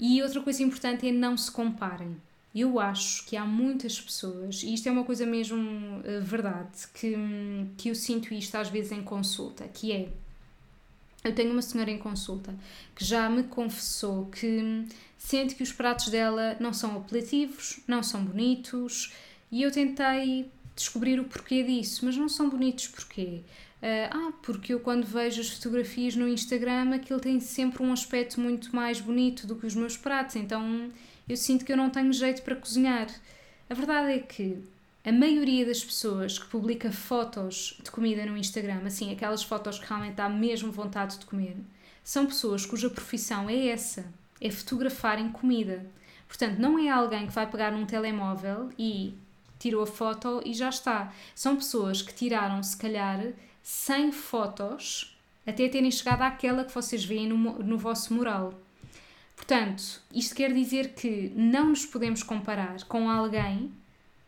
E 0.00 0.22
outra 0.22 0.40
coisa 0.40 0.62
importante 0.62 1.06
é 1.06 1.12
não 1.12 1.36
se 1.36 1.50
comparem. 1.50 2.16
Eu 2.54 2.80
acho 2.80 3.26
que 3.26 3.36
há 3.36 3.44
muitas 3.44 4.00
pessoas, 4.00 4.62
e 4.62 4.72
isto 4.72 4.88
é 4.88 4.90
uma 4.90 5.04
coisa 5.04 5.26
mesmo 5.26 5.60
uh, 5.60 6.22
verdade, 6.22 6.88
que, 6.94 7.14
que 7.76 7.90
eu 7.90 7.94
sinto 7.94 8.32
isto 8.32 8.56
às 8.56 8.70
vezes 8.70 8.92
em 8.92 9.02
consulta, 9.02 9.68
que 9.68 9.92
é 9.92 10.08
eu 11.22 11.34
tenho 11.34 11.52
uma 11.52 11.60
senhora 11.60 11.90
em 11.90 11.98
consulta 11.98 12.54
que 12.96 13.04
já 13.04 13.28
me 13.28 13.42
confessou 13.42 14.24
que 14.26 14.86
sente 15.18 15.54
que 15.54 15.62
os 15.62 15.70
pratos 15.70 16.08
dela 16.08 16.56
não 16.58 16.72
são 16.72 16.96
apelativos, 16.96 17.80
não 17.86 18.02
são 18.02 18.24
bonitos, 18.24 19.12
e 19.52 19.62
eu 19.62 19.70
tentei 19.70 20.50
descobrir 20.74 21.20
o 21.20 21.24
porquê 21.24 21.62
disso, 21.62 22.06
mas 22.06 22.16
não 22.16 22.28
são 22.28 22.48
bonitos 22.48 22.88
porquê? 22.88 23.42
Uh, 23.82 24.10
ah, 24.10 24.32
porque 24.42 24.74
eu 24.74 24.80
quando 24.80 25.06
vejo 25.06 25.40
as 25.40 25.48
fotografias 25.48 26.14
no 26.14 26.28
Instagram 26.28 26.94
aquilo 26.94 27.18
tem 27.18 27.40
sempre 27.40 27.82
um 27.82 27.90
aspecto 27.92 28.38
muito 28.38 28.76
mais 28.76 29.00
bonito 29.00 29.46
do 29.46 29.56
que 29.56 29.66
os 29.66 29.74
meus 29.74 29.96
pratos, 29.96 30.36
então 30.36 30.90
eu 31.26 31.36
sinto 31.36 31.64
que 31.64 31.72
eu 31.72 31.78
não 31.78 31.88
tenho 31.88 32.12
jeito 32.12 32.42
para 32.42 32.56
cozinhar. 32.56 33.08
A 33.70 33.74
verdade 33.74 34.12
é 34.12 34.18
que 34.18 34.58
a 35.02 35.10
maioria 35.10 35.64
das 35.64 35.82
pessoas 35.82 36.38
que 36.38 36.46
publica 36.46 36.92
fotos 36.92 37.80
de 37.82 37.90
comida 37.90 38.26
no 38.26 38.36
Instagram, 38.36 38.82
assim, 38.84 39.10
aquelas 39.12 39.42
fotos 39.42 39.78
que 39.78 39.88
realmente 39.88 40.14
dá 40.14 40.28
mesmo 40.28 40.70
vontade 40.70 41.18
de 41.18 41.24
comer, 41.24 41.56
são 42.04 42.26
pessoas 42.26 42.66
cuja 42.66 42.90
profissão 42.90 43.48
é 43.48 43.68
essa, 43.68 44.04
é 44.40 44.50
fotografarem 44.50 45.30
comida. 45.30 45.86
Portanto, 46.28 46.58
não 46.58 46.78
é 46.78 46.90
alguém 46.90 47.26
que 47.26 47.32
vai 47.32 47.50
pegar 47.50 47.72
num 47.72 47.86
telemóvel 47.86 48.68
e 48.78 49.14
tirou 49.58 49.82
a 49.82 49.86
foto 49.86 50.42
e 50.44 50.52
já 50.52 50.68
está. 50.68 51.12
São 51.34 51.56
pessoas 51.56 52.02
que 52.02 52.12
tiraram, 52.12 52.62
se 52.62 52.76
calhar, 52.76 53.32
100 53.62 54.12
fotos 54.12 55.16
até 55.46 55.68
terem 55.68 55.90
chegado 55.90 56.22
àquela 56.22 56.64
que 56.64 56.74
vocês 56.74 57.04
veem 57.04 57.28
no, 57.28 57.36
no 57.36 57.78
vosso 57.78 58.14
mural. 58.14 58.54
Portanto, 59.36 60.00
isto 60.14 60.34
quer 60.34 60.52
dizer 60.52 60.94
que 60.94 61.32
não 61.34 61.70
nos 61.70 61.86
podemos 61.86 62.22
comparar 62.22 62.82
com 62.84 63.08
alguém 63.08 63.72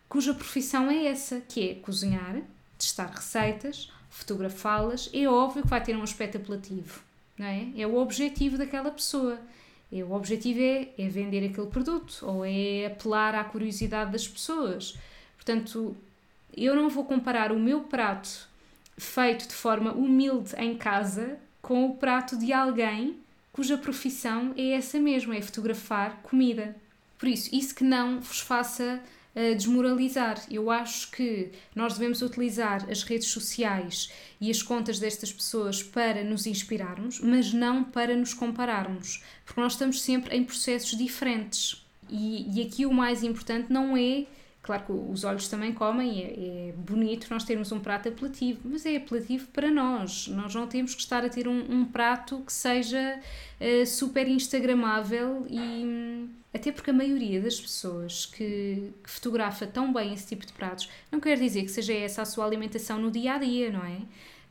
cuja 0.08 0.34
profissão 0.34 0.90
é 0.90 1.06
essa, 1.06 1.40
que 1.40 1.70
é 1.70 1.74
cozinhar, 1.74 2.42
testar 2.78 3.06
receitas, 3.06 3.90
fotografá-las. 4.10 5.08
É 5.12 5.26
óbvio 5.26 5.62
que 5.62 5.68
vai 5.68 5.82
ter 5.82 5.96
um 5.96 6.02
aspecto 6.02 6.36
apelativo, 6.36 7.00
não 7.38 7.46
é? 7.46 7.68
É 7.76 7.86
o 7.86 7.96
objetivo 7.96 8.58
daquela 8.58 8.90
pessoa. 8.90 9.38
É, 9.92 10.02
o 10.02 10.12
objetivo 10.12 10.60
é, 10.60 10.88
é 10.98 11.08
vender 11.08 11.46
aquele 11.46 11.66
produto 11.66 12.20
ou 12.22 12.44
é 12.44 12.86
apelar 12.86 13.34
à 13.34 13.44
curiosidade 13.44 14.12
das 14.12 14.26
pessoas. 14.26 14.98
Portanto, 15.36 15.96
eu 16.56 16.74
não 16.74 16.88
vou 16.88 17.04
comparar 17.04 17.52
o 17.52 17.58
meu 17.58 17.80
prato 17.82 18.48
feito 19.02 19.48
de 19.48 19.54
forma 19.54 19.92
humilde 19.92 20.54
em 20.56 20.76
casa 20.76 21.38
com 21.60 21.86
o 21.86 21.96
prato 21.96 22.36
de 22.36 22.52
alguém 22.52 23.16
cuja 23.52 23.76
profissão 23.76 24.54
é 24.56 24.70
essa 24.72 24.98
mesma, 24.98 25.36
é 25.36 25.42
fotografar 25.42 26.20
comida. 26.22 26.74
Por 27.18 27.28
isso, 27.28 27.54
isso 27.54 27.74
que 27.74 27.84
não 27.84 28.20
vos 28.20 28.40
faça 28.40 29.00
desmoralizar. 29.56 30.42
Eu 30.50 30.70
acho 30.70 31.10
que 31.10 31.50
nós 31.74 31.94
devemos 31.94 32.20
utilizar 32.20 32.88
as 32.90 33.02
redes 33.02 33.28
sociais 33.28 34.10
e 34.40 34.50
as 34.50 34.62
contas 34.62 34.98
destas 34.98 35.32
pessoas 35.32 35.82
para 35.82 36.22
nos 36.22 36.46
inspirarmos, 36.46 37.20
mas 37.20 37.52
não 37.52 37.82
para 37.82 38.14
nos 38.14 38.34
compararmos, 38.34 39.22
porque 39.44 39.60
nós 39.60 39.72
estamos 39.72 40.02
sempre 40.02 40.36
em 40.36 40.44
processos 40.44 40.96
diferentes. 40.96 41.82
E, 42.10 42.58
e 42.58 42.66
aqui 42.66 42.84
o 42.84 42.92
mais 42.92 43.22
importante 43.22 43.72
não 43.72 43.96
é 43.96 44.26
Claro 44.62 44.84
que 44.84 44.92
os 44.92 45.24
olhos 45.24 45.48
também 45.48 45.72
comem, 45.72 46.22
é, 46.22 46.68
é, 46.68 46.72
bonito 46.72 47.26
nós 47.30 47.42
termos 47.42 47.72
um 47.72 47.80
prato 47.80 48.08
apelativo, 48.08 48.60
mas 48.64 48.86
é 48.86 48.96
apelativo 48.96 49.48
para 49.48 49.68
nós. 49.68 50.28
Nós 50.28 50.54
não 50.54 50.68
temos 50.68 50.94
que 50.94 51.00
estar 51.00 51.24
a 51.24 51.28
ter 51.28 51.48
um, 51.48 51.66
um 51.68 51.84
prato 51.84 52.40
que 52.46 52.52
seja 52.52 53.18
uh, 53.60 53.86
super 53.86 54.28
instagramável 54.28 55.44
e 55.50 56.28
até 56.54 56.70
porque 56.70 56.90
a 56.90 56.94
maioria 56.94 57.40
das 57.40 57.60
pessoas 57.60 58.26
que, 58.26 58.92
que, 59.02 59.10
fotografa 59.10 59.66
tão 59.66 59.92
bem 59.92 60.14
esse 60.14 60.28
tipo 60.28 60.46
de 60.46 60.52
pratos 60.52 60.88
não 61.10 61.18
quer 61.18 61.36
dizer 61.38 61.62
que 61.62 61.70
seja 61.70 61.92
essa 61.92 62.22
a 62.22 62.24
sua 62.24 62.44
alimentação 62.46 63.00
no 63.00 63.10
dia 63.10 63.34
a 63.34 63.38
dia, 63.38 63.72
não 63.72 63.84
é? 63.84 63.96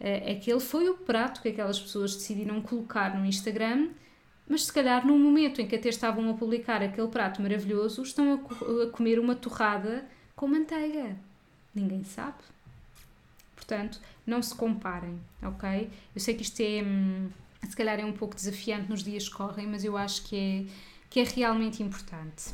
Uh, 0.01 0.31
aquele 0.31 0.59
foi 0.59 0.89
o 0.89 0.95
prato 0.95 1.41
que 1.41 1.47
aquelas 1.47 1.79
pessoas 1.79 2.15
decidiram 2.15 2.61
colocar 2.61 3.17
no 3.17 3.25
Instagram 3.25 3.87
mas 4.51 4.65
se 4.65 4.73
calhar 4.73 5.07
no 5.07 5.17
momento 5.17 5.61
em 5.61 5.65
que 5.65 5.77
até 5.77 5.87
estavam 5.87 6.29
a 6.29 6.33
publicar 6.33 6.83
aquele 6.83 7.07
prato 7.07 7.41
maravilhoso, 7.41 8.03
estão 8.03 8.33
a, 8.33 8.83
a 8.83 8.91
comer 8.91 9.17
uma 9.17 9.33
torrada 9.33 10.05
com 10.35 10.45
manteiga. 10.45 11.15
Ninguém 11.73 12.03
sabe. 12.03 12.43
Portanto, 13.55 14.01
não 14.27 14.41
se 14.41 14.53
comparem, 14.53 15.17
ok? 15.41 15.89
Eu 16.13 16.19
sei 16.19 16.35
que 16.35 16.41
isto 16.41 16.59
é, 16.59 16.83
hum, 16.83 17.29
se 17.65 17.73
calhar 17.77 17.97
é 17.97 18.03
um 18.03 18.11
pouco 18.11 18.35
desafiante 18.35 18.89
nos 18.89 19.05
dias 19.05 19.29
que 19.29 19.35
correm, 19.35 19.67
mas 19.67 19.85
eu 19.85 19.95
acho 19.95 20.25
que 20.25 20.35
é, 20.35 20.65
que 21.09 21.21
é 21.21 21.23
realmente 21.23 21.81
importante. 21.81 22.53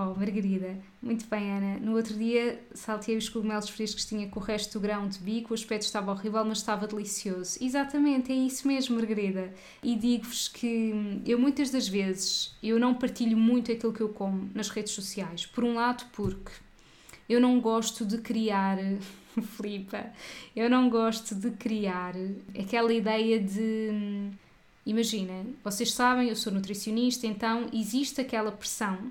Oh, 0.00 0.14
Margarida. 0.14 0.78
Muito 1.02 1.26
bem, 1.26 1.50
Ana. 1.50 1.80
No 1.80 1.96
outro 1.96 2.14
dia 2.14 2.64
saltei 2.72 3.16
os 3.16 3.28
cogumelos 3.28 3.68
frescos 3.68 4.04
que 4.04 4.10
tinha 4.10 4.28
com 4.28 4.38
o 4.38 4.42
resto 4.42 4.74
do 4.74 4.80
grão 4.80 5.08
de 5.08 5.18
bico, 5.18 5.50
o 5.50 5.54
aspecto 5.54 5.82
estava 5.82 6.12
horrível, 6.12 6.44
mas 6.44 6.58
estava 6.58 6.86
delicioso. 6.86 7.58
Exatamente, 7.60 8.30
é 8.30 8.34
isso 8.36 8.68
mesmo, 8.68 8.94
Margarida. 8.94 9.52
E 9.82 9.96
digo-vos 9.96 10.46
que 10.46 10.92
hum, 10.94 11.20
eu 11.26 11.36
muitas 11.36 11.70
das 11.70 11.88
vezes 11.88 12.56
eu 12.62 12.78
não 12.78 12.94
partilho 12.94 13.36
muito 13.36 13.72
aquilo 13.72 13.92
que 13.92 14.00
eu 14.00 14.10
como 14.10 14.48
nas 14.54 14.68
redes 14.68 14.92
sociais. 14.92 15.46
Por 15.46 15.64
um 15.64 15.74
lado, 15.74 16.04
porque 16.12 16.52
eu 17.28 17.40
não 17.40 17.60
gosto 17.60 18.06
de 18.06 18.18
criar 18.18 18.78
flipa, 19.56 20.12
eu 20.54 20.70
não 20.70 20.88
gosto 20.88 21.34
de 21.34 21.50
criar 21.50 22.14
aquela 22.56 22.92
ideia 22.92 23.40
de 23.40 23.90
hum, 23.90 24.30
imagina, 24.86 25.44
vocês 25.64 25.92
sabem, 25.92 26.28
eu 26.28 26.36
sou 26.36 26.52
nutricionista, 26.52 27.26
então 27.26 27.68
existe 27.72 28.20
aquela 28.20 28.52
pressão 28.52 29.10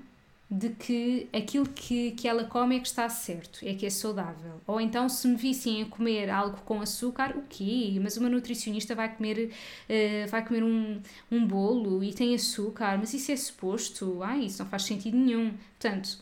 de 0.50 0.70
que 0.70 1.28
aquilo 1.30 1.68
que, 1.68 2.12
que 2.12 2.26
ela 2.26 2.44
come 2.44 2.76
é 2.76 2.80
que 2.80 2.86
está 2.86 3.06
certo, 3.08 3.60
é 3.62 3.74
que 3.74 3.84
é 3.84 3.90
saudável. 3.90 4.60
Ou 4.66 4.80
então, 4.80 5.06
se 5.08 5.28
me 5.28 5.36
vissem 5.36 5.82
a 5.82 5.86
comer 5.86 6.30
algo 6.30 6.56
com 6.64 6.80
açúcar, 6.80 7.36
o 7.36 7.42
quê? 7.48 7.98
Mas 8.00 8.16
uma 8.16 8.30
nutricionista 8.30 8.94
vai 8.94 9.14
comer, 9.14 9.50
uh, 9.50 10.30
vai 10.30 10.46
comer 10.46 10.64
um, 10.64 11.00
um 11.30 11.46
bolo 11.46 12.02
e 12.02 12.14
tem 12.14 12.34
açúcar, 12.34 12.96
mas 12.98 13.12
isso 13.12 13.30
é 13.30 13.36
suposto? 13.36 14.22
Ah, 14.22 14.38
isso 14.38 14.62
não 14.62 14.70
faz 14.70 14.84
sentido 14.84 15.18
nenhum. 15.18 15.52
Portanto, 15.78 16.18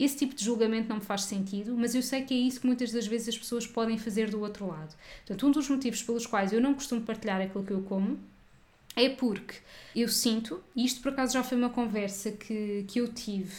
esse 0.00 0.16
tipo 0.16 0.34
de 0.34 0.42
julgamento 0.42 0.88
não 0.88 0.96
me 0.96 1.02
faz 1.04 1.24
sentido, 1.24 1.76
mas 1.76 1.94
eu 1.94 2.02
sei 2.02 2.22
que 2.22 2.32
é 2.32 2.38
isso 2.38 2.60
que 2.60 2.66
muitas 2.66 2.90
das 2.92 3.06
vezes 3.06 3.28
as 3.28 3.38
pessoas 3.38 3.66
podem 3.66 3.98
fazer 3.98 4.30
do 4.30 4.40
outro 4.40 4.66
lado. 4.66 4.94
Portanto, 5.18 5.46
um 5.46 5.50
dos 5.50 5.68
motivos 5.68 6.02
pelos 6.02 6.26
quais 6.26 6.50
eu 6.50 6.62
não 6.62 6.72
costumo 6.72 7.02
partilhar 7.02 7.42
aquilo 7.42 7.62
que 7.62 7.72
eu 7.72 7.82
como 7.82 8.18
é 8.96 9.08
porque 9.08 9.54
eu 9.94 10.08
sinto, 10.08 10.62
e 10.74 10.84
isto 10.84 11.00
por 11.00 11.12
acaso 11.12 11.34
já 11.34 11.42
foi 11.42 11.58
uma 11.58 11.70
conversa 11.70 12.32
que, 12.32 12.84
que 12.88 13.00
eu 13.00 13.08
tive, 13.12 13.54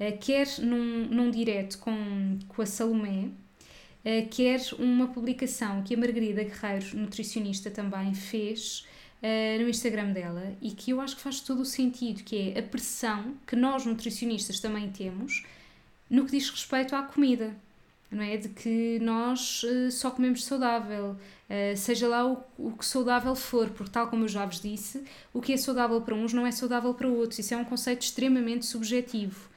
uh, 0.00 0.16
quer 0.20 0.46
num, 0.60 1.06
num 1.06 1.30
direto 1.30 1.78
com, 1.78 2.38
com 2.48 2.62
a 2.62 2.66
Salomé, 2.66 3.26
uh, 3.26 4.28
quer 4.30 4.60
uma 4.78 5.08
publicação 5.08 5.82
que 5.82 5.94
a 5.94 5.98
Margarida 5.98 6.44
Guerreiro, 6.44 6.96
nutricionista, 6.96 7.70
também 7.70 8.14
fez 8.14 8.86
uh, 9.22 9.62
no 9.62 9.68
Instagram 9.68 10.12
dela 10.12 10.56
e 10.60 10.70
que 10.70 10.90
eu 10.90 11.00
acho 11.00 11.16
que 11.16 11.22
faz 11.22 11.40
todo 11.40 11.60
o 11.62 11.66
sentido, 11.66 12.22
que 12.22 12.52
é 12.54 12.58
a 12.58 12.62
pressão 12.62 13.34
que 13.46 13.56
nós 13.56 13.84
nutricionistas 13.86 14.60
também 14.60 14.90
temos 14.90 15.44
no 16.10 16.26
que 16.26 16.32
diz 16.32 16.50
respeito 16.50 16.94
à 16.94 17.02
comida 17.02 17.56
não 18.12 18.22
é? 18.22 18.36
De 18.36 18.50
que 18.50 18.98
nós 19.00 19.64
só 19.90 20.10
comemos 20.10 20.44
saudável, 20.44 21.16
uh, 21.52 21.76
seja 21.76 22.08
lá 22.08 22.26
o, 22.26 22.42
o 22.56 22.72
que 22.72 22.86
saudável 22.86 23.34
for, 23.34 23.68
porque, 23.70 23.92
tal 23.92 24.08
como 24.08 24.24
eu 24.24 24.28
já 24.28 24.46
vos 24.46 24.60
disse, 24.60 25.04
o 25.32 25.40
que 25.40 25.52
é 25.52 25.56
saudável 25.56 26.00
para 26.00 26.14
uns 26.14 26.32
não 26.32 26.46
é 26.46 26.50
saudável 26.50 26.94
para 26.94 27.08
outros. 27.08 27.38
Isso 27.38 27.52
é 27.52 27.56
um 27.56 27.64
conceito 27.64 28.02
extremamente 28.02 28.64
subjetivo. 28.64 29.48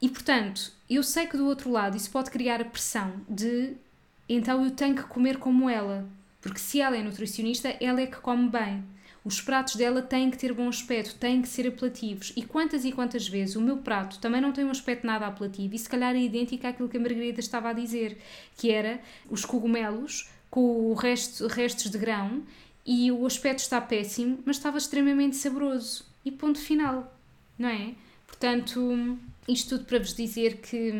E, 0.00 0.08
portanto, 0.08 0.72
eu 0.90 1.02
sei 1.02 1.26
que 1.26 1.36
do 1.36 1.46
outro 1.46 1.70
lado 1.70 1.96
isso 1.96 2.10
pode 2.10 2.30
criar 2.30 2.60
a 2.60 2.64
pressão 2.64 3.20
de 3.28 3.76
então 4.28 4.64
eu 4.64 4.70
tenho 4.70 4.94
que 4.94 5.02
comer 5.02 5.36
como 5.36 5.68
ela, 5.68 6.08
porque 6.40 6.58
se 6.58 6.80
ela 6.80 6.96
é 6.96 7.02
nutricionista, 7.02 7.76
ela 7.80 8.00
é 8.00 8.06
que 8.06 8.16
come 8.16 8.48
bem. 8.48 8.82
Os 9.24 9.40
pratos 9.40 9.76
dela 9.76 10.02
têm 10.02 10.30
que 10.30 10.38
ter 10.38 10.52
bom 10.52 10.68
aspecto, 10.68 11.14
têm 11.14 11.40
que 11.42 11.48
ser 11.48 11.68
apelativos. 11.68 12.32
E 12.36 12.42
quantas 12.42 12.84
e 12.84 12.90
quantas 12.90 13.28
vezes 13.28 13.54
o 13.54 13.60
meu 13.60 13.76
prato 13.76 14.18
também 14.18 14.40
não 14.40 14.52
tem 14.52 14.64
um 14.64 14.70
aspecto 14.70 15.06
nada 15.06 15.26
apelativo 15.26 15.74
e 15.74 15.78
se 15.78 15.88
calhar 15.88 16.16
é 16.16 16.20
idêntico 16.20 16.66
àquilo 16.66 16.88
que 16.88 16.96
a 16.96 17.00
Margarida 17.00 17.38
estava 17.38 17.68
a 17.68 17.72
dizer, 17.72 18.18
que 18.56 18.70
era 18.70 19.00
os 19.30 19.44
cogumelos 19.44 20.28
com 20.52 20.92
resto, 20.92 21.46
restos 21.46 21.90
de 21.90 21.96
grão 21.96 22.42
e 22.84 23.10
o 23.10 23.24
aspecto 23.24 23.60
está 23.60 23.80
péssimo, 23.80 24.38
mas 24.44 24.56
estava 24.56 24.76
extremamente 24.76 25.34
saboroso. 25.34 26.04
E 26.22 26.30
ponto 26.30 26.58
final, 26.58 27.10
não 27.58 27.70
é? 27.70 27.94
Portanto, 28.26 29.18
isto 29.48 29.70
tudo 29.70 29.86
para 29.86 29.98
vos 29.98 30.12
dizer 30.14 30.58
que 30.58 30.92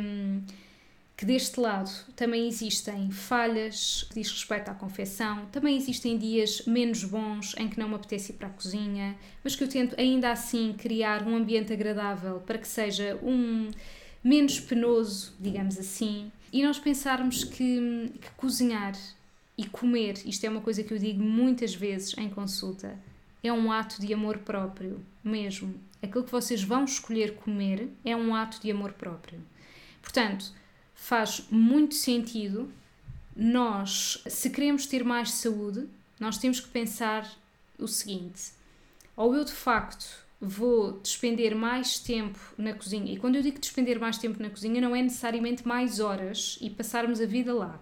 que 1.14 1.26
deste 1.26 1.61
lado 1.61 1.90
também 2.16 2.48
existem 2.48 3.11
falhas 3.11 4.05
que 4.09 4.14
diz 4.14 4.30
respeito 4.32 4.70
à 4.70 4.74
confecção, 4.74 5.46
também 5.53 5.76
existem 5.76 6.16
dias 6.16 6.62
menos 6.66 7.05
bons 7.05 7.55
em 7.59 7.68
que 7.68 7.78
não 7.78 7.90
me 7.90 7.94
apetece 7.94 8.32
ir 8.32 8.36
para 8.36 8.48
a 8.48 8.50
cozinha, 8.50 9.14
mas 9.44 9.55
que 9.55 9.62
eu 9.62 9.68
tento 9.68 9.94
ainda 10.00 10.32
assim 10.32 10.74
criar 10.76 11.22
um 11.28 11.36
ambiente 11.36 11.72
agradável 11.72 12.40
para 12.40 12.59
que 12.59 12.66
seja 12.66 13.20
um 13.22 13.70
menos 14.24 14.59
penoso, 14.59 15.34
digamos 15.38 15.78
assim, 15.78 16.32
e 16.53 16.64
nós 16.64 16.78
pensarmos 16.78 17.44
que, 17.44 18.11
que 18.20 18.30
cozinhar 18.36 18.94
e 19.62 19.68
comer, 19.68 20.20
isto 20.26 20.44
é 20.44 20.50
uma 20.50 20.60
coisa 20.60 20.82
que 20.82 20.92
eu 20.92 20.98
digo 20.98 21.22
muitas 21.22 21.74
vezes 21.74 22.16
em 22.18 22.28
consulta, 22.28 22.98
é 23.42 23.52
um 23.52 23.72
ato 23.72 24.00
de 24.00 24.12
amor 24.12 24.38
próprio, 24.38 25.04
mesmo. 25.22 25.74
Aquilo 26.02 26.24
que 26.24 26.32
vocês 26.32 26.62
vão 26.62 26.84
escolher 26.84 27.34
comer 27.34 27.88
é 28.04 28.14
um 28.14 28.34
ato 28.34 28.60
de 28.60 28.70
amor 28.70 28.92
próprio. 28.92 29.40
Portanto, 30.00 30.52
faz 30.94 31.46
muito 31.50 31.94
sentido 31.94 32.72
nós, 33.34 34.22
se 34.26 34.50
queremos 34.50 34.86
ter 34.86 35.04
mais 35.04 35.32
saúde, 35.32 35.88
nós 36.20 36.38
temos 36.38 36.60
que 36.60 36.68
pensar 36.68 37.28
o 37.78 37.88
seguinte: 37.88 38.52
ou 39.16 39.34
eu 39.34 39.44
de 39.44 39.52
facto 39.52 40.22
vou 40.40 41.00
despender 41.00 41.54
mais 41.54 41.98
tempo 41.98 42.38
na 42.58 42.74
cozinha, 42.74 43.12
e 43.12 43.16
quando 43.16 43.36
eu 43.36 43.42
digo 43.42 43.58
despender 43.58 43.98
mais 43.98 44.18
tempo 44.18 44.42
na 44.42 44.50
cozinha, 44.50 44.80
não 44.80 44.94
é 44.94 45.00
necessariamente 45.02 45.66
mais 45.66 46.00
horas 46.00 46.58
e 46.60 46.68
passarmos 46.68 47.20
a 47.20 47.26
vida 47.26 47.54
lá, 47.54 47.80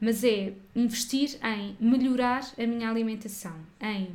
mas 0.00 0.24
é 0.24 0.52
investir 0.74 1.38
em 1.42 1.76
melhorar 1.80 2.48
a 2.58 2.66
minha 2.66 2.90
alimentação, 2.90 3.54
em 3.80 4.10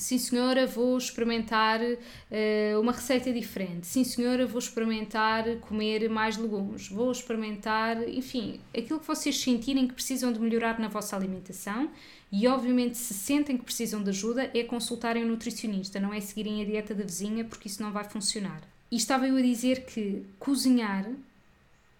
Sim, 0.00 0.16
senhora, 0.18 0.66
vou 0.66 0.96
experimentar 0.96 1.80
uh, 1.82 2.80
uma 2.80 2.92
receita 2.92 3.30
diferente. 3.32 3.86
Sim, 3.86 4.02
senhora, 4.02 4.46
vou 4.46 4.58
experimentar 4.58 5.44
comer 5.56 6.08
mais 6.08 6.38
legumes. 6.38 6.88
Vou 6.88 7.12
experimentar, 7.12 8.08
enfim, 8.08 8.60
aquilo 8.74 8.98
que 8.98 9.06
vocês 9.06 9.38
sentirem 9.38 9.86
que 9.86 9.92
precisam 9.92 10.32
de 10.32 10.38
melhorar 10.40 10.78
na 10.78 10.88
vossa 10.88 11.16
alimentação. 11.16 11.90
E, 12.32 12.46
obviamente, 12.46 12.96
se 12.96 13.12
sentem 13.12 13.58
que 13.58 13.64
precisam 13.64 14.02
de 14.02 14.08
ajuda, 14.08 14.50
é 14.54 14.62
consultarem 14.62 15.24
um 15.24 15.28
nutricionista, 15.28 16.00
não 16.00 16.14
é 16.14 16.20
seguirem 16.20 16.62
a 16.62 16.64
dieta 16.64 16.94
da 16.94 17.04
vizinha, 17.04 17.44
porque 17.44 17.68
isso 17.68 17.82
não 17.82 17.92
vai 17.92 18.04
funcionar. 18.04 18.62
E 18.90 18.96
estava 18.96 19.28
eu 19.28 19.36
a 19.36 19.42
dizer 19.42 19.84
que 19.84 20.24
cozinhar 20.38 21.06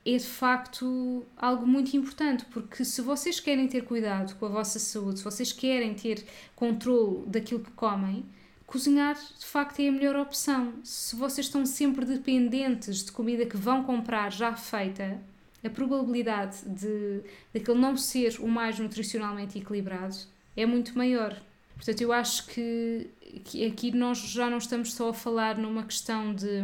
é 0.05 0.17
de 0.17 0.27
facto 0.27 1.25
algo 1.37 1.67
muito 1.67 1.95
importante, 1.97 2.45
porque 2.47 2.85
se 2.85 3.03
vocês 3.03 3.39
querem 3.39 3.69
ter 3.69 3.83
cuidado 3.83 4.35
com 4.37 4.47
a 4.47 4.49
vossa 4.49 4.79
saúde, 4.79 5.19
se 5.19 5.25
vocês 5.25 5.53
querem 5.53 5.95
ter 5.95 6.25
controle 6.57 7.27
daquilo 7.27 7.61
que 7.61 7.71
comem, 7.73 8.25
cozinhar 8.67 9.15
de 9.15 9.45
facto 9.45 9.81
é 9.81 9.89
a 9.89 9.93
melhor 9.93 10.17
opção. 10.17 10.75
Se 10.83 11.17
vocês 11.17 11.47
estão 11.47 11.67
sempre 11.67 12.07
dependentes 12.07 13.05
de 13.05 13.13
comida 13.13 13.45
que 13.45 13.57
vão 13.57 13.83
comprar 13.83 14.33
já 14.33 14.55
feita, 14.55 15.21
a 15.63 15.69
probabilidade 15.69 16.65
de 16.65 17.21
daquele 17.53 17.79
não 17.79 17.97
ser 17.97 18.39
o 18.41 18.49
mais 18.49 18.79
nutricionalmente 18.79 19.59
equilibrado 19.59 20.17
é 20.57 20.65
muito 20.65 20.97
maior. 20.97 21.37
Portanto, 21.75 22.01
eu 22.01 22.13
acho 22.13 22.47
que, 22.47 23.09
que 23.45 23.67
aqui 23.67 23.91
nós 23.91 24.19
já 24.19 24.49
não 24.49 24.59
estamos 24.59 24.95
só 24.95 25.11
a 25.11 25.15
falar 25.15 25.57
numa 25.57 25.83
questão 25.83 26.35
de, 26.35 26.63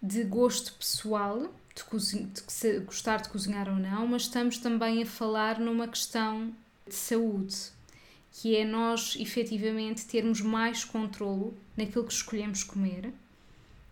de 0.00 0.24
gosto 0.24 0.72
pessoal, 0.74 1.52
de, 1.74 1.84
cozinha, 1.84 2.28
de 2.28 2.80
gostar 2.80 3.22
de 3.22 3.28
cozinhar 3.28 3.68
ou 3.68 3.76
não, 3.76 4.06
mas 4.06 4.22
estamos 4.22 4.58
também 4.58 5.02
a 5.02 5.06
falar 5.06 5.58
numa 5.58 5.88
questão 5.88 6.52
de 6.86 6.94
saúde, 6.94 7.56
que 8.32 8.56
é 8.56 8.64
nós 8.64 9.16
efetivamente 9.18 10.06
termos 10.06 10.40
mais 10.40 10.84
controlo 10.84 11.54
naquilo 11.76 12.04
que 12.04 12.12
escolhemos 12.12 12.64
comer. 12.64 13.12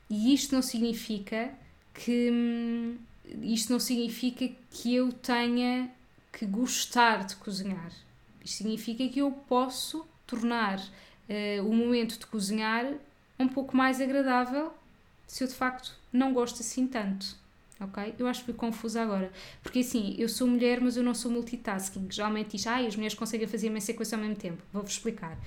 E 0.09 0.35
isto 0.35 0.55
não 0.55 0.63
significa 0.63 1.53
que 1.95 2.99
isto 3.43 3.73
não 3.73 3.79
significa 3.79 4.49
que 4.71 4.95
eu 4.95 5.13
tenha 5.13 5.91
que 6.33 6.47
gostar 6.47 7.25
de 7.25 7.37
cozinhar. 7.37 7.93
Isto 8.45 8.59
significa 8.59 9.07
que 9.09 9.21
eu 9.21 9.31
posso 9.31 10.07
tornar 10.27 10.79
uh, 10.79 11.67
o 11.67 11.75
momento 11.75 12.19
de 12.19 12.27
cozinhar 12.27 12.87
um 13.39 13.49
pouco 13.49 13.77
mais 13.77 14.01
agradável 14.01 14.73
se 15.27 15.45
eu 15.45 15.49
de 15.49 15.55
facto 15.55 15.97
não 16.13 16.33
gosto 16.33 16.61
assim 16.61 16.87
tanto 16.87 17.40
ok? 17.81 18.15
Eu 18.19 18.27
acho 18.27 18.41
que 18.41 18.47
fui 18.47 18.55
confusa 18.55 19.03
agora. 19.03 19.33
Porque 19.63 19.81
assim, 19.81 20.15
eu 20.19 20.29
sou 20.29 20.47
mulher, 20.47 20.81
mas 20.81 20.97
eu 20.97 21.03
não 21.03 21.15
sou 21.15 21.31
multitasking. 21.31 22.09
Geralmente 22.11 22.57
diz, 22.57 22.67
ah, 22.67 22.77
as 22.77 22.95
mulheres 22.95 23.15
conseguem 23.15 23.47
fazer 23.47 23.69
imensa 23.69 23.95
coisa 23.95 24.17
ao 24.17 24.23
mesmo 24.23 24.37
tempo. 24.37 24.63
Vou-vos 24.73 24.93
explicar. 24.93 25.39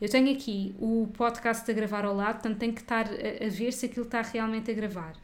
Eu 0.00 0.08
tenho 0.08 0.32
aqui 0.32 0.74
o 0.80 1.08
podcast 1.16 1.70
a 1.70 1.74
gravar 1.74 2.04
ao 2.04 2.16
lado, 2.16 2.40
portanto 2.40 2.58
tenho 2.58 2.72
que 2.72 2.80
estar 2.80 3.06
a, 3.06 3.46
a 3.46 3.48
ver 3.48 3.72
se 3.72 3.86
aquilo 3.86 4.04
está 4.04 4.20
realmente 4.20 4.68
a 4.68 4.74
gravar. 4.74 5.14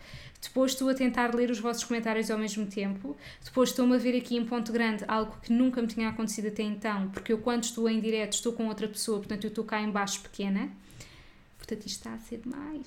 Depois 0.41 0.71
estou 0.71 0.89
a 0.89 0.95
tentar 0.95 1.35
ler 1.35 1.51
os 1.51 1.59
vossos 1.59 1.83
comentários 1.83 2.31
ao 2.31 2.39
mesmo 2.39 2.65
tempo. 2.65 3.17
Depois 3.45 3.71
estou-me 3.71 3.97
a 3.97 3.99
ver 3.99 4.17
aqui 4.17 4.37
em 4.37 4.45
ponto 4.45 4.73
grande 4.73 5.05
algo 5.09 5.37
que 5.43 5.53
nunca 5.53 5.83
me 5.83 5.89
tinha 5.89 6.09
acontecido 6.09 6.47
até 6.47 6.63
então, 6.63 7.11
porque 7.11 7.33
eu 7.33 7.39
quando 7.39 7.65
estou 7.65 7.89
em 7.89 7.99
direto 7.99 8.35
estou 8.35 8.53
com 8.53 8.69
outra 8.69 8.87
pessoa, 8.87 9.19
portanto 9.19 9.43
eu 9.45 9.49
estou 9.49 9.65
cá 9.65 9.81
em 9.81 9.91
baixo 9.91 10.21
pequena. 10.21 10.71
Portanto 11.57 11.87
isto 11.87 11.97
está 11.99 12.15
a 12.15 12.19
ser 12.19 12.39
demais. 12.39 12.87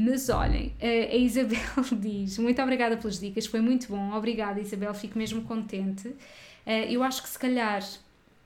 Mas 0.00 0.28
olhem, 0.28 0.72
a 0.80 1.16
Isabel 1.16 1.58
diz: 1.98 2.38
Muito 2.38 2.62
obrigada 2.62 2.96
pelas 2.96 3.18
dicas, 3.18 3.46
foi 3.46 3.60
muito 3.60 3.88
bom. 3.88 4.12
Obrigada, 4.12 4.60
Isabel, 4.60 4.94
fico 4.94 5.18
mesmo 5.18 5.42
contente. 5.42 6.14
Eh, 6.64 6.92
eu 6.92 7.02
acho 7.02 7.20
que 7.20 7.28
se 7.28 7.38
calhar 7.38 7.82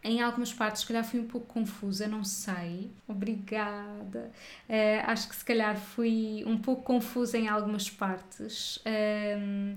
em 0.05 0.21
algumas 0.21 0.53
partes, 0.53 0.81
se 0.81 0.87
calhar 0.87 1.05
fui 1.05 1.21
um 1.21 1.27
pouco 1.27 1.47
confusa, 1.47 2.09
não 2.09 2.25
sei. 2.25 2.91
Obrigada. 3.07 4.33
Uh, 4.69 5.03
acho 5.07 5.29
que 5.29 5.37
se 5.37 5.45
calhar 5.45 5.77
fui 5.77 6.43
um 6.47 6.59
pouco 6.59 6.83
confusa 6.83 7.39
em 7.39 7.49
algumas 7.49 7.89
partes. 7.89 8.81
Ehm, 8.85 9.77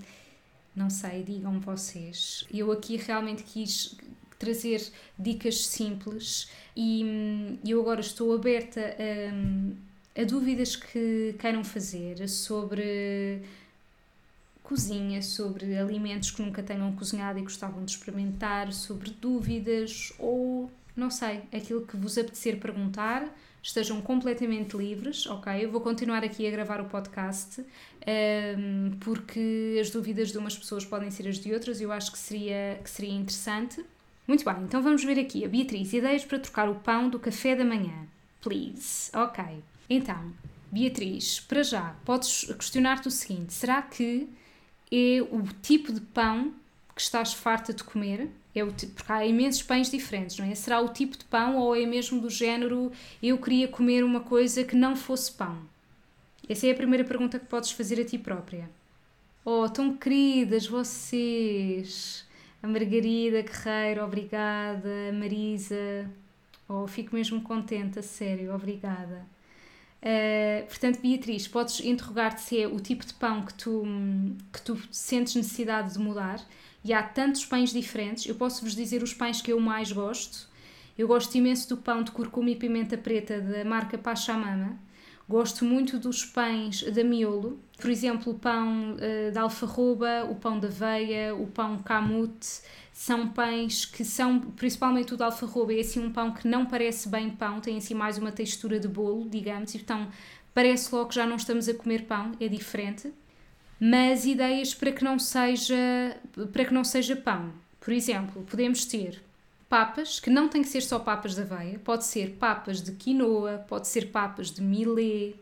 não 0.76 0.90
sei, 0.90 1.24
digam 1.24 1.60
vocês. 1.60 2.46
Eu 2.52 2.72
aqui 2.72 2.98
realmente 2.98 3.44
quis 3.44 3.98
trazer 4.40 4.82
dicas 5.18 5.68
simples 5.68 6.50
e 6.76 7.04
hum, 7.04 7.58
eu 7.66 7.82
agora 7.82 8.02
estou 8.02 8.34
aberta 8.34 8.82
a. 8.82 9.34
Um, 9.34 9.76
a 10.18 10.24
dúvidas 10.24 10.76
que 10.76 11.36
queiram 11.40 11.64
fazer 11.64 12.28
sobre 12.28 13.42
cozinha, 14.64 15.22
sobre 15.22 15.78
alimentos 15.78 16.32
que 16.32 16.42
nunca 16.42 16.64
tenham 16.64 16.92
cozinhado 16.94 17.38
e 17.38 17.42
gostavam 17.44 17.84
de 17.84 17.92
experimentar, 17.92 18.74
sobre 18.74 19.12
dúvidas 19.12 20.12
ou 20.18 20.72
não 20.96 21.12
sei, 21.12 21.42
aquilo 21.54 21.86
que 21.86 21.98
vos 21.98 22.18
apetecer 22.18 22.58
perguntar, 22.58 23.28
estejam 23.62 24.02
completamente 24.02 24.78
livres, 24.78 25.26
ok? 25.26 25.66
Eu 25.66 25.70
vou 25.70 25.82
continuar 25.82 26.24
aqui 26.24 26.48
a 26.48 26.52
gravar 26.52 26.80
o 26.80 26.86
podcast 26.86 27.60
um, 27.62 27.66
ehm, 28.06 28.92
porque 29.00 29.78
as 29.82 29.90
dúvidas 29.90 30.32
de 30.32 30.38
umas 30.38 30.58
pessoas 30.58 30.86
podem 30.86 31.12
ser 31.12 31.28
as 31.28 31.38
de 31.38 31.52
outras 31.54 31.82
e 31.82 31.84
eu 31.84 31.92
acho 31.92 32.12
que 32.12 32.18
seria, 32.18 32.80
que 32.82 32.90
seria 32.90 33.14
interessante. 33.14 33.84
Muito 34.28 34.46
bem, 34.46 34.64
então 34.64 34.82
vamos 34.82 35.04
ver 35.04 35.20
aqui. 35.20 35.44
A 35.44 35.50
Beatriz, 35.50 35.92
ideias 35.94 36.24
para 36.24 36.40
trocar 36.40 36.70
o 36.70 36.76
pão 36.76 37.10
do 37.10 37.20
café 37.20 37.56
da 37.56 37.66
manhã. 37.66 38.08
Please. 38.42 39.12
Ok. 39.14 39.44
Então, 39.90 40.34
Beatriz, 40.72 41.40
para 41.40 41.64
já, 41.64 41.96
podes 42.04 42.46
questionar-te 42.54 43.08
o 43.08 43.12
seguinte: 43.12 43.54
será 43.54 43.82
que 43.82 44.28
é 44.92 45.22
o 45.22 45.44
tipo 45.62 45.94
de 45.94 46.02
pão 46.02 46.54
que 46.94 47.02
estás 47.02 47.34
farta 47.34 47.74
de 47.74 47.84
comer? 47.84 48.30
É 48.54 48.64
o 48.64 48.72
tipo, 48.72 48.94
porque 48.94 49.12
há 49.12 49.26
imensos 49.26 49.62
pães 49.64 49.90
diferentes, 49.90 50.38
não 50.38 50.46
é? 50.46 50.56
Será 50.56 50.80
o 50.80 50.90
tipo 50.90 51.18
de 51.18 51.26
pão 51.26 51.58
ou 51.58 51.76
é 51.76 51.86
mesmo 51.86 52.22
do 52.22 52.30
género 52.30 52.92
eu 53.22 53.38
queria 53.38 53.68
comer 53.68 54.04
uma 54.04 54.22
coisa 54.22 54.64
que 54.64 54.76
não 54.76 54.96
fosse 54.96 55.32
pão? 55.32 55.58
Essa 56.48 56.68
é 56.68 56.72
a 56.72 56.76
primeira 56.76 57.04
pergunta 57.04 57.40
que 57.40 57.46
podes 57.46 57.72
fazer 57.72 58.00
a 58.00 58.06
ti 58.06 58.18
própria. 58.18 58.70
Oh, 59.44 59.68
tão 59.70 59.96
queridas 59.96 60.68
vocês! 60.68 62.26
A 62.62 62.68
Margarida 62.68 63.42
Guerreiro, 63.42 64.04
obrigada. 64.04 65.10
A 65.10 65.14
Marisa, 65.14 66.10
oh, 66.68 66.88
fico 66.88 67.16
mesmo 67.16 67.42
contente, 67.42 68.00
a 68.00 68.04
sério, 68.04 68.54
obrigada. 68.54 69.35
Uh, 70.06 70.68
portanto, 70.68 71.00
Beatriz, 71.02 71.48
podes 71.48 71.80
interrogar-te 71.80 72.40
se 72.42 72.62
é 72.62 72.68
o 72.68 72.80
tipo 72.80 73.04
de 73.04 73.14
pão 73.16 73.44
que 73.44 73.54
tu, 73.56 73.84
que 74.54 74.62
tu 74.62 74.80
sentes 74.92 75.34
necessidade 75.34 75.94
de 75.94 76.00
mudar. 76.00 76.40
E 76.84 76.94
há 76.94 77.02
tantos 77.02 77.44
pães 77.44 77.72
diferentes. 77.72 78.28
Eu 78.28 78.36
posso 78.36 78.62
vos 78.64 78.76
dizer 78.76 79.02
os 79.02 79.16
pães 79.16 79.42
que 79.42 79.52
eu 79.52 79.60
mais 79.60 79.92
gosto. 79.92 80.48
Eu 80.96 81.08
gosto 81.08 81.36
imenso 81.36 81.70
do 81.70 81.78
pão 81.78 82.04
de 82.04 82.12
curcuma 82.12 82.52
e 82.52 82.56
pimenta 82.56 82.96
preta 82.96 83.42
da 83.42 83.66
marca 83.66 83.98
Pachamama. 83.98 84.78
Gosto 85.28 85.66
muito 85.66 85.98
dos 85.98 86.24
pães 86.24 86.84
da 86.84 87.04
miolo, 87.04 87.60
por 87.80 87.90
exemplo, 87.90 88.34
o 88.34 88.38
pão 88.38 88.94
uh, 88.94 89.32
da 89.34 89.42
alfarroba, 89.42 90.24
o 90.30 90.36
pão 90.36 90.60
da 90.60 90.68
aveia, 90.68 91.34
o 91.34 91.48
pão 91.48 91.80
camute, 91.80 92.62
são 92.96 93.28
pães 93.28 93.84
que 93.84 94.06
são, 94.06 94.40
principalmente 94.40 95.14
o 95.14 95.18
da 95.18 95.26
alfarroba, 95.26 95.74
é 95.74 95.82
assim 95.82 96.00
um 96.00 96.14
pão 96.14 96.32
que 96.32 96.48
não 96.48 96.66
parece 96.66 97.10
bem 97.10 97.30
pão, 97.30 97.60
tem 97.60 97.76
assim 97.76 97.94
mais 97.94 98.18
uma 98.18 98.32
textura 98.32 98.80
de 98.80 98.88
bolo, 98.88 99.28
digamos, 99.30 99.76
então 99.76 100.08
parece 100.54 100.96
logo 100.96 101.10
que 101.10 101.16
já 101.16 101.28
não 101.28 101.36
estamos 101.36 101.68
a 101.68 101.74
comer 101.74 102.06
pão, 102.06 102.32
é 102.40 102.48
diferente. 102.48 103.12
Mas 103.78 104.26
ideias 104.26 104.74
para 104.74 104.94
que 104.94 105.04
não 105.04 105.20
seja, 105.20 105.76
para 106.54 106.64
que 106.64 106.74
não 106.74 106.86
seja 106.86 107.18
pão. 107.18 107.52
Por 107.82 107.94
exemplo, 107.94 108.42
podemos 108.50 108.86
ter 108.86 109.22
papas, 109.68 110.18
que 110.22 110.30
não 110.30 110.48
tem 110.48 110.62
que 110.62 110.70
ser 110.70 110.82
só 110.82 110.98
papas 110.98 111.36
de 111.36 111.42
aveia, 111.42 111.78
pode 111.80 112.06
ser 112.06 112.38
papas 112.40 112.82
de 112.82 112.94
quinoa, 112.94 113.66
pode 113.68 113.90
ser 113.90 114.10
papas 114.10 114.52
de 114.52 114.62
milê. 114.62 115.34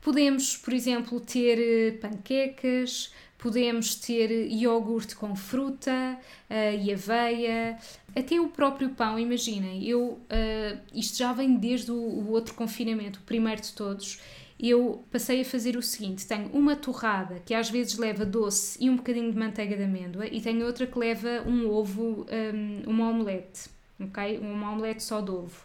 Podemos, 0.00 0.56
por 0.56 0.72
exemplo, 0.72 1.18
ter 1.18 1.58
eh, 1.58 1.98
panquecas, 1.98 3.12
podemos 3.42 3.96
ter 3.96 4.30
iogurte 4.48 5.16
com 5.16 5.34
fruta 5.34 6.16
uh, 6.48 6.80
e 6.80 6.92
aveia, 6.92 7.76
até 8.14 8.40
o 8.40 8.46
próprio 8.46 8.90
pão, 8.90 9.18
imaginem, 9.18 9.84
eu, 9.84 10.00
uh, 10.00 10.78
isto 10.94 11.18
já 11.18 11.32
vem 11.32 11.56
desde 11.56 11.90
o, 11.90 11.96
o, 11.96 12.30
outro 12.30 12.54
confinamento, 12.54 13.18
o 13.18 13.22
primeiro 13.22 13.60
de 13.60 13.72
todos, 13.72 14.20
eu 14.60 15.04
passei 15.10 15.40
a 15.40 15.44
fazer 15.44 15.76
o 15.76 15.82
seguinte, 15.82 16.24
tenho 16.24 16.48
uma 16.52 16.76
torrada 16.76 17.42
que 17.44 17.52
às 17.52 17.68
vezes 17.68 17.98
leva 17.98 18.24
doce 18.24 18.78
e 18.80 18.88
um 18.88 18.94
bocadinho 18.94 19.32
de 19.32 19.36
manteiga 19.36 19.76
de 19.76 19.82
amêndoa 19.82 20.24
e 20.28 20.40
tenho 20.40 20.64
outra 20.64 20.86
que 20.86 20.96
leva 20.96 21.42
um 21.44 21.68
ovo, 21.68 22.24
um, 22.54 22.88
uma 22.88 23.08
omelete, 23.08 23.68
ok? 23.98 24.38
Uma 24.38 24.70
omelete 24.70 25.02
só 25.02 25.20
de 25.20 25.32
ovo. 25.32 25.64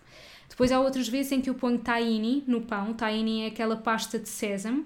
Depois 0.49 0.71
há 0.71 0.79
outras 0.79 1.07
vezes 1.07 1.31
em 1.31 1.41
que 1.41 1.49
eu 1.51 1.53
ponho 1.53 1.77
tahini 1.77 2.43
no 2.47 2.61
pão, 2.61 2.91
tahini 2.91 3.43
é 3.43 3.47
aquela 3.47 3.75
pasta 3.75 4.17
de 4.17 4.29
sésamo 4.29 4.83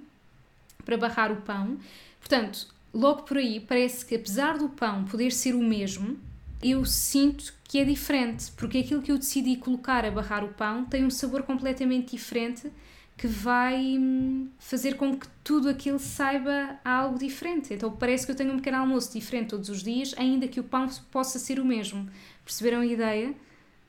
para 0.83 0.97
barrar 0.97 1.31
o 1.31 1.37
pão. 1.37 1.77
Portanto, 2.19 2.67
logo 2.93 3.23
por 3.23 3.37
aí 3.37 3.59
parece 3.59 4.05
que 4.05 4.15
apesar 4.15 4.57
do 4.57 4.69
pão 4.69 5.05
poder 5.05 5.31
ser 5.31 5.55
o 5.55 5.63
mesmo, 5.63 6.17
eu 6.61 6.85
sinto 6.85 7.53
que 7.63 7.79
é 7.79 7.83
diferente, 7.83 8.51
porque 8.51 8.79
aquilo 8.79 9.01
que 9.01 9.11
eu 9.11 9.17
decidi 9.17 9.55
colocar 9.55 10.05
a 10.05 10.11
barrar 10.11 10.43
o 10.43 10.49
pão 10.49 10.85
tem 10.85 11.05
um 11.05 11.09
sabor 11.09 11.43
completamente 11.43 12.11
diferente 12.11 12.71
que 13.17 13.27
vai 13.27 13.97
hum, 13.99 14.49
fazer 14.57 14.95
com 14.95 15.15
que 15.15 15.27
tudo 15.43 15.69
aquilo 15.69 15.99
saiba 15.99 16.79
algo 16.83 17.19
diferente. 17.19 17.73
Então 17.73 17.91
parece 17.91 18.25
que 18.25 18.31
eu 18.31 18.35
tenho 18.35 18.51
um 18.51 18.57
pequeno 18.57 18.77
almoço 18.77 19.13
diferente 19.13 19.49
todos 19.49 19.69
os 19.69 19.83
dias, 19.83 20.13
ainda 20.17 20.47
que 20.47 20.59
o 20.59 20.63
pão 20.63 20.87
possa 21.11 21.37
ser 21.37 21.59
o 21.59 21.65
mesmo. 21.65 22.09
Perceberam 22.43 22.81
a 22.81 22.85
ideia? 22.85 23.35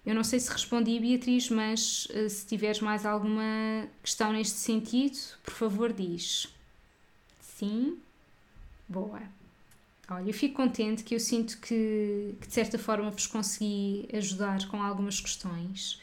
Eu 0.05 0.15
não 0.15 0.25
sei 0.25 0.39
se 0.39 0.51
respondi, 0.51 0.99
Beatriz, 0.99 1.49
mas 1.49 2.07
uh, 2.07 2.29
se 2.29 2.45
tiveres 2.47 2.81
mais 2.81 3.07
alguma 3.07 3.89
questão 4.03 4.33
neste 4.33 4.59
sentido, 4.59 5.17
por 5.43 5.55
favor, 5.55 5.93
diz. 5.93 6.49
Sim? 7.41 7.99
Boa. 8.93 9.23
Olha, 10.11 10.29
eu 10.29 10.35
fico 10.35 10.55
contente 10.55 11.03
que 11.03 11.15
eu 11.15 11.21
sinto 11.21 11.59
que, 11.59 12.35
que 12.39 12.47
de 12.47 12.53
certa 12.53 12.79
forma 12.79 13.11
vos 13.11 13.27
consegui 13.27 14.07
ajudar 14.13 14.69
com 14.69 14.83
algumas 14.83 15.19
questões. 15.19 15.95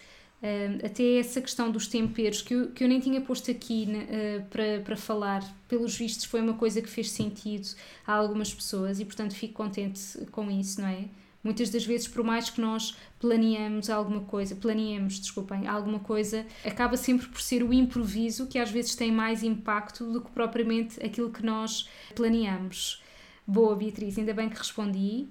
Uh, 0.41 0.83
até 0.83 1.19
essa 1.19 1.39
questão 1.39 1.69
dos 1.69 1.85
temperos, 1.85 2.41
que 2.41 2.55
eu, 2.55 2.71
que 2.71 2.83
eu 2.83 2.87
nem 2.87 2.99
tinha 2.99 3.21
posto 3.21 3.51
aqui 3.51 3.87
uh, 3.87 4.45
para, 4.49 4.79
para 4.83 4.97
falar, 4.97 5.43
pelos 5.67 5.95
vistos 5.95 6.25
foi 6.25 6.41
uma 6.41 6.53
coisa 6.55 6.81
que 6.81 6.89
fez 6.89 7.11
sentido 7.11 7.67
a 8.07 8.13
algumas 8.13 8.51
pessoas 8.51 8.99
e, 8.99 9.05
portanto, 9.05 9.35
fico 9.35 9.53
contente 9.53 10.01
com 10.31 10.49
isso, 10.49 10.81
não 10.81 10.87
é? 10.87 11.05
Muitas 11.41 11.69
das 11.69 11.85
vezes, 11.85 12.07
por 12.07 12.23
mais 12.23 12.49
que 12.49 12.59
nós 12.59 12.97
planeamos 13.17 13.89
alguma 13.89 14.21
coisa, 14.21 14.55
planeemos, 14.55 15.19
desculpem, 15.19 15.67
alguma 15.67 15.99
coisa, 15.99 16.45
acaba 16.65 16.97
sempre 16.97 17.27
por 17.27 17.39
ser 17.39 17.63
o 17.63 17.73
improviso 17.73 18.47
que 18.47 18.59
às 18.59 18.69
vezes 18.69 18.93
tem 18.93 19.09
mais 19.11 19.41
impacto 19.41 20.11
do 20.11 20.21
que 20.21 20.31
propriamente 20.31 21.03
aquilo 21.03 21.31
que 21.31 21.45
nós 21.45 21.87
planeamos. 22.13 23.01
Boa, 23.47 23.75
Beatriz, 23.75 24.17
ainda 24.17 24.33
bem 24.33 24.49
que 24.49 24.57
respondi. 24.57 25.27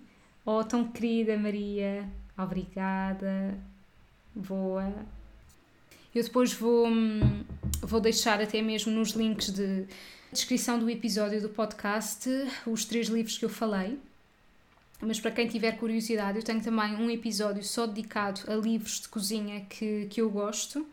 Oh, 0.47 0.65
tão 0.65 0.89
querida 0.89 1.37
Maria, 1.37 2.09
obrigada. 2.39 3.59
Boa. 4.35 4.91
Eu 6.15 6.23
depois 6.23 6.55
vou, 6.55 6.89
vou 7.83 8.01
deixar 8.01 8.41
até 8.41 8.63
mesmo 8.63 8.91
nos 8.91 9.11
links 9.11 9.53
de 9.53 9.87
descrição 10.33 10.79
do 10.79 10.89
episódio 10.89 11.41
do 11.43 11.51
podcast 11.51 12.29
os 12.67 12.87
três 12.87 13.09
livros 13.09 13.37
que 13.37 13.45
eu 13.45 13.51
falei. 13.51 13.99
Mas 15.01 15.21
para 15.21 15.31
quem 15.31 15.47
tiver 15.47 15.73
curiosidade, 15.73 16.39
eu 16.39 16.43
tenho 16.43 16.61
também 16.61 16.97
um 16.97 17.09
episódio 17.11 17.63
só 17.63 17.87
dedicado 17.87 18.41
a 18.49 18.55
livros 18.55 19.01
de 19.01 19.09
cozinha 19.09 19.65
que, 19.69 20.07
que 20.11 20.21
eu 20.21 20.29
gosto. 20.29 20.87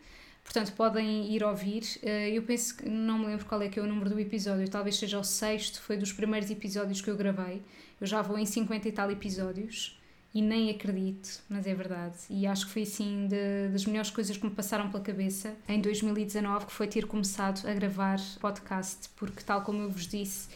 Portanto, 0.43 0.73
podem 0.73 1.33
ir 1.33 1.43
ouvir. 1.43 1.83
Eh, 2.03 2.29
eu 2.29 2.43
penso 2.43 2.77
que 2.77 2.87
não 2.87 3.17
me 3.17 3.25
lembro 3.25 3.45
qual 3.45 3.61
é 3.63 3.67
que 3.67 3.79
é 3.79 3.81
o 3.81 3.87
número 3.87 4.11
do 4.11 4.19
episódio, 4.19 4.69
talvez 4.69 4.95
seja 4.97 5.17
o 5.19 5.23
sexto, 5.23 5.81
foi 5.81 5.97
dos 5.97 6.13
primeiros 6.13 6.51
episódios 6.51 7.01
que 7.01 7.09
eu 7.09 7.17
gravei. 7.17 7.63
Eu 7.99 8.05
já 8.05 8.21
vou 8.21 8.37
em 8.37 8.45
50 8.45 8.87
e 8.87 8.91
tal 8.91 9.09
episódios 9.09 9.99
e 10.35 10.41
nem 10.41 10.69
acredito, 10.69 11.41
mas 11.49 11.65
é 11.65 11.73
verdade. 11.73 12.17
E 12.29 12.45
acho 12.45 12.67
que 12.67 12.73
foi 12.73 12.81
assim 12.81 13.25
de, 13.27 13.69
das 13.71 13.85
melhores 13.85 14.11
coisas 14.11 14.35
que 14.35 14.45
me 14.45 14.51
passaram 14.51 14.91
pela 14.91 15.01
cabeça 15.01 15.55
em 15.67 15.79
2019, 15.79 16.65
que 16.65 16.73
foi 16.73 16.87
ter 16.87 17.07
começado 17.07 17.65
a 17.65 17.73
gravar 17.73 18.19
podcast, 18.41 19.09
porque, 19.15 19.41
tal 19.43 19.61
como 19.61 19.81
eu 19.81 19.89
vos 19.89 20.05
disse, 20.05 20.49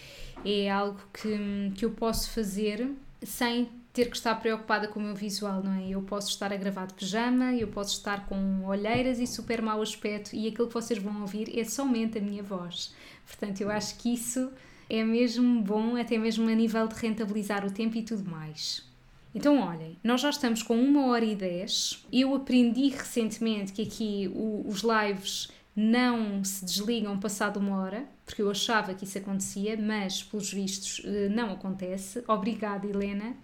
é 0.44 0.70
algo 0.70 1.00
que, 1.14 1.72
que 1.76 1.86
eu 1.86 1.92
posso 1.92 2.30
fazer 2.32 2.92
sem 3.24 3.70
ter 3.92 4.06
que 4.10 4.16
estar 4.16 4.36
preocupada 4.36 4.88
com 4.88 5.00
o 5.00 5.04
meu 5.04 5.16
visual, 5.16 5.64
não 5.64 5.74
é? 5.74 5.90
Eu 5.90 6.02
posso 6.02 6.30
estar 6.30 6.54
a 6.54 6.58
gravar 6.58 6.86
de 6.86 6.94
pijama, 6.94 7.54
eu 7.54 7.68
posso 7.68 7.98
estar 7.98 8.28
com 8.28 8.66
olheiras 8.66 9.20
e 9.20 9.28
super 9.28 9.62
mau 9.62 9.82
aspecto, 9.82 10.36
e 10.36 10.48
aquilo 10.48 10.68
que 10.68 10.74
vocês 10.74 11.00
vão 11.00 11.22
ouvir 11.22 11.58
é 11.58 11.64
somente 11.64 12.18
a 12.18 12.22
minha 12.22 12.44
voz. 12.44 12.94
Portanto, 13.26 13.62
eu 13.62 13.70
acho 13.70 13.98
que 13.98 14.14
isso 14.14 14.52
é 14.90 15.04
mesmo 15.04 15.62
bom, 15.62 15.96
até 15.96 16.18
mesmo 16.18 16.50
a 16.50 16.56
nível 16.56 16.88
de 16.88 16.96
rentabilizar 16.96 17.66
o 17.66 17.72
tempo 17.72 17.98
e 17.98 18.04
tudo 18.04 18.30
mais. 18.30 18.88
Então, 19.34 19.60
olhem, 19.60 19.96
nós 20.04 20.22
já 20.22 20.30
estamos 20.30 20.64
com 20.64 20.82
uma 20.82 21.08
hora 21.08 21.24
e 21.24 21.36
dez. 21.36 22.04
Eu 22.12 22.34
aprendi 22.34 22.90
recentemente 22.90 23.72
que 23.72 23.84
aqui 23.84 24.32
o, 24.34 24.66
os 24.68 24.82
lives 24.82 25.50
não 25.76 26.44
se 26.44 26.66
desligam 26.66 27.20
passado 27.20 27.58
uma 27.58 27.78
hora, 27.78 28.06
porque 28.26 28.42
eu 28.42 28.50
achava 28.50 28.94
que 28.94 29.06
isso 29.06 29.18
acontecia, 29.18 29.78
mas 29.78 30.24
pelos 30.24 30.52
vistos 30.52 31.02
eh, 31.06 31.30
não 31.30 31.52
acontece. 31.54 32.24
Obrigada, 32.28 32.88
Helena. 32.88 33.36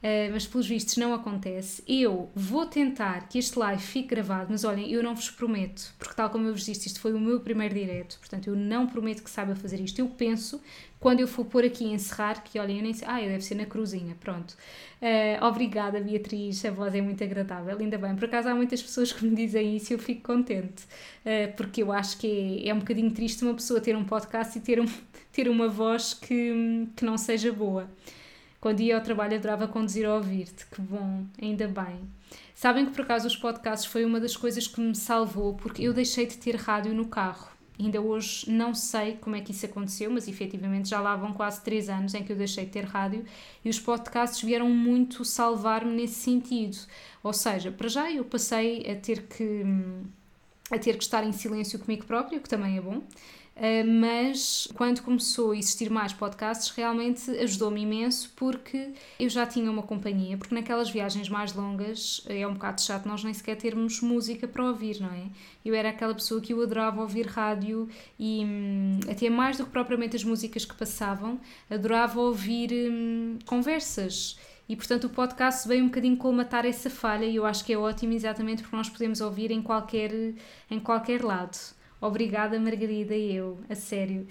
Uh, 0.00 0.32
mas 0.32 0.46
pelos 0.46 0.66
vistos 0.66 0.96
não 0.96 1.12
acontece. 1.12 1.82
Eu 1.86 2.30
vou 2.34 2.64
tentar 2.64 3.28
que 3.28 3.38
este 3.38 3.58
live 3.58 3.82
fique 3.82 4.08
gravado, 4.08 4.46
mas 4.50 4.64
olhem, 4.64 4.90
eu 4.90 5.02
não 5.02 5.14
vos 5.14 5.28
prometo, 5.28 5.94
porque 5.98 6.14
tal 6.14 6.30
como 6.30 6.46
eu 6.46 6.54
vos 6.54 6.64
disse, 6.64 6.86
isto 6.86 7.00
foi 7.00 7.12
o 7.12 7.20
meu 7.20 7.40
primeiro 7.40 7.74
direto, 7.74 8.18
portanto 8.18 8.46
eu 8.46 8.56
não 8.56 8.86
prometo 8.86 9.22
que 9.22 9.30
saiba 9.30 9.54
fazer 9.54 9.78
isto. 9.78 9.98
Eu 9.98 10.08
penso, 10.08 10.58
quando 10.98 11.20
eu 11.20 11.28
for 11.28 11.44
pôr 11.44 11.66
aqui 11.66 11.84
encerrar, 11.84 12.42
que 12.42 12.58
olhem, 12.58 12.78
eu 12.78 12.82
nem 12.82 12.94
sei, 12.94 13.06
ah, 13.06 13.20
deve 13.20 13.42
ser 13.42 13.56
na 13.56 13.66
cruzinha, 13.66 14.16
pronto. 14.18 14.56
Uh, 15.02 15.44
obrigada, 15.44 16.00
Beatriz, 16.00 16.64
a 16.64 16.70
voz 16.70 16.94
é 16.94 17.02
muito 17.02 17.22
agradável, 17.22 17.76
ainda 17.78 17.98
bem. 17.98 18.14
Por 18.16 18.24
acaso 18.24 18.48
há 18.48 18.54
muitas 18.54 18.82
pessoas 18.82 19.12
que 19.12 19.22
me 19.26 19.36
dizem 19.36 19.76
isso 19.76 19.92
e 19.92 19.96
eu 19.96 19.98
fico 19.98 20.22
contente, 20.22 20.82
uh, 21.26 21.54
porque 21.58 21.82
eu 21.82 21.92
acho 21.92 22.16
que 22.16 22.62
é, 22.64 22.68
é 22.70 22.74
um 22.74 22.78
bocadinho 22.78 23.10
triste 23.10 23.44
uma 23.44 23.52
pessoa 23.52 23.82
ter 23.82 23.94
um 23.94 24.04
podcast 24.04 24.56
e 24.56 24.62
ter, 24.62 24.80
um, 24.80 24.86
ter 25.30 25.46
uma 25.46 25.68
voz 25.68 26.14
que, 26.14 26.88
que 26.96 27.04
não 27.04 27.18
seja 27.18 27.52
boa. 27.52 27.86
Quando 28.60 28.80
ia 28.80 28.96
ao 28.96 29.02
trabalho 29.02 29.36
adorava 29.36 29.66
conduzir 29.66 30.06
a 30.06 30.14
ouvir-te, 30.14 30.66
que 30.66 30.80
bom, 30.80 31.24
ainda 31.40 31.66
bem. 31.66 32.00
Sabem 32.54 32.84
que 32.84 32.92
por 32.92 33.02
acaso 33.02 33.26
os 33.26 33.36
podcasts 33.36 33.90
foi 33.90 34.04
uma 34.04 34.20
das 34.20 34.36
coisas 34.36 34.66
que 34.66 34.80
me 34.80 34.94
salvou 34.94 35.54
porque 35.54 35.82
eu 35.82 35.94
deixei 35.94 36.26
de 36.26 36.36
ter 36.36 36.56
rádio 36.56 36.92
no 36.92 37.06
carro. 37.06 37.48
Ainda 37.78 37.98
hoje 37.98 38.50
não 38.50 38.74
sei 38.74 39.16
como 39.18 39.34
é 39.34 39.40
que 39.40 39.52
isso 39.52 39.64
aconteceu, 39.64 40.10
mas 40.10 40.28
efetivamente 40.28 40.90
já 40.90 41.00
lá 41.00 41.16
vão 41.16 41.32
quase 41.32 41.62
três 41.62 41.88
anos 41.88 42.12
em 42.12 42.22
que 42.22 42.30
eu 42.30 42.36
deixei 42.36 42.66
de 42.66 42.70
ter 42.70 42.84
rádio 42.84 43.24
e 43.64 43.70
os 43.70 43.80
podcasts 43.80 44.42
vieram 44.42 44.68
muito 44.68 45.24
salvar-me 45.24 45.94
nesse 45.94 46.16
sentido. 46.16 46.76
Ou 47.22 47.32
seja, 47.32 47.72
para 47.72 47.88
já 47.88 48.12
eu 48.12 48.22
passei 48.22 48.82
a 48.90 48.94
ter 48.94 49.22
que 49.22 49.64
a 50.70 50.78
ter 50.78 50.96
que 50.98 51.02
estar 51.02 51.24
em 51.24 51.32
silêncio 51.32 51.78
comigo 51.78 52.04
próprio, 52.04 52.40
que 52.40 52.48
também 52.48 52.76
é 52.76 52.80
bom. 52.80 53.02
Uh, 53.60 53.86
mas 53.86 54.66
quando 54.72 55.02
começou 55.02 55.50
a 55.50 55.56
existir 55.56 55.90
mais 55.90 56.14
podcasts, 56.14 56.70
realmente 56.70 57.30
ajudou-me 57.30 57.82
imenso 57.82 58.32
porque 58.34 58.94
eu 59.18 59.28
já 59.28 59.46
tinha 59.46 59.70
uma 59.70 59.82
companhia. 59.82 60.38
Porque 60.38 60.54
naquelas 60.54 60.88
viagens 60.88 61.28
mais 61.28 61.52
longas 61.52 62.24
é 62.26 62.46
um 62.46 62.54
bocado 62.54 62.80
chato 62.80 63.06
nós 63.06 63.22
nem 63.22 63.34
sequer 63.34 63.56
termos 63.56 64.00
música 64.00 64.48
para 64.48 64.64
ouvir, 64.64 64.98
não 64.98 65.12
é? 65.12 65.24
Eu 65.62 65.74
era 65.74 65.90
aquela 65.90 66.14
pessoa 66.14 66.40
que 66.40 66.54
eu 66.54 66.62
adorava 66.62 67.02
ouvir 67.02 67.26
rádio 67.26 67.86
e 68.18 68.42
hum, 68.46 69.00
até 69.10 69.28
mais 69.28 69.58
do 69.58 69.66
que 69.66 69.70
propriamente 69.70 70.16
as 70.16 70.24
músicas 70.24 70.64
que 70.64 70.74
passavam, 70.74 71.38
adorava 71.68 72.18
ouvir 72.18 72.72
hum, 72.72 73.38
conversas. 73.44 74.38
E 74.66 74.74
portanto 74.74 75.04
o 75.04 75.10
podcast 75.10 75.68
veio 75.68 75.84
um 75.84 75.88
bocadinho 75.88 76.16
colmatar 76.16 76.64
essa 76.64 76.88
falha 76.88 77.26
e 77.26 77.36
eu 77.36 77.44
acho 77.44 77.62
que 77.62 77.74
é 77.74 77.76
ótimo 77.76 78.14
exatamente 78.14 78.62
porque 78.62 78.76
nós 78.76 78.88
podemos 78.88 79.20
ouvir 79.20 79.50
em 79.50 79.60
qualquer, 79.60 80.12
em 80.70 80.80
qualquer 80.80 81.22
lado. 81.22 81.58
Obrigada, 82.00 82.58
Margarida, 82.58 83.14
eu, 83.14 83.58
a 83.68 83.74
sério. 83.74 84.26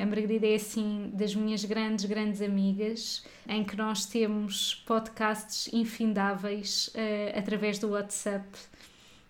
A 0.00 0.06
Margarida 0.06 0.46
é 0.46 0.54
assim 0.54 1.10
das 1.12 1.34
minhas 1.34 1.64
grandes, 1.66 2.06
grandes 2.06 2.40
amigas, 2.40 3.24
em 3.46 3.62
que 3.62 3.76
nós 3.76 4.06
temos 4.06 4.76
podcasts 4.86 5.70
infindáveis 5.70 6.88
uh, 6.88 7.38
através 7.38 7.78
do 7.78 7.90
WhatsApp, 7.90 8.46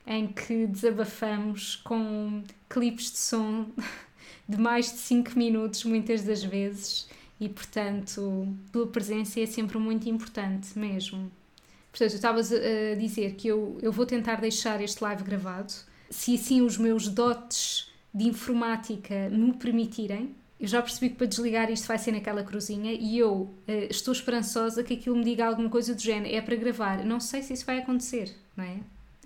em 0.07 0.29
que 0.29 0.69
desabafamos 0.69 1.75
com 1.77 2.45
clipes 2.69 3.11
de 3.11 3.19
som 3.19 3.67
de 4.49 4.57
mais 4.57 4.93
de 4.93 4.99
5 4.99 5.37
minutos, 5.37 5.85
muitas 5.85 6.23
das 6.23 6.45
vezes, 6.45 7.09
e 7.41 7.49
portanto, 7.49 8.47
a 8.69 8.73
tua 8.73 8.87
presença 8.87 9.41
é 9.41 9.47
sempre 9.47 9.79
muito 9.79 10.09
importante 10.09 10.79
mesmo. 10.79 11.29
Portanto, 11.91 12.13
eu 12.13 12.17
estavas 12.17 12.53
a 12.53 12.95
dizer 12.97 13.35
que 13.35 13.49
eu, 13.49 13.79
eu 13.83 13.91
vou 13.91 14.07
tentar 14.07 14.41
deixar 14.41 14.81
este 14.81 15.03
live 15.03 15.25
gravado 15.25 15.73
se 16.13 16.35
assim 16.35 16.61
os 16.61 16.77
meus 16.77 17.09
dotes 17.09 17.91
de 18.15 18.29
informática 18.29 19.31
me 19.31 19.55
permitirem, 19.55 20.35
eu 20.61 20.69
já 20.69 20.81
percebi 20.81 21.09
que 21.09 21.17
para 21.17 21.27
desligar 21.27 21.71
isto 21.71 21.89
vai 21.89 21.99
ser 21.99 22.13
naquela 22.13 22.45
cruzinha 22.45 22.93
e 22.93 23.19
eu 23.19 23.33
uh, 23.33 23.51
estou 23.91 24.13
esperançosa 24.13 24.85
que 24.85 24.95
aquilo 24.95 25.17
me 25.17 25.25
diga 25.25 25.47
alguma 25.47 25.69
coisa 25.69 25.95
do 25.95 26.01
género, 26.01 26.33
é 26.33 26.41
para 26.41 26.55
gravar. 26.55 27.05
Não 27.05 27.19
sei 27.19 27.43
se 27.43 27.55
isso 27.55 27.67
vai 27.67 27.79
acontecer, 27.79 28.33
não 28.57 28.65
é? 28.65 28.77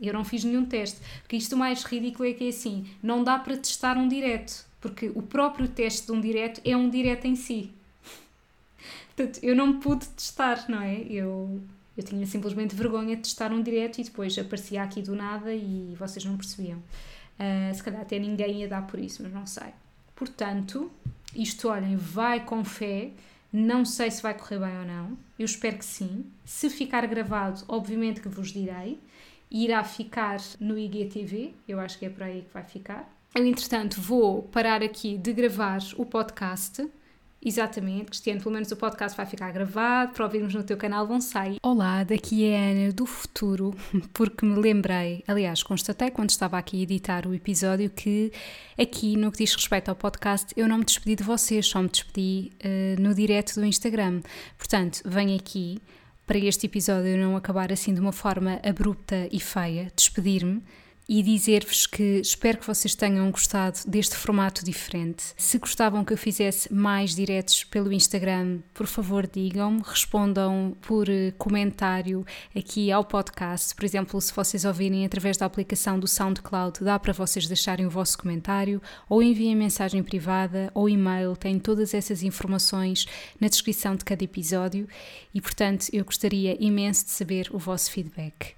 Eu 0.01 0.15
não 0.15 0.25
fiz 0.25 0.45
nenhum 0.45 0.65
teste, 0.65 1.01
porque 1.23 1.37
isto 1.37 1.57
mais 1.57 1.83
ridículo 1.83 2.29
é 2.29 2.33
que 2.33 2.45
é 2.45 2.49
assim, 2.49 2.87
não 3.03 3.25
dá 3.25 3.39
para 3.39 3.57
testar 3.57 3.97
um 3.97 4.07
direto, 4.07 4.65
porque 4.81 5.11
o 5.15 5.23
próprio 5.23 5.69
teste 5.69 6.07
de 6.07 6.13
um 6.13 6.21
direto 6.21 6.61
é 6.65 6.77
um 6.77 6.89
direto 6.89 7.27
em 7.27 7.35
si. 7.35 7.71
Portanto, 9.17 9.41
eu 9.43 9.57
não 9.57 9.81
pude 9.81 10.07
testar, 10.09 10.67
não 10.69 10.81
é? 10.81 11.01
Eu 11.01 11.61
eu 11.97 12.05
tinha 12.05 12.27
simplesmente 12.27 12.75
vergonha 12.75 13.17
de 13.17 13.23
testar 13.23 13.53
um 13.53 13.63
direto 13.63 13.99
e 13.99 14.05
depois 14.05 14.37
aparecia 14.39 14.83
aqui 14.83 15.01
do 15.01 15.15
nada 15.15 15.55
e 15.55 15.95
vocês 15.99 16.25
não 16.25 16.37
percebiam. 16.37 16.79
Uh, 16.79 17.75
se 17.75 17.83
calhar 17.83 18.03
até 18.03 18.19
ninguém 18.19 18.61
ia 18.61 18.69
dar 18.69 18.87
por 18.87 18.99
isso, 18.99 19.23
mas 19.23 19.33
não 19.33 19.47
sei. 19.47 19.69
Portanto, 20.15 20.91
isto, 21.35 21.69
olhem, 21.69 21.97
vai 21.97 22.45
com 22.45 22.65
fé. 22.65 23.11
Não 23.53 23.85
sei 23.85 24.11
se 24.11 24.23
vai 24.23 24.35
correr 24.35 24.59
bem 24.59 24.79
ou 24.79 24.85
não. 24.85 25.19
Eu 25.39 25.45
espero 25.45 25.79
que 25.79 25.85
sim. 25.85 26.27
Se 26.45 26.69
ficar 26.69 27.07
gravado, 27.07 27.63
obviamente 27.69 28.21
que 28.21 28.29
vos 28.29 28.53
direi. 28.53 28.99
Irá 29.51 29.85
ficar 29.85 30.39
no 30.59 30.79
IGTV. 30.79 31.55
Eu 31.69 31.79
acho 31.79 31.99
que 31.99 32.07
é 32.07 32.11
por 32.11 32.23
aí 32.23 32.43
que 32.43 32.53
vai 32.53 32.65
ficar. 32.65 33.11
Eu, 33.35 33.47
entretanto, 33.47 34.01
vou 34.01 34.43
parar 34.45 34.83
aqui 34.83 35.17
de 35.19 35.33
gravar 35.33 35.81
o 35.97 36.07
podcast 36.07 36.87
Exatamente, 37.45 38.07
Cristiano, 38.07 38.41
pelo 38.41 38.55
menos 38.55 38.71
o 38.73 38.77
podcast 38.77 39.17
vai 39.17 39.27
ficar 39.27 39.53
gravado 39.53 40.13
para 40.13 40.25
ouvirmos 40.25 40.55
no 40.55 40.65
teu 40.65 40.77
canal 40.77 41.07
Bonsai. 41.07 41.59
Olá, 41.63 42.03
daqui 42.03 42.45
é 42.45 42.59
a 42.59 42.71
Ana 42.71 42.93
do 42.93 43.07
futuro, 43.07 43.75
porque 44.13 44.45
me 44.45 44.59
lembrei, 44.59 45.23
aliás, 45.29 45.63
constatei 45.63 46.11
quando 46.11 46.31
estava 46.31 46.59
aqui 46.59 46.81
a 46.81 46.83
editar 46.83 47.27
o 47.27 47.35
episódio 47.35 47.91
que 47.91 48.33
aqui 48.79 49.17
no 49.17 49.31
que 49.31 49.39
diz 49.39 49.55
respeito 49.55 49.91
ao 49.91 49.95
podcast 49.95 50.53
eu 50.57 50.67
não 50.67 50.79
me 50.79 50.85
despedi 50.85 51.17
de 51.17 51.23
vocês, 51.23 51.67
só 51.67 51.81
me 51.81 51.89
despedi 51.89 52.51
uh, 52.65 53.01
no 53.01 53.15
direto 53.15 53.55
do 53.55 53.65
Instagram. 53.65 54.23
Portanto, 54.59 55.03
venho 55.05 55.37
aqui 55.37 55.79
para 56.27 56.39
este 56.39 56.67
episódio 56.67 57.17
não 57.17 57.37
acabar 57.37 57.71
assim 57.71 57.95
de 57.95 58.01
uma 58.01 58.13
forma 58.13 58.59
abrupta 58.65 59.29
e 59.31 59.39
feia, 59.39 59.93
despedir-me 59.95 60.63
e 61.09 61.23
dizer-vos 61.23 61.87
que 61.87 62.21
espero 62.21 62.59
que 62.59 62.67
vocês 62.67 62.95
tenham 62.95 63.31
gostado 63.31 63.79
deste 63.87 64.17
formato 64.17 64.65
diferente. 64.65 65.35
Se 65.37 65.57
gostavam 65.59 66.05
que 66.05 66.13
eu 66.13 66.19
fizesse 66.19 66.73
mais 66.73 67.15
diretos 67.15 67.63
pelo 67.63 67.93
Instagram, 67.93 68.59
por 68.75 68.89
favor 68.89 69.25
digam-me, 69.27 69.83
respondam 69.85 70.77
por 70.81 71.09
eh, 71.09 71.33
comentário 71.39 72.27
aqui 72.57 72.91
ao 72.91 73.05
podcast. 73.05 73.73
Por 73.75 73.85
exemplo, 73.85 74.21
se 74.21 74.33
vocês 74.33 74.65
ouvirem 74.65 75.07
através 75.07 75.37
da 75.37 75.47
aplicação 75.47 75.99
do 75.99 76.09
SoundCloud, 76.09 76.83
dá 76.83 76.99
para 76.99 77.13
vocês 77.13 77.47
deixarem 77.47 77.87
o 77.87 77.91
vosso 77.91 78.19
comentário 78.19 78.83
ou 79.09 79.23
enviem 79.23 79.55
mensagem 79.55 80.03
privada 80.03 80.73
ou 80.75 80.89
e-mail, 80.89 81.37
tem 81.37 81.61
todas 81.61 81.95
essas 81.95 82.25
informações 82.25 83.07
na 83.41 83.47
descrição 83.47 83.95
de 83.95 84.05
cada 84.05 84.25
episódio 84.25 84.89
e, 85.33 85.41
portanto, 85.41 85.87
eu 85.93 86.05
gostaria 86.05 86.57
imenso 86.59 87.05
de 87.05 87.13
saber 87.13 87.49
o 87.53 87.59
vosso 87.59 87.93
feedback. 87.93 88.57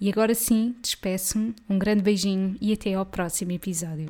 E 0.00 0.08
agora 0.08 0.32
sim, 0.32 0.76
despeço-me, 0.80 1.56
um 1.68 1.76
grande 1.76 2.02
beijinho 2.02 2.56
e 2.60 2.72
até 2.72 2.94
ao 2.94 3.04
próximo 3.04 3.50
episódio. 3.50 4.06